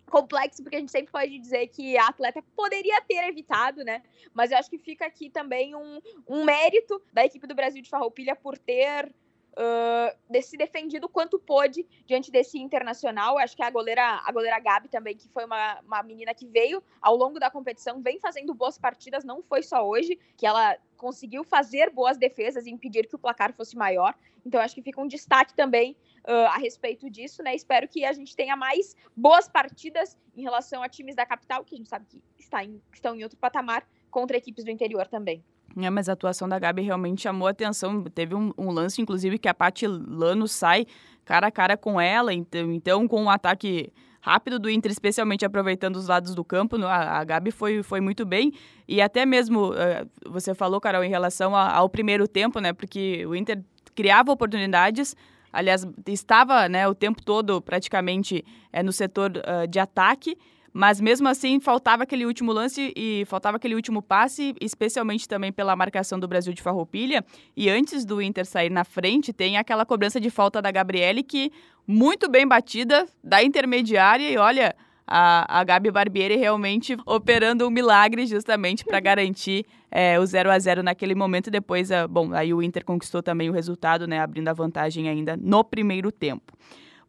complexo, 0.08 0.64
porque 0.64 0.78
a 0.78 0.80
gente 0.80 0.92
sempre 0.92 1.12
pode 1.12 1.38
dizer 1.38 1.68
que 1.68 1.98
a 1.98 2.08
atleta 2.08 2.42
poderia 2.56 3.02
ter 3.02 3.28
evitado, 3.28 3.84
né? 3.84 4.02
Mas 4.34 4.52
eu 4.52 4.58
acho 4.58 4.70
que 4.70 4.78
fica 4.78 5.06
aqui 5.06 5.30
também 5.30 5.76
um, 5.76 6.00
um 6.26 6.46
mérito 6.46 7.02
da 7.12 7.26
equipe 7.26 7.46
do 7.46 7.54
Brasil 7.54 7.82
de 7.82 7.90
Farroupilha 7.90 8.34
por 8.34 8.58
ter 8.58 9.14
uh, 9.58 10.42
se 10.42 10.56
defendido 10.56 11.10
quanto 11.10 11.40
pôde 11.40 11.86
diante 12.06 12.32
desse 12.32 12.60
internacional. 12.60 13.38
Acho 13.38 13.56
que 13.56 13.64
a 13.64 13.70
goleira, 13.70 14.22
a 14.24 14.32
goleira 14.32 14.60
Gabi 14.60 14.88
também, 14.88 15.16
que 15.16 15.28
foi 15.30 15.46
uma, 15.46 15.80
uma 15.82 16.04
menina 16.04 16.34
que 16.34 16.46
veio 16.46 16.82
ao 17.02 17.16
longo 17.16 17.40
da 17.40 17.50
competição, 17.50 18.02
vem 18.02 18.20
fazendo 18.20 18.54
boas 18.54 18.78
partidas, 18.78 19.24
não 19.24 19.42
foi 19.42 19.64
só 19.64 19.86
hoje, 19.88 20.18
que 20.38 20.46
ela 20.46 20.78
conseguiu 20.96 21.44
fazer 21.44 21.90
boas 21.90 22.18
defesas 22.18 22.66
e 22.66 22.72
impedir 22.72 23.08
que 23.08 23.16
o 23.16 23.20
placar 23.20 23.54
fosse 23.54 23.76
maior. 23.76 24.16
Então, 24.46 24.62
acho 24.62 24.76
que 24.76 24.82
fica 24.82 25.02
um 25.02 25.08
destaque 25.08 25.54
também 25.54 25.96
uh, 26.26 26.48
a 26.48 26.58
respeito 26.58 27.10
disso, 27.10 27.44
né? 27.44 27.54
Espero 27.54 27.88
que 27.88 28.06
a 28.06 28.14
gente 28.14 28.36
tenha 28.36 28.56
mais 28.56 28.96
boas 29.16 29.48
partidas 29.48 30.18
em 30.36 30.42
relação 30.42 30.82
a 30.82 30.88
times 30.88 31.16
da 31.16 31.26
capital, 31.26 31.66
que 31.66 31.76
a 31.76 31.78
gente 31.78 31.90
sabe 31.90 32.06
que 32.06 32.24
está 32.38 32.64
em, 32.64 32.82
estão 32.94 33.16
em 33.16 33.24
outro 33.24 33.38
patamar, 33.38 33.86
contra 34.10 34.38
equipes 34.38 34.64
do 34.64 34.72
interior 34.72 35.06
também. 35.08 35.44
É, 35.76 35.90
mas 35.90 36.10
a 36.10 36.14
atuação 36.14 36.48
da 36.48 36.58
Gabi 36.58 36.82
realmente 36.82 37.22
chamou 37.22 37.48
atenção. 37.48 38.04
Teve 38.04 38.36
um, 38.36 38.52
um, 38.58 38.72
lance, 38.72 39.02
inclusive, 39.02 39.38
que 39.38 39.48
a 39.48 39.54
Paty 39.54 39.88
Lano 39.88 40.48
sai 40.48 40.86
cara 41.26 41.48
a 41.48 41.52
cara 41.52 41.76
com 41.78 42.00
ela. 42.00 42.34
Então, 42.34 42.72
então 42.72 43.08
com 43.08 43.24
um 43.24 43.30
ataque 43.30 43.92
rápido 44.22 44.60
do 44.60 44.70
Inter, 44.70 44.92
especialmente 44.92 45.46
aproveitando 45.46 45.96
os 45.96 46.08
lados 46.08 46.36
do 46.36 46.44
campo, 46.44 46.76
a, 46.84 47.20
a 47.20 47.24
Gabi 47.24 47.52
foi, 47.52 47.84
foi 47.84 48.02
muito 48.02 48.26
bem. 48.26 48.52
E 48.88 49.02
até 49.02 49.26
mesmo, 49.26 49.72
uh, 49.72 50.30
você 50.30 50.54
falou, 50.54 50.82
Carol, 50.82 51.04
em 51.04 51.10
relação 51.10 51.56
ao 51.56 51.88
primeiro 51.90 52.28
tempo, 52.28 52.60
né? 52.60 52.74
Porque 52.74 53.26
o 53.26 53.36
Inter 53.36 53.64
criava 53.96 54.32
oportunidades, 54.32 55.16
aliás, 55.52 55.86
estava 56.08 56.68
né, 56.70 56.88
o 56.88 56.94
tempo 56.94 57.24
todo 57.24 57.62
praticamente 57.62 58.44
é, 58.72 58.84
no 58.84 58.92
setor 58.92 59.32
uh, 59.32 59.68
de 59.68 59.80
ataque, 59.80 60.38
mas 60.78 61.02
mesmo 61.02 61.28
assim 61.28 61.60
faltava 61.60 62.04
aquele 62.04 62.24
último 62.24 62.54
lance 62.54 62.94
e 62.96 63.26
faltava 63.26 63.58
aquele 63.58 63.74
último 63.74 64.00
passe, 64.00 64.54
especialmente 64.62 65.28
também 65.28 65.52
pela 65.52 65.76
marcação 65.76 66.20
do 66.20 66.28
Brasil 66.28 66.54
de 66.54 66.62
Farroupilha. 66.62 67.26
E 67.56 67.68
antes 67.68 68.06
do 68.06 68.22
Inter 68.22 68.46
sair 68.46 68.70
na 68.70 68.84
frente, 68.84 69.34
tem 69.34 69.58
aquela 69.58 69.88
cobrança 69.88 70.22
de 70.22 70.30
falta 70.30 70.62
da 70.62 70.70
Gabriele 70.70 71.24
que 71.24 71.52
muito 71.88 72.30
bem 72.30 72.48
batida 72.48 73.08
da 73.24 73.42
intermediária 73.42 74.30
e 74.30 74.38
olha, 74.38 74.76
a, 75.08 75.62
a 75.62 75.64
Gabi 75.64 75.90
Barbieri 75.90 76.36
realmente 76.36 76.96
operando 77.08 77.66
um 77.66 77.72
milagre 77.72 78.28
justamente 78.28 78.86
para 78.86 79.00
garantir 79.00 79.66
é, 79.90 80.20
o 80.20 80.26
0 80.28 80.52
a 80.52 80.60
0 80.60 80.84
naquele 80.84 81.16
momento. 81.16 81.50
Depois, 81.50 81.92
a, 81.92 82.08
bom, 82.08 82.32
aí 82.36 82.54
o 82.54 82.62
Inter 82.62 82.86
conquistou 82.86 83.24
também 83.24 83.50
o 83.50 83.54
resultado, 83.54 84.06
né, 84.06 84.20
abrindo 84.20 84.48
a 84.50 84.54
vantagem 84.54 85.10
ainda 85.10 85.36
no 85.36 85.64
primeiro 85.64 86.12
tempo. 86.12 86.54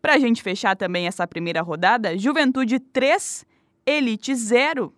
Para 0.00 0.14
a 0.14 0.18
gente 0.18 0.42
fechar 0.42 0.74
também 0.74 1.06
essa 1.06 1.26
primeira 1.26 1.60
rodada, 1.60 2.16
Juventude 2.16 2.78
3, 2.78 3.44
Elite 3.88 4.34
0. 4.34 4.92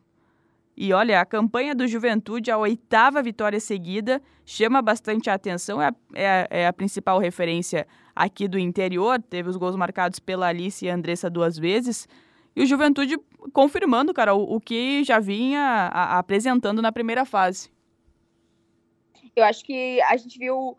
E 0.76 0.92
olha, 0.92 1.20
a 1.20 1.24
campanha 1.24 1.74
do 1.74 1.87
Juventude, 1.87 2.50
a 2.50 2.59
oitava 2.59 3.22
vitória 3.22 3.61
seguida, 3.61 4.20
chama 4.44 4.83
bastante 4.83 5.31
a 5.31 5.35
atenção, 5.35 5.81
é 5.81 5.88
a, 5.88 5.94
é 6.14 6.29
a, 6.29 6.48
é 6.50 6.66
a 6.66 6.72
principal 6.72 7.18
referência 7.18 7.87
aqui 8.16 8.48
do 8.48 8.59
interior. 8.59 9.22
Teve 9.22 9.48
os 9.48 9.57
gols 9.57 9.76
marcados 9.76 10.18
pela 10.18 10.48
Alice 10.48 10.85
e 10.85 10.90
a 10.90 10.94
Andressa 10.94 11.31
duas 11.31 11.57
vezes. 11.57 12.09
E 12.57 12.62
o 12.62 12.66
Juventude 12.66 13.16
confirmando, 13.53 14.12
cara, 14.12 14.35
o, 14.35 14.57
o 14.57 14.61
que 14.61 15.05
já 15.05 15.20
vinha 15.20 15.61
a, 15.61 16.18
apresentando 16.18 16.83
na 16.83 16.90
primeira 16.90 17.24
fase. 17.24 17.70
Eu 19.37 19.44
acho 19.44 19.64
que 19.64 20.00
a 20.03 20.16
gente 20.16 20.37
viu 20.37 20.76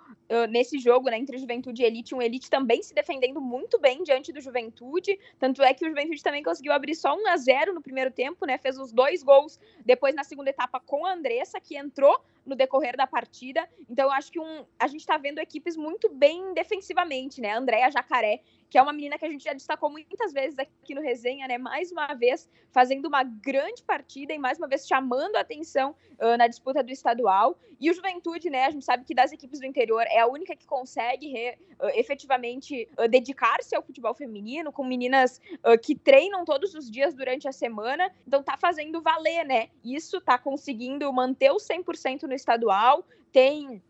nesse 0.49 0.79
jogo, 0.79 1.09
né, 1.09 1.17
entre 1.17 1.37
Juventude 1.37 1.81
e 1.81 1.85
Elite, 1.85 2.15
um 2.15 2.21
Elite 2.21 2.49
também 2.49 2.81
se 2.81 2.93
defendendo 2.93 3.41
muito 3.41 3.79
bem 3.79 4.03
diante 4.03 4.31
do 4.31 4.39
Juventude. 4.39 5.19
Tanto 5.37 5.61
é 5.61 5.73
que 5.73 5.85
o 5.85 5.89
Juventude 5.89 6.23
também 6.23 6.41
conseguiu 6.43 6.71
abrir 6.71 6.95
só 6.95 7.13
1 7.15 7.27
a 7.27 7.37
0 7.37 7.73
no 7.73 7.81
primeiro 7.81 8.11
tempo, 8.11 8.45
né? 8.45 8.57
Fez 8.57 8.77
os 8.77 8.91
dois 8.91 9.23
gols 9.23 9.59
depois 9.85 10.15
na 10.15 10.23
segunda 10.23 10.49
etapa 10.49 10.79
com 10.79 11.05
a 11.05 11.13
Andressa, 11.13 11.59
que 11.59 11.75
entrou 11.75 12.19
no 12.45 12.55
decorrer 12.55 12.95
da 12.95 13.05
partida. 13.05 13.67
Então, 13.89 14.05
eu 14.05 14.11
acho 14.11 14.31
que 14.31 14.39
um, 14.39 14.65
a 14.79 14.87
gente 14.87 15.01
está 15.01 15.17
vendo 15.17 15.39
equipes 15.39 15.75
muito 15.75 16.09
bem 16.09 16.53
defensivamente, 16.53 17.41
né? 17.41 17.53
Andréa 17.53 17.91
Jacaré, 17.91 18.41
que 18.71 18.77
é 18.77 18.81
uma 18.81 18.93
menina 18.93 19.19
que 19.19 19.25
a 19.25 19.29
gente 19.29 19.43
já 19.43 19.51
destacou 19.51 19.89
muitas 19.89 20.31
vezes 20.31 20.57
aqui 20.57 20.95
no 20.95 21.01
Resenha, 21.01 21.45
né? 21.45 21.57
Mais 21.57 21.91
uma 21.91 22.13
vez 22.13 22.49
fazendo 22.71 23.05
uma 23.05 23.21
grande 23.21 23.83
partida 23.83 24.33
e 24.33 24.39
mais 24.39 24.57
uma 24.57 24.65
vez 24.65 24.87
chamando 24.87 25.35
a 25.35 25.41
atenção 25.41 25.93
uh, 26.17 26.37
na 26.37 26.47
disputa 26.47 26.81
do 26.81 26.89
estadual. 26.89 27.59
E 27.81 27.91
o 27.91 27.93
Juventude, 27.93 28.49
né? 28.49 28.63
A 28.63 28.71
gente 28.71 28.85
sabe 28.85 29.03
que 29.03 29.13
das 29.13 29.33
equipes 29.33 29.59
do 29.59 29.65
interior 29.65 30.05
é 30.07 30.19
a 30.19 30.25
única 30.25 30.55
que 30.55 30.65
consegue 30.65 31.27
re, 31.27 31.57
uh, 31.81 31.87
efetivamente 31.95 32.87
uh, 32.97 33.09
dedicar-se 33.09 33.75
ao 33.75 33.83
futebol 33.83 34.13
feminino, 34.13 34.71
com 34.71 34.85
meninas 34.85 35.41
que 35.83 35.93
treinam 35.93 36.45
todos 36.45 36.73
os 36.73 36.89
dias 36.89 37.13
durante 37.13 37.49
a 37.49 37.51
semana. 37.51 38.09
Então, 38.25 38.41
tá 38.41 38.55
fazendo 38.55 39.01
valer, 39.01 39.45
né? 39.45 39.67
Isso 39.83 40.21
tá 40.21 40.37
conseguindo 40.37 41.11
manter 41.11 41.51
o 41.51 41.57
100% 41.57 42.23
no 42.23 42.33
estadual. 42.33 43.05
Tem 43.33 43.81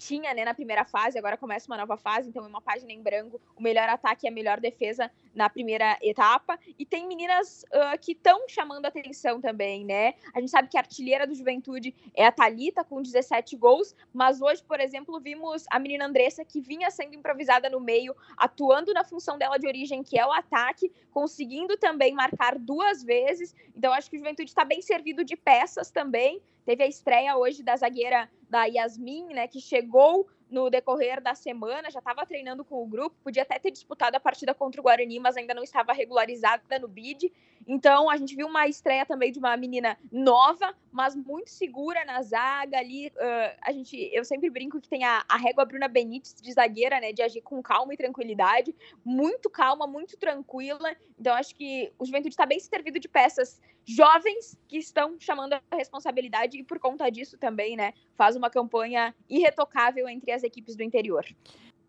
tinha 0.00 0.32
né, 0.32 0.46
na 0.46 0.54
primeira 0.54 0.82
fase, 0.82 1.18
agora 1.18 1.36
começa 1.36 1.70
uma 1.70 1.76
nova 1.76 1.96
fase, 1.96 2.28
então 2.28 2.42
é 2.42 2.48
uma 2.48 2.62
página 2.62 2.90
em 2.90 3.02
branco, 3.02 3.38
o 3.54 3.62
melhor 3.62 3.86
ataque 3.86 4.26
e 4.26 4.28
a 4.28 4.32
melhor 4.32 4.58
defesa 4.58 5.10
na 5.34 5.50
primeira 5.50 5.98
etapa. 6.00 6.58
E 6.78 6.86
tem 6.86 7.06
meninas 7.06 7.64
uh, 7.64 7.98
que 8.00 8.12
estão 8.12 8.48
chamando 8.48 8.86
atenção 8.86 9.42
também, 9.42 9.84
né? 9.84 10.14
A 10.32 10.40
gente 10.40 10.50
sabe 10.50 10.68
que 10.68 10.78
a 10.78 10.80
artilheira 10.80 11.26
do 11.26 11.34
Juventude 11.34 11.94
é 12.14 12.24
a 12.24 12.32
Talita 12.32 12.82
com 12.82 13.02
17 13.02 13.54
gols, 13.56 13.94
mas 14.12 14.40
hoje, 14.40 14.62
por 14.62 14.80
exemplo, 14.80 15.20
vimos 15.20 15.66
a 15.70 15.78
menina 15.78 16.06
Andressa 16.06 16.46
que 16.46 16.62
vinha 16.62 16.90
sendo 16.90 17.14
improvisada 17.14 17.68
no 17.68 17.78
meio, 17.78 18.16
atuando 18.38 18.94
na 18.94 19.04
função 19.04 19.36
dela 19.36 19.58
de 19.58 19.66
origem, 19.66 20.02
que 20.02 20.18
é 20.18 20.26
o 20.26 20.32
ataque, 20.32 20.90
conseguindo 21.10 21.76
também 21.76 22.14
marcar 22.14 22.58
duas 22.58 23.04
vezes. 23.04 23.54
Então 23.76 23.92
acho 23.92 24.08
que 24.08 24.16
o 24.16 24.18
Juventude 24.18 24.50
está 24.50 24.64
bem 24.64 24.80
servido 24.80 25.22
de 25.22 25.36
peças 25.36 25.90
também. 25.90 26.40
Teve 26.70 26.84
a 26.84 26.86
estreia 26.86 27.36
hoje 27.36 27.64
da 27.64 27.74
zagueira 27.74 28.30
da 28.48 28.64
Yasmin, 28.64 29.34
né, 29.34 29.48
que 29.48 29.60
chegou 29.60 30.28
no 30.48 30.70
decorrer 30.70 31.20
da 31.20 31.34
semana, 31.34 31.90
já 31.90 31.98
estava 31.98 32.24
treinando 32.24 32.64
com 32.64 32.80
o 32.80 32.86
grupo, 32.86 33.16
podia 33.24 33.42
até 33.42 33.58
ter 33.58 33.72
disputado 33.72 34.14
a 34.14 34.20
partida 34.20 34.54
contra 34.54 34.80
o 34.80 34.84
Guarani, 34.84 35.18
mas 35.18 35.36
ainda 35.36 35.52
não 35.52 35.64
estava 35.64 35.92
regularizada 35.92 36.78
no 36.78 36.86
bid. 36.86 37.32
Então 37.66 38.08
a 38.08 38.16
gente 38.16 38.36
viu 38.36 38.46
uma 38.46 38.68
estreia 38.68 39.04
também 39.04 39.32
de 39.32 39.40
uma 39.40 39.56
menina 39.56 39.98
nova, 40.12 40.72
mas 40.90 41.14
muito 41.14 41.50
segura 41.50 42.04
na 42.04 42.22
zaga 42.22 42.78
ali. 42.78 43.08
Uh, 43.08 43.56
a 43.62 43.72
gente, 43.72 43.96
eu 44.12 44.24
sempre 44.24 44.50
brinco 44.50 44.80
que 44.80 44.88
tem 44.88 45.04
a, 45.04 45.24
a 45.28 45.36
régua 45.36 45.64
Bruna 45.64 45.88
Benítez 45.88 46.34
de 46.34 46.52
zagueira, 46.52 47.00
né, 47.00 47.12
de 47.12 47.22
agir 47.22 47.40
com 47.42 47.62
calma 47.62 47.94
e 47.94 47.96
tranquilidade, 47.96 48.74
muito 49.04 49.48
calma, 49.48 49.86
muito 49.86 50.16
tranquila. 50.16 50.96
Então 51.18 51.34
acho 51.34 51.54
que 51.54 51.92
o 51.98 52.04
Juventude 52.04 52.34
está 52.34 52.46
bem 52.46 52.58
servido 52.58 52.98
de 52.98 53.08
peças 53.08 53.60
jovens 53.84 54.58
que 54.68 54.78
estão 54.78 55.16
chamando 55.18 55.54
a 55.54 55.62
responsabilidade 55.76 56.58
e 56.58 56.62
por 56.62 56.78
conta 56.78 57.10
disso 57.10 57.38
também, 57.38 57.76
né, 57.76 57.92
faz 58.16 58.36
uma 58.36 58.50
campanha 58.50 59.14
irretocável 59.28 60.08
entre 60.08 60.32
as 60.32 60.42
equipes 60.42 60.76
do 60.76 60.82
interior. 60.82 61.24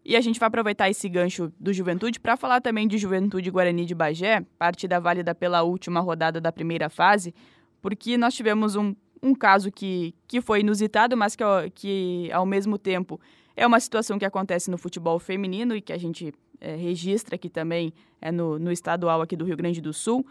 E 0.04 0.16
a 0.16 0.22
gente 0.22 0.40
vai 0.40 0.48
aproveitar 0.48 0.90
esse 0.90 1.08
gancho 1.08 1.54
do 1.60 1.72
Juventude 1.72 2.20
para 2.20 2.36
falar 2.36 2.60
também 2.60 2.88
de 2.88 2.98
Juventude 2.98 3.52
Guarani 3.52 3.86
de 3.86 3.94
Bagé, 3.94 4.44
partida 4.58 5.00
válida 5.00 5.36
pela 5.36 5.62
última 5.62 6.00
rodada 6.00 6.42
da 6.42 6.52
primeira 6.52 6.90
fase, 6.90 7.36
porque 7.82 8.17
nós 8.17 8.34
tivemos 8.34 8.76
um, 8.76 8.96
um 9.22 9.34
caso 9.34 9.72
que, 9.72 10.13
que 10.28 10.41
foi 10.41 10.62
inusitado, 10.62 11.17
mas 11.17 11.36
que, 11.36 11.44
que 11.74 12.32
ao 12.32 12.46
mesmo 12.46 12.78
tempo 12.78 13.20
é 13.56 13.65
uma 13.65 13.80
situação 13.80 14.17
que 14.17 14.26
acontece 14.26 14.72
no 14.72 14.78
futebol 14.78 15.20
feminino 15.20 15.76
e 15.76 15.82
que 15.82 15.94
a 15.94 15.98
gente 15.98 16.34
é, 16.60 16.75
registra 16.75 17.36
aqui 17.36 17.50
também 17.50 17.94
é 18.21 18.32
no, 18.32 18.58
no 18.60 18.71
estadual 18.71 19.21
aqui 19.21 19.36
do 19.36 19.46
Rio 19.46 19.58
Grande 19.58 19.82
do 19.82 19.94
Sul. 19.94 20.25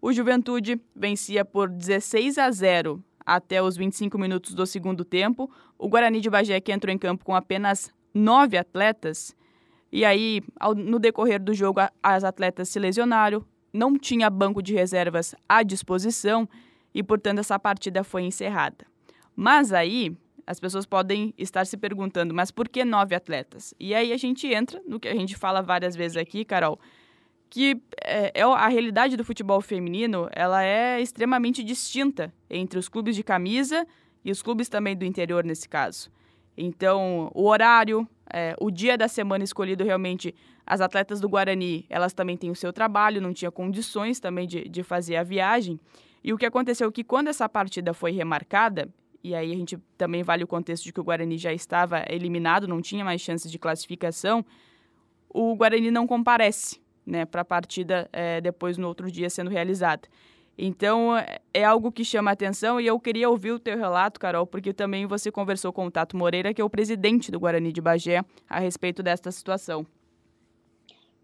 O 0.00 0.12
Juventude 0.12 0.80
vencia 0.94 1.44
por 1.44 1.68
16 1.68 2.38
a 2.38 2.50
0 2.50 3.02
até 3.24 3.62
os 3.62 3.76
25 3.76 4.18
minutos 4.18 4.54
do 4.54 4.66
segundo 4.66 5.04
tempo. 5.04 5.50
O 5.78 5.88
Guarani 5.88 6.20
de 6.20 6.30
Bagé, 6.30 6.60
que 6.60 6.72
entrou 6.72 6.94
em 6.94 6.98
campo 6.98 7.24
com 7.24 7.34
apenas 7.34 7.92
nove 8.14 8.56
atletas, 8.56 9.36
e 9.90 10.04
aí, 10.04 10.42
ao, 10.58 10.74
no 10.74 10.98
decorrer 10.98 11.42
do 11.42 11.54
jogo, 11.54 11.80
as 12.02 12.22
atletas 12.22 12.68
se 12.68 12.78
lesionaram, 12.78 13.44
não 13.72 13.98
tinha 13.98 14.28
banco 14.28 14.62
de 14.62 14.74
reservas 14.74 15.34
à 15.48 15.62
disposição 15.62 16.48
e, 16.98 17.02
portanto, 17.04 17.38
essa 17.38 17.56
partida 17.60 18.02
foi 18.02 18.24
encerrada. 18.24 18.84
Mas 19.36 19.72
aí, 19.72 20.16
as 20.44 20.58
pessoas 20.58 20.84
podem 20.84 21.32
estar 21.38 21.64
se 21.64 21.76
perguntando, 21.76 22.34
mas 22.34 22.50
por 22.50 22.68
que 22.68 22.84
nove 22.84 23.14
atletas? 23.14 23.72
E 23.78 23.94
aí 23.94 24.12
a 24.12 24.16
gente 24.16 24.48
entra 24.52 24.82
no 24.84 24.98
que 24.98 25.06
a 25.06 25.14
gente 25.14 25.36
fala 25.36 25.62
várias 25.62 25.94
vezes 25.94 26.16
aqui, 26.16 26.44
Carol, 26.44 26.76
que 27.48 27.80
é, 28.04 28.32
é, 28.34 28.42
a 28.42 28.66
realidade 28.66 29.16
do 29.16 29.22
futebol 29.22 29.60
feminino 29.60 30.28
ela 30.32 30.64
é 30.64 31.00
extremamente 31.00 31.62
distinta 31.62 32.34
entre 32.50 32.80
os 32.80 32.88
clubes 32.88 33.14
de 33.14 33.22
camisa 33.22 33.86
e 34.24 34.32
os 34.32 34.42
clubes 34.42 34.68
também 34.68 34.96
do 34.96 35.04
interior 35.04 35.44
nesse 35.44 35.68
caso. 35.68 36.10
Então, 36.56 37.30
o 37.32 37.46
horário, 37.46 38.08
é, 38.34 38.56
o 38.60 38.72
dia 38.72 38.98
da 38.98 39.06
semana 39.06 39.44
escolhido 39.44 39.84
realmente, 39.84 40.34
as 40.66 40.80
atletas 40.80 41.20
do 41.20 41.28
Guarani, 41.28 41.86
elas 41.88 42.12
também 42.12 42.36
têm 42.36 42.50
o 42.50 42.56
seu 42.56 42.72
trabalho, 42.72 43.22
não 43.22 43.32
tinha 43.32 43.52
condições 43.52 44.18
também 44.18 44.48
de, 44.48 44.68
de 44.68 44.82
fazer 44.82 45.14
a 45.14 45.22
viagem. 45.22 45.78
E 46.22 46.32
o 46.32 46.38
que 46.38 46.46
aconteceu 46.46 46.88
é 46.88 46.92
que 46.92 47.04
quando 47.04 47.28
essa 47.28 47.48
partida 47.48 47.94
foi 47.94 48.12
remarcada, 48.12 48.88
e 49.22 49.34
aí 49.34 49.52
a 49.52 49.56
gente 49.56 49.76
também 49.96 50.22
vale 50.22 50.44
o 50.44 50.46
contexto 50.46 50.84
de 50.84 50.92
que 50.92 51.00
o 51.00 51.04
Guarani 51.04 51.38
já 51.38 51.52
estava 51.52 52.04
eliminado, 52.08 52.68
não 52.68 52.80
tinha 52.80 53.04
mais 53.04 53.20
chances 53.20 53.50
de 53.50 53.58
classificação, 53.58 54.44
o 55.28 55.54
Guarani 55.54 55.90
não 55.90 56.06
comparece 56.06 56.80
né, 57.04 57.24
para 57.24 57.42
a 57.42 57.44
partida 57.44 58.08
é, 58.12 58.40
depois 58.40 58.78
no 58.78 58.88
outro 58.88 59.10
dia 59.10 59.28
sendo 59.28 59.50
realizada. 59.50 60.08
Então, 60.60 61.12
é 61.54 61.62
algo 61.62 61.92
que 61.92 62.04
chama 62.04 62.32
atenção 62.32 62.80
e 62.80 62.86
eu 62.86 62.98
queria 62.98 63.30
ouvir 63.30 63.52
o 63.52 63.60
teu 63.60 63.78
relato, 63.78 64.18
Carol, 64.18 64.44
porque 64.44 64.72
também 64.72 65.06
você 65.06 65.30
conversou 65.30 65.72
com 65.72 65.86
o 65.86 65.90
Tato 65.90 66.16
Moreira, 66.16 66.52
que 66.52 66.60
é 66.60 66.64
o 66.64 66.70
presidente 66.70 67.30
do 67.30 67.38
Guarani 67.38 67.70
de 67.70 67.80
Bagé, 67.80 68.24
a 68.50 68.58
respeito 68.58 69.00
desta 69.00 69.30
situação. 69.30 69.86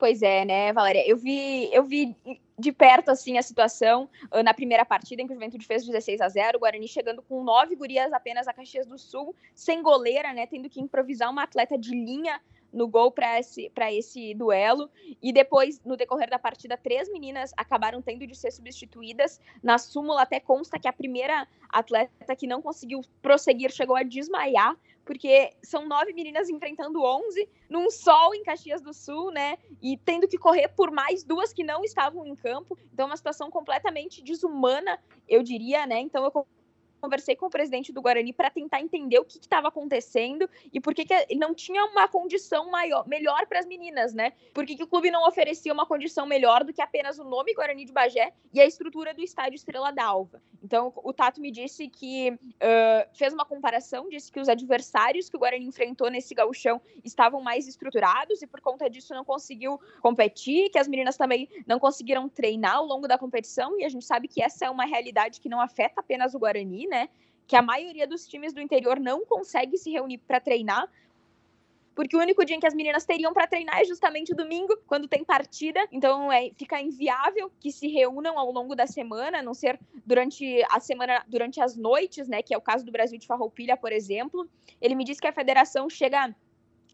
Pois 0.05 0.21
é, 0.21 0.45
né, 0.45 0.71
Valéria? 0.71 1.03
Eu 1.09 1.17
vi, 1.17 1.73
eu 1.73 1.83
vi 1.83 2.15
de 2.59 2.71
perto 2.71 3.11
assim 3.11 3.39
a 3.39 3.43
situação 3.43 4.07
ah, 4.31 4.43
na 4.43 4.53
primeira 4.53 4.85
partida 4.85 5.23
em 5.23 5.27
que 5.27 5.33
o 5.33 5.35
Juventude 5.35 5.67
fez 5.67 5.83
16 5.83 6.21
a 6.21 6.29
0, 6.29 6.59
o 6.59 6.61
Guarani 6.61 6.87
chegando 6.87 7.23
com 7.23 7.43
nove 7.43 7.75
gurias 7.75 8.13
apenas 8.13 8.47
a 8.47 8.53
Caxias 8.53 8.87
do 8.87 8.99
Sul, 8.99 9.35
sem 9.55 9.83
goleira, 9.83 10.35
né, 10.35 10.47
tendo 10.47 10.69
que 10.69 10.79
improvisar 10.79 11.31
uma 11.31 11.45
atleta 11.45 11.79
de 11.79 11.93
linha 11.93 12.39
no 12.75 12.89
gol 12.89 13.11
para 13.11 13.39
esse, 13.39 13.71
esse 13.93 14.35
duelo. 14.35 14.91
E 15.23 15.33
depois, 15.33 15.81
no 15.85 15.97
decorrer 15.97 16.29
da 16.29 16.39
partida, 16.39 16.77
três 16.77 17.11
meninas 17.11 17.53
acabaram 17.57 18.03
tendo 18.03 18.27
de 18.27 18.35
ser 18.35 18.51
substituídas. 18.51 19.41
Na 19.63 19.79
súmula 19.79 20.23
até 20.23 20.41
consta 20.41 20.79
que 20.79 20.89
a 20.89 20.93
primeira 20.93 21.47
atleta 21.71 22.37
que 22.37 22.47
não 22.47 22.61
conseguiu 22.61 23.01
prosseguir 23.23 23.71
chegou 23.71 23.97
a 23.97 24.03
desmaiar, 24.03 24.77
porque 25.05 25.53
são 25.63 25.87
nove 25.87 26.13
meninas 26.13 26.49
enfrentando 26.49 27.03
onze, 27.03 27.49
num 27.69 27.91
sol 27.91 28.35
em 28.35 28.43
Caxias 28.43 28.81
do 28.81 28.93
Sul, 28.93 29.31
né? 29.31 29.57
E 29.81 29.97
tendo 29.99 30.27
que 30.27 30.39
correr 30.39 30.69
por 30.69 30.91
mais 30.91 31.23
duas 31.23 31.53
que 31.53 31.63
não 31.63 31.85
estavam 31.85 32.27
em 32.27 32.35
campo. 32.35 32.77
Então, 32.93 33.05
é 33.05 33.11
uma 33.11 33.17
situação 33.17 33.51
completamente 33.51 34.23
desumana, 34.23 34.99
eu 35.29 35.43
diria, 35.43 35.87
né? 35.87 36.01
Então, 36.01 36.25
eu 36.25 36.47
conversei 37.05 37.37
com 37.37 37.47
o 37.47 37.51
presidente 37.51 37.93
do 37.93 38.01
Guarani 38.01 38.33
para 38.33 38.49
tentar 38.49 38.81
entender 38.81 39.19
o 39.19 39.25
que 39.25 39.39
estava 39.39 39.69
acontecendo 39.69 40.49
e 40.73 40.81
por 40.81 40.95
que, 40.95 41.05
que 41.05 41.35
não 41.35 41.55
tinha 41.55 41.85
uma 41.85 42.09
condição 42.09 42.71
maior, 42.71 43.07
melhor 43.07 43.47
para 43.47 43.59
as 43.59 43.67
meninas, 43.67 44.15
né? 44.15 44.33
Por 44.55 44.65
que, 44.65 44.75
que 44.75 44.83
o 44.83 44.87
clube 44.87 45.11
não 45.11 45.27
oferecia 45.29 45.73
uma 45.73 45.85
condição 45.85 46.27
melhor 46.27 46.65
do 46.65 46.73
que 46.73 46.81
apenas 46.81 47.19
o 47.19 47.25
nome 47.25 47.53
Guarani 47.55 47.85
de 47.85 47.93
Bagé 47.93 48.33
e 48.53 48.61
a 48.61 48.67
estrutura 48.67 49.13
do 49.13 49.23
estádio 49.23 49.57
Estrela 49.57 49.93
d'Alva. 49.93 50.41
Então, 50.63 50.93
o 50.97 51.13
Tato 51.13 51.43
me 51.43 51.51
disse 51.51 51.89
que 51.89 52.31
uh, 52.31 53.09
fez 53.13 53.35
uma 53.35 53.45
comparação, 53.45 54.09
disse 54.09 54.33
que 54.33 54.41
os 54.41 54.49
adversários 54.49 55.29
que 55.29 55.37
o 55.37 55.39
Guarani 55.39 55.67
enfrentou 55.67 56.09
nesse 56.11 56.35
gauchão 56.35 56.81
estavam 57.05 57.43
mais 57.43 57.69
estruturados 57.69 58.41
e 58.41 58.47
por 58.47 58.63
conta 58.63 58.89
disso 58.89 59.13
não 59.13 59.27
conseguiu 59.27 59.79
competir, 60.01 60.71
que 60.71 60.79
as 60.79 60.89
meninas 60.89 61.19
também 61.19 61.51
não 61.67 61.79
conseguiram 61.79 62.31
treinar 62.31 62.77
ao 62.77 62.87
longo 62.87 63.07
da 63.07 63.19
competição 63.19 63.79
e 63.79 63.85
a 63.85 63.91
gente 63.91 64.07
sabe 64.07 64.27
que 64.27 64.43
essa 64.43 64.65
é 64.65 64.71
uma 64.71 64.87
realidade 64.87 65.39
que 65.39 65.51
não 65.51 65.61
afeta 65.61 66.01
apenas 66.01 66.35
o 66.35 66.39
Guarani, 66.39 66.87
né? 66.87 66.94
Né? 66.95 67.09
Que 67.47 67.57
a 67.57 67.63
maioria 67.63 68.07
dos 68.07 68.27
times 68.27 68.53
do 68.53 68.61
interior 68.61 69.01
não 69.01 69.27
consegue 69.27 69.77
se 69.77 69.91
reunir 69.91 70.19
para 70.19 70.41
treinar, 70.41 70.89
porque 71.95 72.17
o 72.17 72.21
único 72.21 72.45
dia 72.45 72.57
em 72.57 72.61
que 72.61 72.67
as 72.67 72.75
meninas 72.75 73.05
teriam 73.05 73.33
para 73.33 73.47
treinar 73.47 73.81
é 73.81 73.85
justamente 73.85 74.33
o 74.33 74.37
domingo, 74.37 74.77
quando 74.87 75.07
tem 75.07 75.25
partida. 75.25 75.81
Então 75.93 76.31
é, 76.31 76.51
fica 76.57 76.81
inviável 76.81 77.51
que 77.61 77.71
se 77.71 77.87
reúnam 77.89 78.39
ao 78.39 78.51
longo 78.51 78.75
da 78.75 78.87
semana, 78.87 79.39
a 79.39 79.43
não 79.43 79.55
ser 79.55 79.79
durante 80.05 80.45
a 80.71 80.81
semana, 80.81 81.25
durante 81.29 81.61
as 81.61 81.77
noites, 81.77 82.27
né? 82.27 82.43
Que 82.43 82.55
é 82.55 82.59
o 82.59 82.61
caso 82.61 82.85
do 82.85 82.93
Brasil 82.93 83.19
de 83.19 83.27
Farroupilha, 83.27 83.77
por 83.77 83.93
exemplo. 83.93 84.49
Ele 84.81 84.95
me 84.95 85.05
disse 85.05 85.21
que 85.21 85.29
a 85.29 85.33
federação 85.33 85.89
chega 85.89 86.35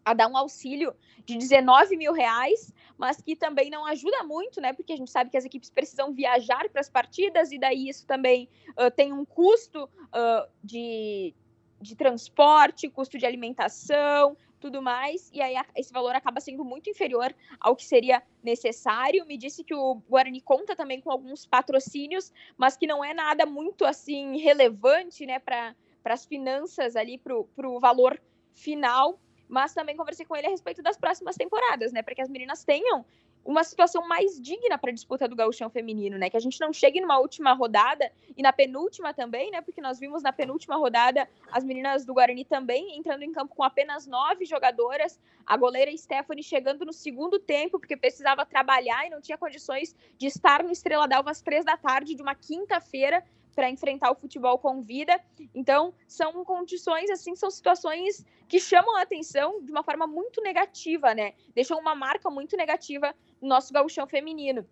a 0.05 0.15
dar 0.15 0.29
um 0.29 0.37
auxílio 0.37 0.95
de 1.25 1.37
19 1.37 1.97
mil 1.97 2.13
reais, 2.13 2.73
mas 2.97 3.21
que 3.21 3.37
também 3.37 3.71
não 3.71 3.87
ajuda 3.87 4.23
muito, 4.25 4.61
né? 4.61 4.73
Porque 4.73 4.93
a 4.93 4.97
gente 4.97 5.11
sabe 5.11 5.31
que 5.31 5.37
as 5.37 5.45
equipes 5.45 5.71
precisam 5.71 6.13
viajar 6.13 6.69
para 6.69 6.81
as 6.81 6.89
partidas 6.89 7.53
e 7.53 7.59
daí 7.59 7.89
isso 7.89 8.07
também 8.07 8.49
uh, 8.71 8.91
tem 8.91 9.13
um 9.13 9.25
custo 9.25 9.85
uh, 9.85 10.51
de, 10.63 11.35
de 11.81 11.97
transporte, 11.97 12.89
custo 12.89 13.19
de 13.19 13.27
alimentação, 13.27 14.37
tudo 14.61 14.83
mais, 14.83 15.31
e 15.33 15.41
aí 15.41 15.55
esse 15.75 15.91
valor 15.91 16.15
acaba 16.15 16.39
sendo 16.39 16.63
muito 16.65 16.91
inferior 16.91 17.35
ao 17.59 17.75
que 17.75 17.85
seria 17.85 18.23
necessário. 18.43 19.25
Me 19.25 19.39
disse 19.39 19.65
que 19.65 19.75
o 19.75 19.95
Guarani 20.09 20.41
conta 20.43 20.77
também 20.77 21.01
com 21.01 21.11
alguns 21.11 21.47
patrocínios, 21.47 22.31
mas 22.59 22.77
que 22.77 22.87
não 22.87 23.03
é 23.03 23.15
nada 23.15 23.47
muito 23.47 23.85
assim 23.87 24.37
relevante, 24.39 25.25
né, 25.25 25.39
para 25.39 25.75
as 26.05 26.27
finanças 26.27 26.95
ali, 26.95 27.17
para 27.17 27.35
o 27.35 27.81
valor 27.81 28.21
final 28.53 29.19
mas 29.51 29.75
também 29.75 29.97
conversei 29.97 30.25
com 30.25 30.37
ele 30.37 30.47
a 30.47 30.51
respeito 30.51 30.83
das 30.83 30.97
próximas 30.97 31.37
temporadas, 31.37 31.93
né? 31.93 32.03
Para 32.03 32.15
que 32.15 32.23
as 32.23 32.29
meninas 32.29 32.65
tenham 32.65 33.05
uma 33.45 33.65
situação 33.65 34.07
mais 34.07 34.41
digna 34.41 34.79
para 34.79 34.91
a 34.91 34.95
disputa 34.95 35.27
do 35.27 35.35
gauchão 35.35 35.69
feminino, 35.69 36.17
né? 36.17 36.31
Que 36.31 36.37
a 36.37 36.41
gente 36.41 36.61
não 36.61 36.73
chegue 36.73 37.01
numa 37.01 37.19
última 37.19 37.53
rodada 37.53 38.11
e 38.37 38.43
na 38.43 38.53
penúltima 38.53 39.13
também, 39.13 39.51
né? 39.51 39.61
Porque 39.61 39.81
nós 39.81 39.99
vimos 39.99 40.23
na 40.23 40.33
penúltima 40.33 40.77
rodada 40.77 41.29
as 41.51 41.65
meninas 41.65 42.05
do 42.05 42.15
Guarani 42.15 42.45
também 42.45 42.97
entrando 42.97 43.23
em 43.23 43.33
campo 43.33 43.55
com 43.55 43.65
apenas 43.65 44.07
nove 44.07 44.45
jogadoras, 44.45 45.19
a 45.45 45.57
goleira 45.57 45.95
Stephanie 45.97 46.45
chegando 46.45 46.85
no 46.85 46.93
segundo 46.93 47.39
tempo 47.39 47.81
porque 47.81 47.97
precisava 47.97 48.47
trabalhar 48.47 49.07
e 49.07 49.11
não 49.11 49.21
tinha 49.21 49.37
condições 49.37 49.97
de 50.17 50.27
estar 50.27 50.63
no 50.63 50.71
Estrela 50.71 51.09
d'Alva 51.09 51.31
às 51.31 51.43
três 51.43 51.65
da 51.65 51.77
tarde 51.77 52.15
de 52.15 52.23
uma 52.23 52.35
quinta-feira 52.35 53.25
para 53.55 53.71
enfrentar 53.71 54.11
o 54.11 54.15
futebol 54.15 54.59
com 54.59 54.83
vida. 54.83 55.19
Então, 55.55 55.93
são 56.07 56.45
condições, 56.45 57.11
assim, 57.11 57.35
são 57.35 57.51
situações 57.51 58.25
que 58.49 58.59
chamam 58.59 58.97
a 58.97 59.03
atenção 59.03 59.63
de 59.63 59.71
uma 59.71 59.83
forma 59.83 60.07
muito 60.07 60.43
negativa, 60.43 61.15
né? 61.15 61.35
Deixam 61.55 61.79
uma 61.79 61.95
marca 61.95 62.31
muito 62.31 62.57
negativa 62.57 63.15
no 63.41 63.49
nosso 63.49 63.73
gauchão 63.73 64.07
feminino. 64.07 64.67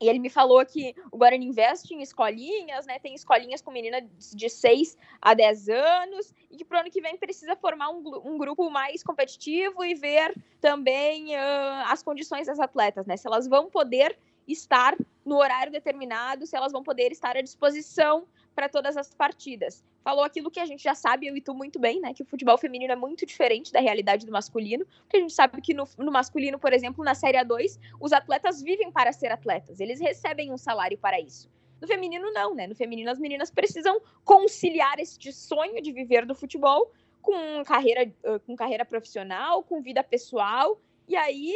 E 0.00 0.08
ele 0.08 0.18
me 0.18 0.28
falou 0.28 0.64
que 0.64 0.94
o 1.10 1.16
Guarani 1.16 1.46
investe 1.46 1.94
em 1.94 2.02
escolinhas, 2.02 2.86
né? 2.86 2.98
Tem 2.98 3.14
escolinhas 3.14 3.62
com 3.62 3.70
meninas 3.70 4.04
de 4.34 4.48
6 4.48 4.96
a 5.20 5.32
10 5.32 5.68
anos, 5.70 6.34
e 6.50 6.56
que 6.56 6.64
pro 6.64 6.78
ano 6.78 6.90
que 6.90 7.00
vem 7.00 7.16
precisa 7.16 7.56
formar 7.56 7.90
um, 7.90 8.02
um 8.24 8.36
grupo 8.36 8.68
mais 8.70 9.02
competitivo 9.02 9.84
e 9.84 9.94
ver 9.94 10.34
também 10.60 11.34
uh, 11.34 11.86
as 11.86 12.02
condições 12.02 12.46
das 12.46 12.60
atletas, 12.60 13.06
né? 13.06 13.16
Se 13.16 13.26
elas 13.26 13.48
vão 13.48 13.70
poder 13.70 14.18
estar 14.46 14.96
no 15.24 15.36
horário 15.36 15.72
determinado, 15.72 16.46
se 16.46 16.56
elas 16.56 16.72
vão 16.72 16.82
poder 16.82 17.10
estar 17.10 17.36
à 17.36 17.40
disposição 17.40 18.26
para 18.56 18.70
todas 18.70 18.96
as 18.96 19.14
partidas. 19.14 19.84
Falou 20.02 20.24
aquilo 20.24 20.50
que 20.50 20.58
a 20.58 20.64
gente 20.64 20.82
já 20.82 20.94
sabe, 20.94 21.26
eu 21.26 21.36
e 21.36 21.42
tu 21.42 21.54
muito 21.54 21.78
bem, 21.78 22.00
né? 22.00 22.14
Que 22.14 22.22
o 22.22 22.24
futebol 22.24 22.56
feminino 22.56 22.90
é 22.90 22.96
muito 22.96 23.26
diferente 23.26 23.70
da 23.70 23.80
realidade 23.80 24.24
do 24.24 24.32
masculino. 24.32 24.86
Porque 25.02 25.18
a 25.18 25.20
gente 25.20 25.34
sabe 25.34 25.60
que 25.60 25.74
no, 25.74 25.86
no 25.98 26.10
masculino, 26.10 26.58
por 26.58 26.72
exemplo, 26.72 27.04
na 27.04 27.14
Série 27.14 27.36
A2, 27.36 27.78
os 28.00 28.12
atletas 28.14 28.62
vivem 28.62 28.90
para 28.90 29.12
ser 29.12 29.30
atletas, 29.30 29.78
eles 29.78 30.00
recebem 30.00 30.50
um 30.50 30.56
salário 30.56 30.96
para 30.96 31.20
isso. 31.20 31.50
No 31.80 31.86
feminino, 31.86 32.32
não, 32.32 32.54
né? 32.54 32.66
No 32.66 32.74
feminino, 32.74 33.10
as 33.10 33.18
meninas 33.18 33.50
precisam 33.50 34.00
conciliar 34.24 34.98
este 34.98 35.30
sonho 35.30 35.82
de 35.82 35.92
viver 35.92 36.24
do 36.24 36.34
futebol 36.34 36.90
com 37.20 37.62
carreira, 37.64 38.10
com 38.46 38.56
carreira 38.56 38.86
profissional, 38.86 39.62
com 39.62 39.82
vida 39.82 40.02
pessoal. 40.02 40.80
E 41.06 41.14
aí, 41.14 41.52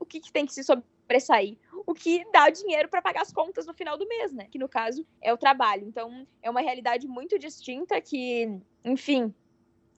o 0.00 0.06
que, 0.06 0.20
que 0.20 0.32
tem 0.32 0.46
que 0.46 0.54
se 0.54 0.64
sobressair? 0.64 1.58
O 1.88 1.94
que 1.94 2.22
dá 2.30 2.50
dinheiro 2.50 2.86
para 2.86 3.00
pagar 3.00 3.22
as 3.22 3.32
contas 3.32 3.64
no 3.64 3.72
final 3.72 3.96
do 3.96 4.06
mês, 4.06 4.30
né? 4.30 4.46
Que 4.50 4.58
no 4.58 4.68
caso 4.68 5.06
é 5.22 5.32
o 5.32 5.38
trabalho. 5.38 5.86
Então, 5.86 6.26
é 6.42 6.50
uma 6.50 6.60
realidade 6.60 7.08
muito 7.08 7.38
distinta 7.38 7.98
que, 7.98 8.46
enfim, 8.84 9.34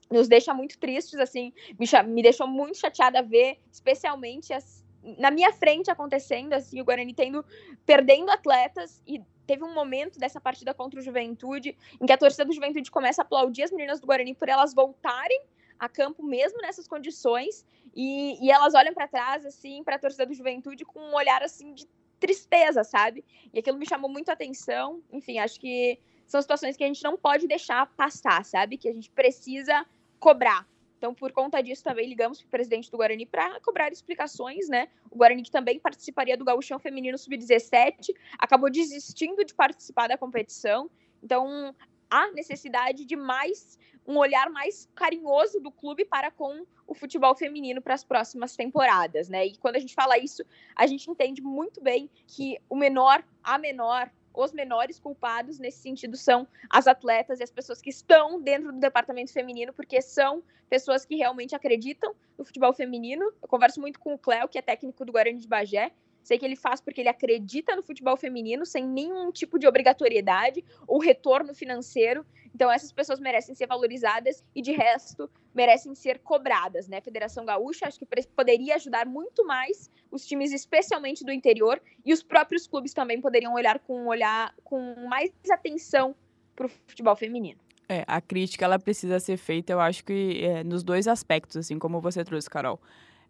nos 0.09 0.29
deixa 0.29 0.53
muito 0.53 0.79
tristes, 0.79 1.19
assim, 1.19 1.51
me, 1.77 1.85
me 2.07 2.23
deixou 2.23 2.47
muito 2.47 2.77
chateada 2.77 3.21
ver, 3.21 3.59
especialmente 3.69 4.53
as, 4.53 4.85
na 5.03 5.29
minha 5.29 5.51
frente 5.51 5.91
acontecendo, 5.91 6.53
assim, 6.53 6.79
o 6.79 6.85
Guarani 6.85 7.13
tendo, 7.13 7.43
perdendo 7.85 8.31
atletas 8.31 9.03
e 9.05 9.21
teve 9.45 9.65
um 9.65 9.73
momento 9.73 10.17
dessa 10.17 10.39
partida 10.39 10.73
contra 10.73 10.97
o 10.97 11.03
Juventude 11.03 11.75
em 11.99 12.05
que 12.05 12.13
a 12.13 12.17
torcida 12.17 12.45
do 12.45 12.53
Juventude 12.53 12.89
começa 12.89 13.21
a 13.21 13.25
aplaudir 13.25 13.63
as 13.63 13.71
meninas 13.71 13.99
do 13.99 14.07
Guarani 14.07 14.33
por 14.33 14.47
elas 14.47 14.73
voltarem 14.73 15.41
a 15.77 15.89
campo 15.89 16.23
mesmo 16.23 16.61
nessas 16.61 16.87
condições 16.87 17.65
e, 17.95 18.45
e 18.45 18.51
elas 18.51 18.73
olham 18.73 18.93
para 18.93 19.07
trás 19.07 19.45
assim 19.45 19.83
para 19.83 19.95
a 19.95 19.99
torcida 19.99 20.25
do 20.25 20.33
Juventude 20.33 20.85
com 20.85 20.99
um 20.99 21.15
olhar 21.15 21.43
assim 21.43 21.73
de 21.73 21.87
tristeza, 22.19 22.83
sabe? 22.83 23.25
E 23.53 23.59
aquilo 23.59 23.77
me 23.77 23.87
chamou 23.87 24.09
muito 24.09 24.29
a 24.29 24.33
atenção. 24.33 25.01
Enfim, 25.11 25.39
acho 25.39 25.59
que 25.59 25.99
são 26.27 26.41
situações 26.41 26.77
que 26.77 26.83
a 26.83 26.87
gente 26.87 27.03
não 27.03 27.17
pode 27.17 27.47
deixar 27.47 27.85
passar, 27.95 28.45
sabe? 28.45 28.77
Que 28.77 28.87
a 28.87 28.93
gente 28.93 29.09
precisa 29.09 29.85
cobrar. 30.19 30.65
Então, 30.97 31.15
por 31.15 31.31
conta 31.31 31.59
disso, 31.63 31.83
também 31.83 32.07
ligamos 32.07 32.39
para 32.39 32.47
o 32.47 32.51
presidente 32.51 32.91
do 32.91 32.97
Guarani 32.97 33.25
para 33.25 33.59
cobrar 33.61 33.91
explicações, 33.91 34.69
né? 34.69 34.87
O 35.09 35.17
Guarani, 35.17 35.41
que 35.41 35.49
também 35.49 35.79
participaria 35.79 36.37
do 36.37 36.45
Gauchão 36.45 36.77
Feminino 36.77 37.17
Sub-17, 37.17 38.13
acabou 38.37 38.69
desistindo 38.69 39.43
de 39.43 39.55
participar 39.55 40.07
da 40.07 40.15
competição. 40.15 40.91
Então, 41.23 41.75
há 42.07 42.29
necessidade 42.33 43.03
de 43.03 43.15
mais 43.15 43.79
um 44.07 44.17
olhar 44.17 44.49
mais 44.49 44.89
carinhoso 44.95 45.59
do 45.59 45.71
clube 45.71 46.05
para 46.05 46.31
com 46.31 46.65
o 46.87 46.93
futebol 46.93 47.35
feminino 47.35 47.81
para 47.81 47.93
as 47.93 48.03
próximas 48.03 48.55
temporadas, 48.55 49.29
né? 49.29 49.45
E 49.45 49.57
quando 49.57 49.75
a 49.75 49.79
gente 49.79 49.93
fala 49.93 50.17
isso, 50.17 50.43
a 50.75 50.85
gente 50.87 51.09
entende 51.09 51.41
muito 51.41 51.81
bem 51.81 52.09
que 52.27 52.57
o 52.69 52.75
menor, 52.75 53.23
a 53.43 53.57
menor, 53.57 54.11
os 54.33 54.51
menores 54.51 54.99
culpados 54.99 55.59
nesse 55.59 55.79
sentido 55.79 56.17
são 56.17 56.47
as 56.69 56.87
atletas 56.87 57.39
e 57.39 57.43
as 57.43 57.51
pessoas 57.51 57.81
que 57.81 57.89
estão 57.89 58.41
dentro 58.41 58.71
do 58.71 58.79
departamento 58.79 59.31
feminino, 59.31 59.73
porque 59.73 60.01
são 60.01 60.43
pessoas 60.69 61.05
que 61.05 61.15
realmente 61.15 61.55
acreditam 61.55 62.15
no 62.37 62.45
futebol 62.45 62.73
feminino. 62.73 63.31
Eu 63.41 63.47
converso 63.47 63.79
muito 63.79 63.99
com 63.99 64.13
o 64.13 64.17
Cléo, 64.17 64.47
que 64.47 64.57
é 64.57 64.61
técnico 64.61 65.03
do 65.05 65.11
Guarani 65.11 65.39
de 65.39 65.47
Bagé. 65.47 65.91
Sei 66.23 66.37
que 66.37 66.45
ele 66.45 66.55
faz 66.55 66.79
porque 66.79 67.01
ele 67.01 67.09
acredita 67.09 67.75
no 67.75 67.83
futebol 67.83 68.15
feminino 68.15 68.65
sem 68.65 68.85
nenhum 68.85 69.31
tipo 69.31 69.57
de 69.57 69.67
obrigatoriedade 69.67 70.63
ou 70.87 70.99
retorno 70.99 71.53
financeiro. 71.53 72.25
Então 72.53 72.71
essas 72.71 72.91
pessoas 72.91 73.19
merecem 73.19 73.55
ser 73.55 73.67
valorizadas 73.67 74.43
e 74.55 74.61
de 74.61 74.71
resto 74.71 75.29
merecem 75.53 75.93
ser 75.93 76.19
cobradas, 76.19 76.87
né? 76.87 76.97
A 76.97 77.01
Federação 77.01 77.45
Gaúcha 77.45 77.87
acho 77.87 77.99
que 77.99 78.07
poderia 78.35 78.75
ajudar 78.75 79.05
muito 79.05 79.45
mais 79.45 79.89
os 80.09 80.25
times, 80.25 80.51
especialmente 80.51 81.23
do 81.23 81.31
interior, 81.31 81.81
e 82.05 82.13
os 82.13 82.23
próprios 82.23 82.67
clubes 82.67 82.93
também 82.93 83.19
poderiam 83.19 83.53
olhar 83.53 83.79
com 83.79 84.07
olhar 84.07 84.53
com 84.63 85.07
mais 85.07 85.31
atenção 85.49 86.15
para 86.55 86.65
o 86.65 86.69
futebol 86.69 87.15
feminino. 87.15 87.59
É, 87.87 88.05
a 88.07 88.21
crítica 88.21 88.63
ela 88.63 88.79
precisa 88.79 89.19
ser 89.19 89.35
feita, 89.35 89.73
eu 89.73 89.79
acho 89.79 90.05
que 90.05 90.41
é, 90.45 90.63
nos 90.63 90.83
dois 90.83 91.07
aspectos, 91.07 91.57
assim 91.57 91.77
como 91.77 91.99
você 91.99 92.23
trouxe, 92.23 92.49
Carol. 92.49 92.79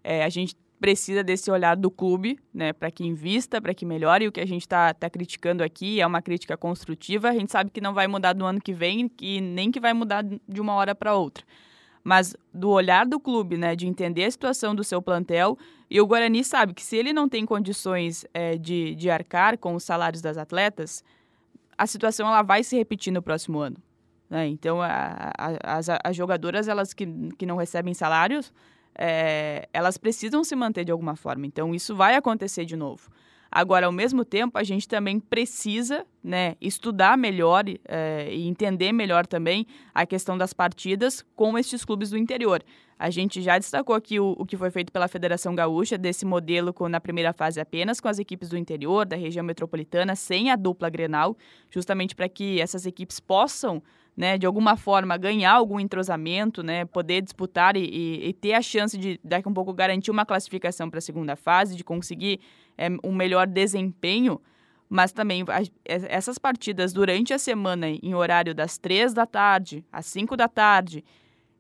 É, 0.03 0.23
a 0.23 0.29
gente 0.29 0.55
precisa 0.81 1.23
desse 1.23 1.51
olhar 1.51 1.77
do 1.77 1.91
clube, 1.91 2.39
né, 2.51 2.73
para 2.73 2.89
que 2.89 3.05
invista, 3.05 3.61
para 3.61 3.71
que 3.71 3.85
melhore. 3.85 4.25
E 4.25 4.27
o 4.27 4.31
que 4.31 4.41
a 4.41 4.47
gente 4.47 4.63
está 4.63 4.91
tá 4.95 5.07
criticando 5.11 5.63
aqui 5.63 6.01
é 6.01 6.07
uma 6.07 6.23
crítica 6.23 6.57
construtiva. 6.57 7.29
A 7.29 7.33
gente 7.33 7.51
sabe 7.51 7.69
que 7.69 7.79
não 7.79 7.93
vai 7.93 8.07
mudar 8.07 8.35
no 8.35 8.45
ano 8.45 8.59
que 8.59 8.73
vem 8.73 9.09
e 9.21 9.39
nem 9.39 9.71
que 9.71 9.79
vai 9.79 9.93
mudar 9.93 10.23
de 10.23 10.59
uma 10.59 10.73
hora 10.73 10.95
para 10.95 11.13
outra. 11.13 11.45
Mas 12.03 12.35
do 12.51 12.69
olhar 12.71 13.05
do 13.05 13.19
clube, 13.19 13.57
né, 13.57 13.75
de 13.75 13.85
entender 13.85 14.25
a 14.25 14.31
situação 14.31 14.73
do 14.73 14.83
seu 14.83 14.99
plantel, 15.03 15.55
e 15.87 16.01
o 16.01 16.07
Guarani 16.07 16.43
sabe 16.43 16.73
que 16.73 16.81
se 16.81 16.97
ele 16.97 17.13
não 17.13 17.29
tem 17.29 17.45
condições 17.45 18.25
é, 18.33 18.57
de, 18.57 18.95
de 18.95 19.07
arcar 19.07 19.59
com 19.59 19.75
os 19.75 19.83
salários 19.83 20.19
das 20.19 20.35
atletas, 20.35 21.03
a 21.77 21.85
situação 21.85 22.27
ela 22.27 22.41
vai 22.41 22.63
se 22.63 22.75
repetir 22.75 23.13
no 23.13 23.21
próximo 23.21 23.59
ano. 23.59 23.77
Né? 24.27 24.47
Então, 24.47 24.81
a, 24.81 25.31
a, 25.37 25.77
as, 25.77 25.87
as 26.03 26.15
jogadoras 26.15 26.67
elas 26.67 26.91
que, 26.91 27.05
que 27.37 27.45
não 27.45 27.57
recebem 27.57 27.93
salários, 27.93 28.51
é, 28.95 29.67
elas 29.73 29.97
precisam 29.97 30.43
se 30.43 30.55
manter 30.55 30.85
de 30.85 30.91
alguma 30.91 31.15
forma. 31.15 31.45
Então, 31.45 31.73
isso 31.73 31.95
vai 31.95 32.15
acontecer 32.15 32.65
de 32.65 32.75
novo. 32.75 33.09
Agora, 33.51 33.85
ao 33.85 33.91
mesmo 33.91 34.23
tempo, 34.23 34.57
a 34.57 34.63
gente 34.63 34.87
também 34.87 35.19
precisa 35.19 36.05
né, 36.23 36.55
estudar 36.61 37.17
melhor 37.17 37.65
é, 37.85 38.29
e 38.33 38.47
entender 38.47 38.93
melhor 38.93 39.27
também 39.27 39.67
a 39.93 40.05
questão 40.05 40.37
das 40.37 40.53
partidas 40.53 41.25
com 41.35 41.57
estes 41.57 41.83
clubes 41.83 42.11
do 42.11 42.17
interior. 42.17 42.63
A 42.97 43.09
gente 43.09 43.41
já 43.41 43.57
destacou 43.57 43.93
aqui 43.93 44.21
o, 44.21 44.35
o 44.37 44.45
que 44.45 44.55
foi 44.55 44.71
feito 44.71 44.93
pela 44.93 45.07
Federação 45.09 45.53
Gaúcha, 45.53 45.97
desse 45.97 46.23
modelo 46.23 46.71
com, 46.71 46.87
na 46.87 47.01
primeira 47.01 47.33
fase 47.33 47.59
apenas 47.59 47.99
com 47.99 48.07
as 48.07 48.19
equipes 48.19 48.47
do 48.47 48.57
interior, 48.57 49.05
da 49.05 49.17
região 49.17 49.43
metropolitana, 49.43 50.15
sem 50.15 50.49
a 50.49 50.55
dupla 50.55 50.89
Grenal, 50.89 51.35
justamente 51.69 52.15
para 52.15 52.29
que 52.29 52.61
essas 52.61 52.85
equipes 52.85 53.19
possam 53.19 53.83
né, 54.15 54.37
de 54.37 54.45
alguma 54.45 54.75
forma 54.75 55.17
ganhar 55.17 55.53
algum 55.53 55.79
entrosamento, 55.79 56.61
né, 56.61 56.85
poder 56.85 57.21
disputar 57.21 57.77
e, 57.77 57.85
e, 57.85 58.29
e, 58.29 58.33
ter 58.33 58.53
a 58.53 58.61
chance 58.61 58.97
de 58.97 59.19
daqui 59.23 59.47
um 59.47 59.53
pouco 59.53 59.73
garantir 59.73 60.11
uma 60.11 60.25
classificação 60.25 60.89
para 60.89 60.99
a 60.99 61.01
segunda 61.01 61.35
fase, 61.35 61.75
de 61.75 61.83
conseguir 61.83 62.39
é, 62.77 62.89
um 63.03 63.13
melhor 63.13 63.47
desempenho, 63.47 64.41
mas 64.89 65.13
também 65.13 65.45
essas 65.85 66.37
partidas 66.37 66.91
durante 66.91 67.33
a 67.33 67.39
semana 67.39 67.87
em 67.89 68.13
horário 68.13 68.53
das 68.53 68.77
três 68.77 69.13
da 69.13 69.25
tarde 69.25 69.85
às 69.91 70.05
cinco 70.05 70.35
da 70.35 70.49
tarde, 70.49 71.03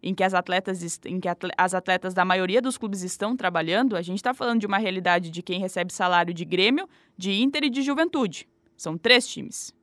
em 0.03 0.13
que 0.13 0.23
as 0.23 0.33
atletas 0.33 0.99
em 1.05 1.19
que 1.19 1.29
as 1.57 1.73
atletas 1.73 2.13
da 2.13 2.25
maioria 2.25 2.61
dos 2.61 2.77
clubes 2.77 3.03
estão 3.03 3.37
trabalhando, 3.37 3.95
a 3.95 4.01
gente 4.01 4.17
está 4.17 4.33
falando 4.33 4.59
de 4.59 4.65
uma 4.65 4.77
realidade 4.77 5.29
de 5.29 5.41
quem 5.41 5.59
recebe 5.59 5.93
salário 5.93 6.33
de 6.33 6.43
Grêmio, 6.43 6.89
de 7.17 7.41
Inter 7.41 7.63
e 7.65 7.69
de 7.69 7.81
Juventude. 7.81 8.49
São 8.75 8.97
três 8.97 9.27
times. 9.27 9.73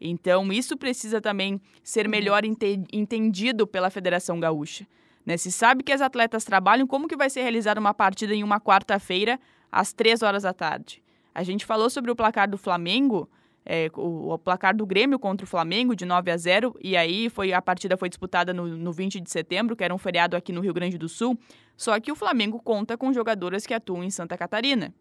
Então, 0.00 0.50
isso 0.50 0.76
precisa 0.76 1.20
também 1.20 1.60
ser 1.82 2.06
uhum. 2.06 2.10
melhor 2.10 2.42
entendido 2.44 3.66
pela 3.66 3.90
Federação 3.90 4.40
Gaúcha. 4.40 4.86
Né? 5.26 5.36
Se 5.36 5.52
sabe 5.52 5.82
que 5.82 5.92
as 5.92 6.00
atletas 6.00 6.44
trabalham, 6.44 6.86
como 6.86 7.06
que 7.06 7.16
vai 7.16 7.28
ser 7.28 7.42
realizada 7.42 7.78
uma 7.78 7.92
partida 7.92 8.34
em 8.34 8.42
uma 8.42 8.60
quarta-feira, 8.60 9.38
às 9.70 9.92
três 9.92 10.22
horas 10.22 10.44
da 10.44 10.54
tarde? 10.54 11.02
A 11.34 11.42
gente 11.42 11.66
falou 11.66 11.90
sobre 11.90 12.10
o 12.10 12.16
placar 12.16 12.48
do 12.48 12.56
Flamengo, 12.56 13.28
é, 13.64 13.90
o, 13.94 14.32
o, 14.32 14.38
placar 14.38 14.74
do 14.74 14.86
Grêmio 14.86 15.18
contra 15.18 15.44
o 15.44 15.48
Flamengo, 15.48 15.94
de 15.94 16.04
9 16.04 16.30
a 16.30 16.36
0, 16.36 16.74
e 16.82 16.96
aí 16.96 17.28
foi 17.28 17.52
a 17.52 17.60
partida 17.60 17.96
foi 17.96 18.08
disputada 18.08 18.52
no, 18.52 18.66
no 18.66 18.92
20 18.92 19.20
de 19.20 19.30
setembro, 19.30 19.76
que 19.76 19.84
era 19.84 19.94
um 19.94 19.98
feriado 19.98 20.36
aqui 20.36 20.52
no 20.52 20.60
Rio 20.60 20.74
Grande 20.74 20.98
do 20.98 21.08
Sul, 21.08 21.38
só 21.76 21.98
que 22.00 22.10
o 22.10 22.16
Flamengo 22.16 22.58
conta 22.60 22.96
com 22.96 23.12
jogadoras 23.12 23.66
que 23.66 23.74
atuam 23.74 24.02
em 24.02 24.10
Santa 24.10 24.36
Catarina, 24.36 24.92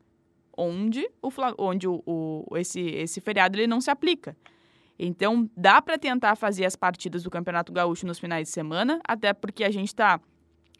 onde, 0.55 1.09
o, 1.21 1.29
onde 1.57 1.87
o, 1.87 2.03
o, 2.05 2.57
esse, 2.57 2.81
esse 2.81 3.21
feriado 3.21 3.57
ele 3.57 3.65
não 3.67 3.81
se 3.81 3.89
aplica. 3.89 4.35
Então, 4.99 5.49
dá 5.55 5.81
para 5.81 5.97
tentar 5.97 6.35
fazer 6.35 6.65
as 6.65 6.75
partidas 6.75 7.23
do 7.23 7.29
Campeonato 7.29 7.71
Gaúcho 7.71 8.05
nos 8.05 8.19
finais 8.19 8.49
de 8.49 8.53
semana, 8.53 8.99
até 9.07 9.31
porque 9.31 9.63
a 9.63 9.71
gente 9.71 9.87
está 9.87 10.19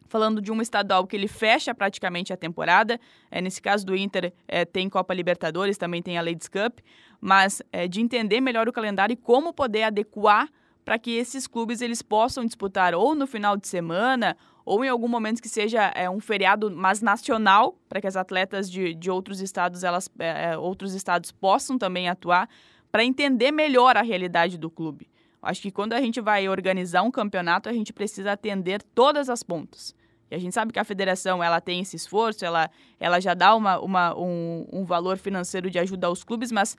falando 0.10 0.42
de 0.42 0.52
um 0.52 0.62
estadual 0.62 1.08
que 1.08 1.16
ele 1.16 1.28
fecha 1.28 1.74
praticamente 1.74 2.34
a 2.34 2.38
temporada. 2.38 3.00
É, 3.32 3.40
nesse 3.40 3.62
caso 3.62 3.86
do 3.86 3.96
Inter, 3.96 4.34
é, 4.48 4.66
tem 4.66 4.90
Copa 4.90 5.14
Libertadores, 5.14 5.78
também 5.78 6.02
tem 6.02 6.18
a 6.18 6.22
Ladies 6.22 6.50
Cup, 6.50 6.80
mas 7.22 7.62
é, 7.72 7.88
de 7.88 8.02
entender 8.02 8.42
melhor 8.42 8.68
o 8.68 8.74
calendário 8.74 9.14
e 9.14 9.16
como 9.16 9.54
poder 9.54 9.84
adequar 9.84 10.50
para 10.84 10.98
que 10.98 11.12
esses 11.12 11.46
clubes 11.46 11.82
eles 11.82 12.02
possam 12.02 12.44
disputar 12.44 12.96
ou 12.96 13.14
no 13.14 13.28
final 13.28 13.56
de 13.56 13.68
semana 13.68 14.36
ou 14.66 14.84
em 14.84 14.88
algum 14.90 15.08
momento 15.08 15.42
que 15.42 15.50
seja 15.50 15.92
é, 15.96 16.10
um 16.10 16.20
feriado 16.20 16.72
mais 16.72 17.02
nacional 17.02 17.78
para 17.88 18.02
que 18.02 18.08
as 18.08 18.16
atletas 18.16 18.70
de, 18.70 18.96
de 18.96 19.10
outros 19.12 19.40
estados 19.40 19.84
elas 19.84 20.10
é, 20.18 20.52
é, 20.52 20.58
outros 20.58 20.94
estados 20.96 21.32
possam 21.32 21.78
também 21.78 22.10
atuar 22.10 22.50
para 22.92 23.04
entender 23.04 23.52
melhor 23.52 23.98
a 23.98 24.02
realidade 24.02 24.58
do 24.58 24.70
clube. 24.70 25.10
Acho 25.42 25.62
que 25.62 25.72
quando 25.72 25.94
a 25.94 26.02
gente 26.02 26.20
vai 26.20 26.50
organizar 26.50 27.02
um 27.02 27.12
campeonato, 27.12 27.70
a 27.70 27.74
gente 27.74 27.94
precisa 27.94 28.34
atender 28.34 28.84
todas 28.84 29.30
as 29.30 29.42
pontas. 29.42 29.96
E 30.30 30.36
a 30.36 30.38
gente 30.38 30.54
sabe 30.54 30.72
que 30.74 30.80
a 30.80 30.84
federação 30.84 31.44
ela 31.44 31.60
tem 31.60 31.80
esse 31.80 31.96
esforço, 31.96 32.46
ela, 32.46 32.70
ela 33.00 33.20
já 33.20 33.34
dá 33.34 33.56
uma, 33.56 33.80
uma, 33.80 34.18
um, 34.18 34.68
um 34.72 34.86
valor 34.86 35.18
financeiro 35.18 35.70
de 35.72 35.80
ajuda 35.80 36.08
aos 36.08 36.24
clubes, 36.24 36.52
mas 36.52 36.78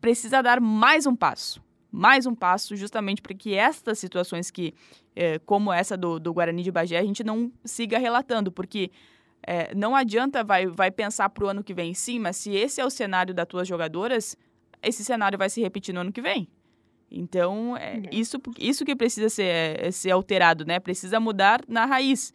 precisa 0.00 0.42
dar 0.42 0.60
mais 0.60 1.06
um 1.06 1.14
passo. 1.14 1.62
Mais 1.92 2.24
um 2.24 2.34
passo, 2.34 2.76
justamente 2.76 3.20
para 3.20 3.34
que 3.34 3.54
estas 3.54 3.98
situações 3.98 4.50
que, 4.50 4.72
é, 5.14 5.40
como 5.40 5.72
essa 5.72 5.96
do, 5.96 6.20
do 6.20 6.32
Guarani 6.32 6.62
de 6.62 6.70
Bagé, 6.70 6.96
a 6.96 7.04
gente 7.04 7.24
não 7.24 7.52
siga 7.64 7.98
relatando, 7.98 8.52
porque 8.52 8.92
é, 9.42 9.74
não 9.74 9.96
adianta 9.96 10.44
vai, 10.44 10.66
vai 10.68 10.90
pensar 10.90 11.28
para 11.30 11.44
o 11.44 11.48
ano 11.48 11.64
que 11.64 11.74
vem, 11.74 11.92
sim, 11.92 12.18
mas 12.20 12.36
se 12.36 12.54
esse 12.54 12.80
é 12.80 12.84
o 12.84 12.90
cenário 12.90 13.34
das 13.34 13.46
tuas 13.46 13.66
jogadoras, 13.66 14.36
esse 14.82 15.04
cenário 15.04 15.38
vai 15.38 15.50
se 15.50 15.60
repetir 15.60 15.94
no 15.94 16.00
ano 16.00 16.12
que 16.12 16.22
vem. 16.22 16.48
Então, 17.10 17.76
é, 17.76 18.02
isso, 18.12 18.40
isso 18.58 18.84
que 18.84 18.94
precisa 18.94 19.28
ser, 19.28 19.44
é, 19.44 19.90
ser 19.90 20.12
alterado, 20.12 20.64
né? 20.64 20.78
Precisa 20.78 21.18
mudar 21.18 21.60
na 21.66 21.84
raiz. 21.84 22.32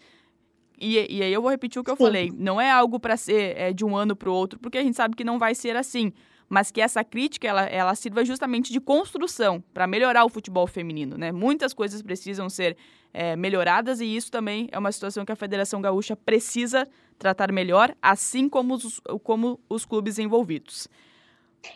E, 0.78 1.18
e 1.18 1.24
aí 1.24 1.32
eu 1.32 1.42
vou 1.42 1.50
repetir 1.50 1.80
o 1.80 1.84
que 1.84 1.90
eu 1.90 1.96
Sim. 1.96 2.04
falei. 2.04 2.32
Não 2.36 2.60
é 2.60 2.70
algo 2.70 3.00
para 3.00 3.16
ser 3.16 3.58
é, 3.58 3.72
de 3.72 3.86
um 3.86 3.96
ano 3.96 4.16
para 4.16 4.30
o 4.30 4.34
outro, 4.34 4.60
porque 4.60 4.78
a 4.78 4.84
gente 4.84 4.98
sabe 4.98 5.16
que 5.16 5.24
não 5.24 5.40
vai 5.40 5.56
ser 5.56 5.78
assim. 5.78 6.12
Mas 6.48 6.70
que 6.70 6.80
essa 6.80 7.04
crítica 7.04 7.48
ela, 7.48 7.64
ela 7.64 7.96
sirva 7.96 8.24
justamente 8.24 8.72
de 8.72 8.80
construção 8.80 9.64
para 9.74 9.88
melhorar 9.88 10.26
o 10.26 10.30
futebol 10.30 10.68
feminino, 10.68 11.18
né? 11.18 11.32
Muitas 11.32 11.74
coisas 11.74 12.02
precisam 12.02 12.50
ser 12.50 12.78
é, 13.12 13.36
melhoradas 13.36 14.00
e 14.00 14.16
isso 14.16 14.30
também 14.30 14.68
é 14.72 14.78
uma 14.78 14.92
situação 14.92 15.26
que 15.26 15.32
a 15.32 15.36
Federação 15.36 15.82
Gaúcha 15.82 16.16
precisa 16.16 16.88
tratar 17.18 17.52
melhor, 17.52 17.96
assim 18.02 18.48
como 18.48 18.76
os, 18.76 19.02
como 19.24 19.60
os 19.70 19.86
clubes 19.86 20.20
envolvidos. 20.20 20.88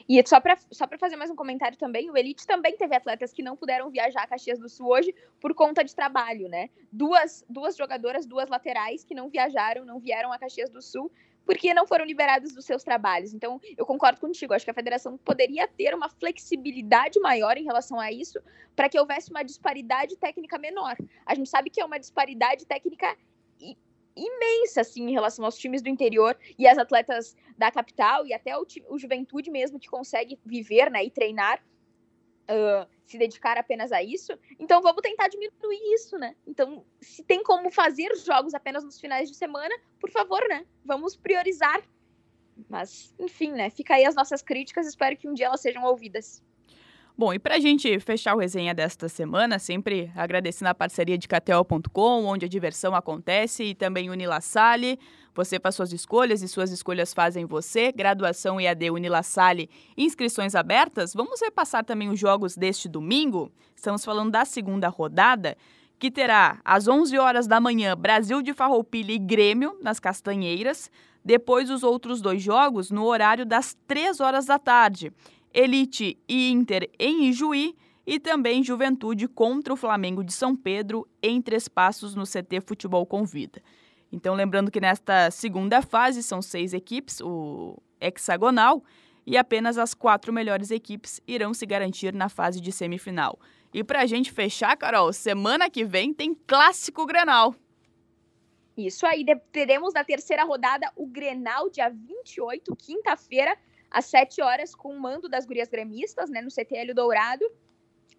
E 0.08 0.22
só 0.28 0.40
para 0.40 0.58
só 0.72 0.88
fazer 1.00 1.16
mais 1.16 1.30
um 1.30 1.36
comentário 1.36 1.78
também, 1.78 2.10
o 2.10 2.18
Elite 2.18 2.46
também 2.46 2.76
teve 2.76 2.96
atletas 2.96 3.34
que 3.34 3.44
não 3.44 3.56
puderam 3.56 3.90
viajar 3.90 4.24
a 4.24 4.28
Caxias 4.28 4.60
do 4.60 4.70
Sul 4.70 4.88
hoje 4.88 5.14
por 5.40 5.54
conta 5.54 5.84
de 5.84 5.96
trabalho, 5.96 6.48
né? 6.48 6.70
Duas, 6.92 7.46
duas 7.50 7.76
jogadoras, 7.76 8.26
duas 8.26 8.50
laterais 8.50 9.04
que 9.04 9.16
não 9.16 9.30
viajaram, 9.30 9.86
não 9.86 10.00
vieram 10.00 10.32
a 10.32 10.40
Caxias 10.40 10.70
do 10.70 10.82
Sul 10.82 11.12
porque 11.46 11.74
não 11.74 11.88
foram 11.88 12.06
liberadas 12.06 12.54
dos 12.54 12.64
seus 12.64 12.84
trabalhos. 12.84 13.34
Então, 13.34 13.60
eu 13.76 13.84
concordo 13.84 14.20
contigo, 14.22 14.54
acho 14.54 14.64
que 14.64 14.70
a 14.70 14.74
federação 14.74 15.18
poderia 15.18 15.68
ter 15.68 15.96
uma 15.96 16.08
flexibilidade 16.08 17.20
maior 17.20 17.58
em 17.58 17.64
relação 17.64 18.00
a 18.00 18.12
isso, 18.12 18.40
para 18.76 18.88
que 18.88 19.00
houvesse 19.00 19.32
uma 19.32 19.42
disparidade 19.42 20.16
técnica 20.16 20.60
menor. 20.60 20.96
A 21.26 21.34
gente 21.34 21.50
sabe 21.50 21.72
que 21.72 21.82
é 21.82 21.86
uma 21.86 22.00
disparidade 22.00 22.68
técnica 22.68 23.18
imensa, 24.20 24.82
assim, 24.82 25.04
em 25.04 25.12
relação 25.12 25.46
aos 25.46 25.58
times 25.58 25.82
do 25.82 25.90
interior 25.90 26.38
e 26.58 26.68
as 26.68 26.78
atletas 26.78 27.36
da 27.58 27.72
capital 27.72 28.26
e 28.26 28.34
até 28.34 28.58
o, 28.58 28.66
o 28.90 28.98
Juventude 28.98 29.50
mesmo 29.50 29.80
que 29.80 29.88
consegue 29.88 30.40
viver, 30.46 30.92
né, 30.92 31.04
e 31.04 31.12
treinar, 31.12 31.64
uh, 32.50 32.88
se 33.06 33.18
dedicar 33.18 33.58
apenas 33.58 33.92
a 33.92 34.04
isso. 34.04 34.38
Então 34.60 34.82
vamos 34.82 35.02
tentar 35.02 35.28
diminuir 35.28 35.94
isso, 35.94 36.18
né? 36.18 36.36
Então, 36.46 36.86
se 37.00 37.24
tem 37.24 37.44
como 37.44 37.72
fazer 37.72 38.16
jogos 38.18 38.54
apenas 38.54 38.84
nos 38.84 39.00
finais 39.00 39.30
de 39.30 39.36
semana, 39.36 39.76
por 40.00 40.12
favor, 40.12 40.42
né? 40.50 40.66
Vamos 40.84 41.16
priorizar. 41.16 41.82
Mas, 42.68 43.14
enfim, 43.18 43.52
né? 43.52 43.70
Fica 43.70 43.96
aí 43.96 44.06
as 44.06 44.16
nossas 44.16 44.42
críticas, 44.42 44.86
espero 44.86 45.16
que 45.16 45.28
um 45.28 45.34
dia 45.34 45.46
elas 45.46 45.62
sejam 45.62 45.84
ouvidas. 45.84 46.44
Bom, 47.20 47.34
e 47.34 47.38
para 47.38 47.56
a 47.56 47.60
gente 47.60 48.00
fechar 48.00 48.34
o 48.34 48.40
resenha 48.40 48.74
desta 48.74 49.10
semana, 49.10 49.60
sempre 49.60 50.10
agradecendo 50.16 50.70
a 50.70 50.74
parceria 50.74 51.18
de 51.18 51.28
KTO.com, 51.28 52.24
onde 52.24 52.46
a 52.46 52.48
diversão 52.48 52.96
acontece, 52.96 53.62
e 53.66 53.76
também 53.76 54.10
Unilassale. 54.10 54.98
Você 55.36 55.60
faz 55.60 55.76
suas 55.76 55.92
escolhas 55.92 56.42
e 56.42 56.48
suas 56.48 56.72
escolhas 56.72 57.14
fazem 57.14 57.44
você. 57.44 57.92
Graduação 57.92 58.58
EAD 58.58 58.90
Unilassale, 58.92 59.70
inscrições 59.98 60.56
abertas. 60.56 61.14
Vamos 61.14 61.42
repassar 61.42 61.84
também 61.84 62.08
os 62.08 62.18
jogos 62.18 62.56
deste 62.56 62.88
domingo. 62.88 63.52
Estamos 63.76 64.06
falando 64.06 64.32
da 64.32 64.46
segunda 64.46 64.88
rodada, 64.88 65.58
que 66.00 66.10
terá 66.10 66.62
às 66.64 66.88
11 66.88 67.18
horas 67.18 67.48
da 67.48 67.60
manhã 67.60 67.98
Brasil 67.98 68.42
de 68.42 68.54
Farroupilha 68.54 69.12
e 69.12 69.20
Grêmio 69.20 69.78
nas 69.82 70.00
Castanheiras. 70.00 70.90
Depois 71.26 71.70
os 71.70 71.84
outros 71.84 72.22
dois 72.22 72.42
jogos 72.42 72.90
no 72.90 73.04
horário 73.04 73.46
das 73.46 73.76
3 73.88 74.22
horas 74.22 74.46
da 74.46 74.58
tarde. 74.58 75.12
Elite 75.54 76.18
e 76.28 76.52
Inter 76.52 76.90
em 77.00 77.26
Ijuí 77.30 77.76
e 78.06 78.20
também 78.20 78.64
Juventude 78.64 79.28
contra 79.28 79.74
o 79.74 79.78
Flamengo 79.78 80.24
de 80.24 80.34
São 80.34 80.56
Pedro 80.56 81.08
em 81.22 81.42
Três 81.42 81.68
Passos 81.68 82.16
no 82.16 82.24
CT 82.24 82.62
Futebol 82.62 83.06
Convida. 83.06 83.62
Então, 84.12 84.34
lembrando 84.34 84.72
que 84.72 84.82
nesta 84.82 85.30
segunda 85.30 85.82
fase 85.82 86.24
são 86.24 86.42
seis 86.42 86.74
equipes, 86.74 87.22
o 87.22 87.78
hexagonal, 88.02 88.84
e 89.26 89.38
apenas 89.38 89.78
as 89.78 89.94
quatro 89.94 90.34
melhores 90.34 90.72
equipes 90.72 91.22
irão 91.28 91.54
se 91.54 91.66
garantir 91.66 92.14
na 92.14 92.30
fase 92.30 92.60
de 92.60 92.72
semifinal. 92.72 93.40
E 93.72 93.84
para 93.84 94.02
a 94.02 94.06
gente 94.08 94.32
fechar, 94.32 94.76
Carol, 94.76 95.14
semana 95.14 95.70
que 95.70 95.86
vem 95.86 96.12
tem 96.12 96.34
Clássico 96.34 97.06
Grenal. 97.06 97.54
Isso 98.76 99.06
aí, 99.06 99.24
teremos 99.52 99.94
na 99.94 100.04
terceira 100.04 100.44
rodada 100.44 100.92
o 100.96 101.06
Grenal, 101.06 101.70
dia 101.70 101.90
28, 101.90 102.76
quinta-feira, 102.76 103.56
às 103.90 104.06
7 104.06 104.42
horas, 104.42 104.76
com 104.76 104.94
o 104.94 105.00
mando 105.00 105.28
das 105.28 105.46
gurias 105.46 105.70
gremistas, 105.70 106.30
né, 106.30 106.42
no 106.42 106.52
CTL 106.52 106.94
Dourado. 106.94 107.46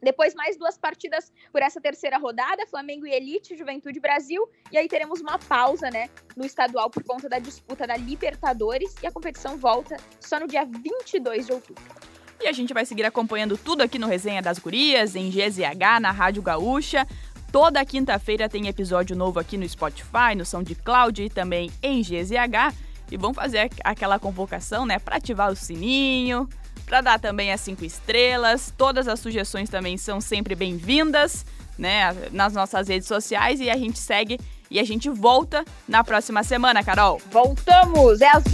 Depois, 0.03 0.35
mais 0.35 0.57
duas 0.57 0.79
partidas 0.79 1.33
por 1.53 1.63
essa 1.63 1.81
terceira 1.81 2.17
rodada: 2.17 2.67
Flamengo 2.67 3.07
e 3.07 3.13
Elite, 3.13 3.57
Juventude 3.57 4.01
Brasil. 4.01 4.49
E 4.73 4.79
aí 4.79 4.89
teremos 4.89 5.21
uma 5.21 5.39
pausa, 5.39 5.91
né, 5.91 6.09
no 6.37 6.45
estadual 6.45 6.89
por 6.89 7.05
conta 7.05 7.29
da 7.29 7.39
disputa 7.39 7.87
da 7.87 7.97
Libertadores. 7.97 8.95
E 9.03 9.07
a 9.07 9.13
competição 9.13 9.57
volta 9.57 9.97
só 10.19 10.41
no 10.41 10.47
dia 10.47 10.65
22 10.65 11.47
de 11.47 11.53
outubro. 11.53 11.85
E 12.41 12.47
a 12.47 12.53
gente 12.53 12.73
vai 12.73 12.87
seguir 12.87 13.05
acompanhando 13.05 13.59
tudo 13.59 13.83
aqui 13.83 13.99
no 13.99 14.07
Resenha 14.07 14.41
das 14.41 14.59
Gurias, 14.59 15.15
em 15.15 15.29
GZH, 15.29 16.01
na 16.01 16.11
Rádio 16.11 16.43
Gaúcha. 16.43 17.07
Toda 17.53 17.85
quinta-feira 17.85 18.49
tem 18.49 18.69
episódio 18.69 19.15
novo 19.15 19.39
aqui 19.39 19.59
no 19.59 19.69
Spotify, 19.69 20.35
no 20.35 20.47
SoundCloud 20.47 21.25
e 21.25 21.29
também 21.29 21.71
em 21.83 22.01
GZH. 22.01 22.90
E 23.11 23.17
vamos 23.17 23.37
fazer 23.37 23.71
aquela 23.85 24.19
convocação, 24.19 24.87
né, 24.87 24.99
para 24.99 25.17
ativar 25.17 25.51
o 25.51 25.57
sininho, 25.57 26.49
para 26.87 27.01
dar 27.01 27.21
também 27.21 27.53
as 27.53 27.61
cinco 27.61 27.85
estrelas. 27.85 28.73
Todas 28.77 29.09
as 29.09 29.21
sugestões 29.21 29.69
também 29.69 29.97
são 29.97 30.21
sempre 30.21 30.55
bem-vindas, 30.55 31.45
né, 31.79 32.15
nas 32.33 32.53
nossas 32.53 32.89
redes 32.89 33.09
sociais 33.09 33.61
e 33.61 33.71
a 33.71 33.77
gente 33.77 33.99
segue 33.99 34.39
e 34.71 34.79
a 34.79 34.85
gente 34.85 35.11
volta 35.11 35.65
na 35.89 36.05
próxima 36.05 36.45
semana, 36.45 36.85
Carol. 36.85 37.21
Voltamos, 37.31 38.21
é 38.21 38.29
as 38.29 38.45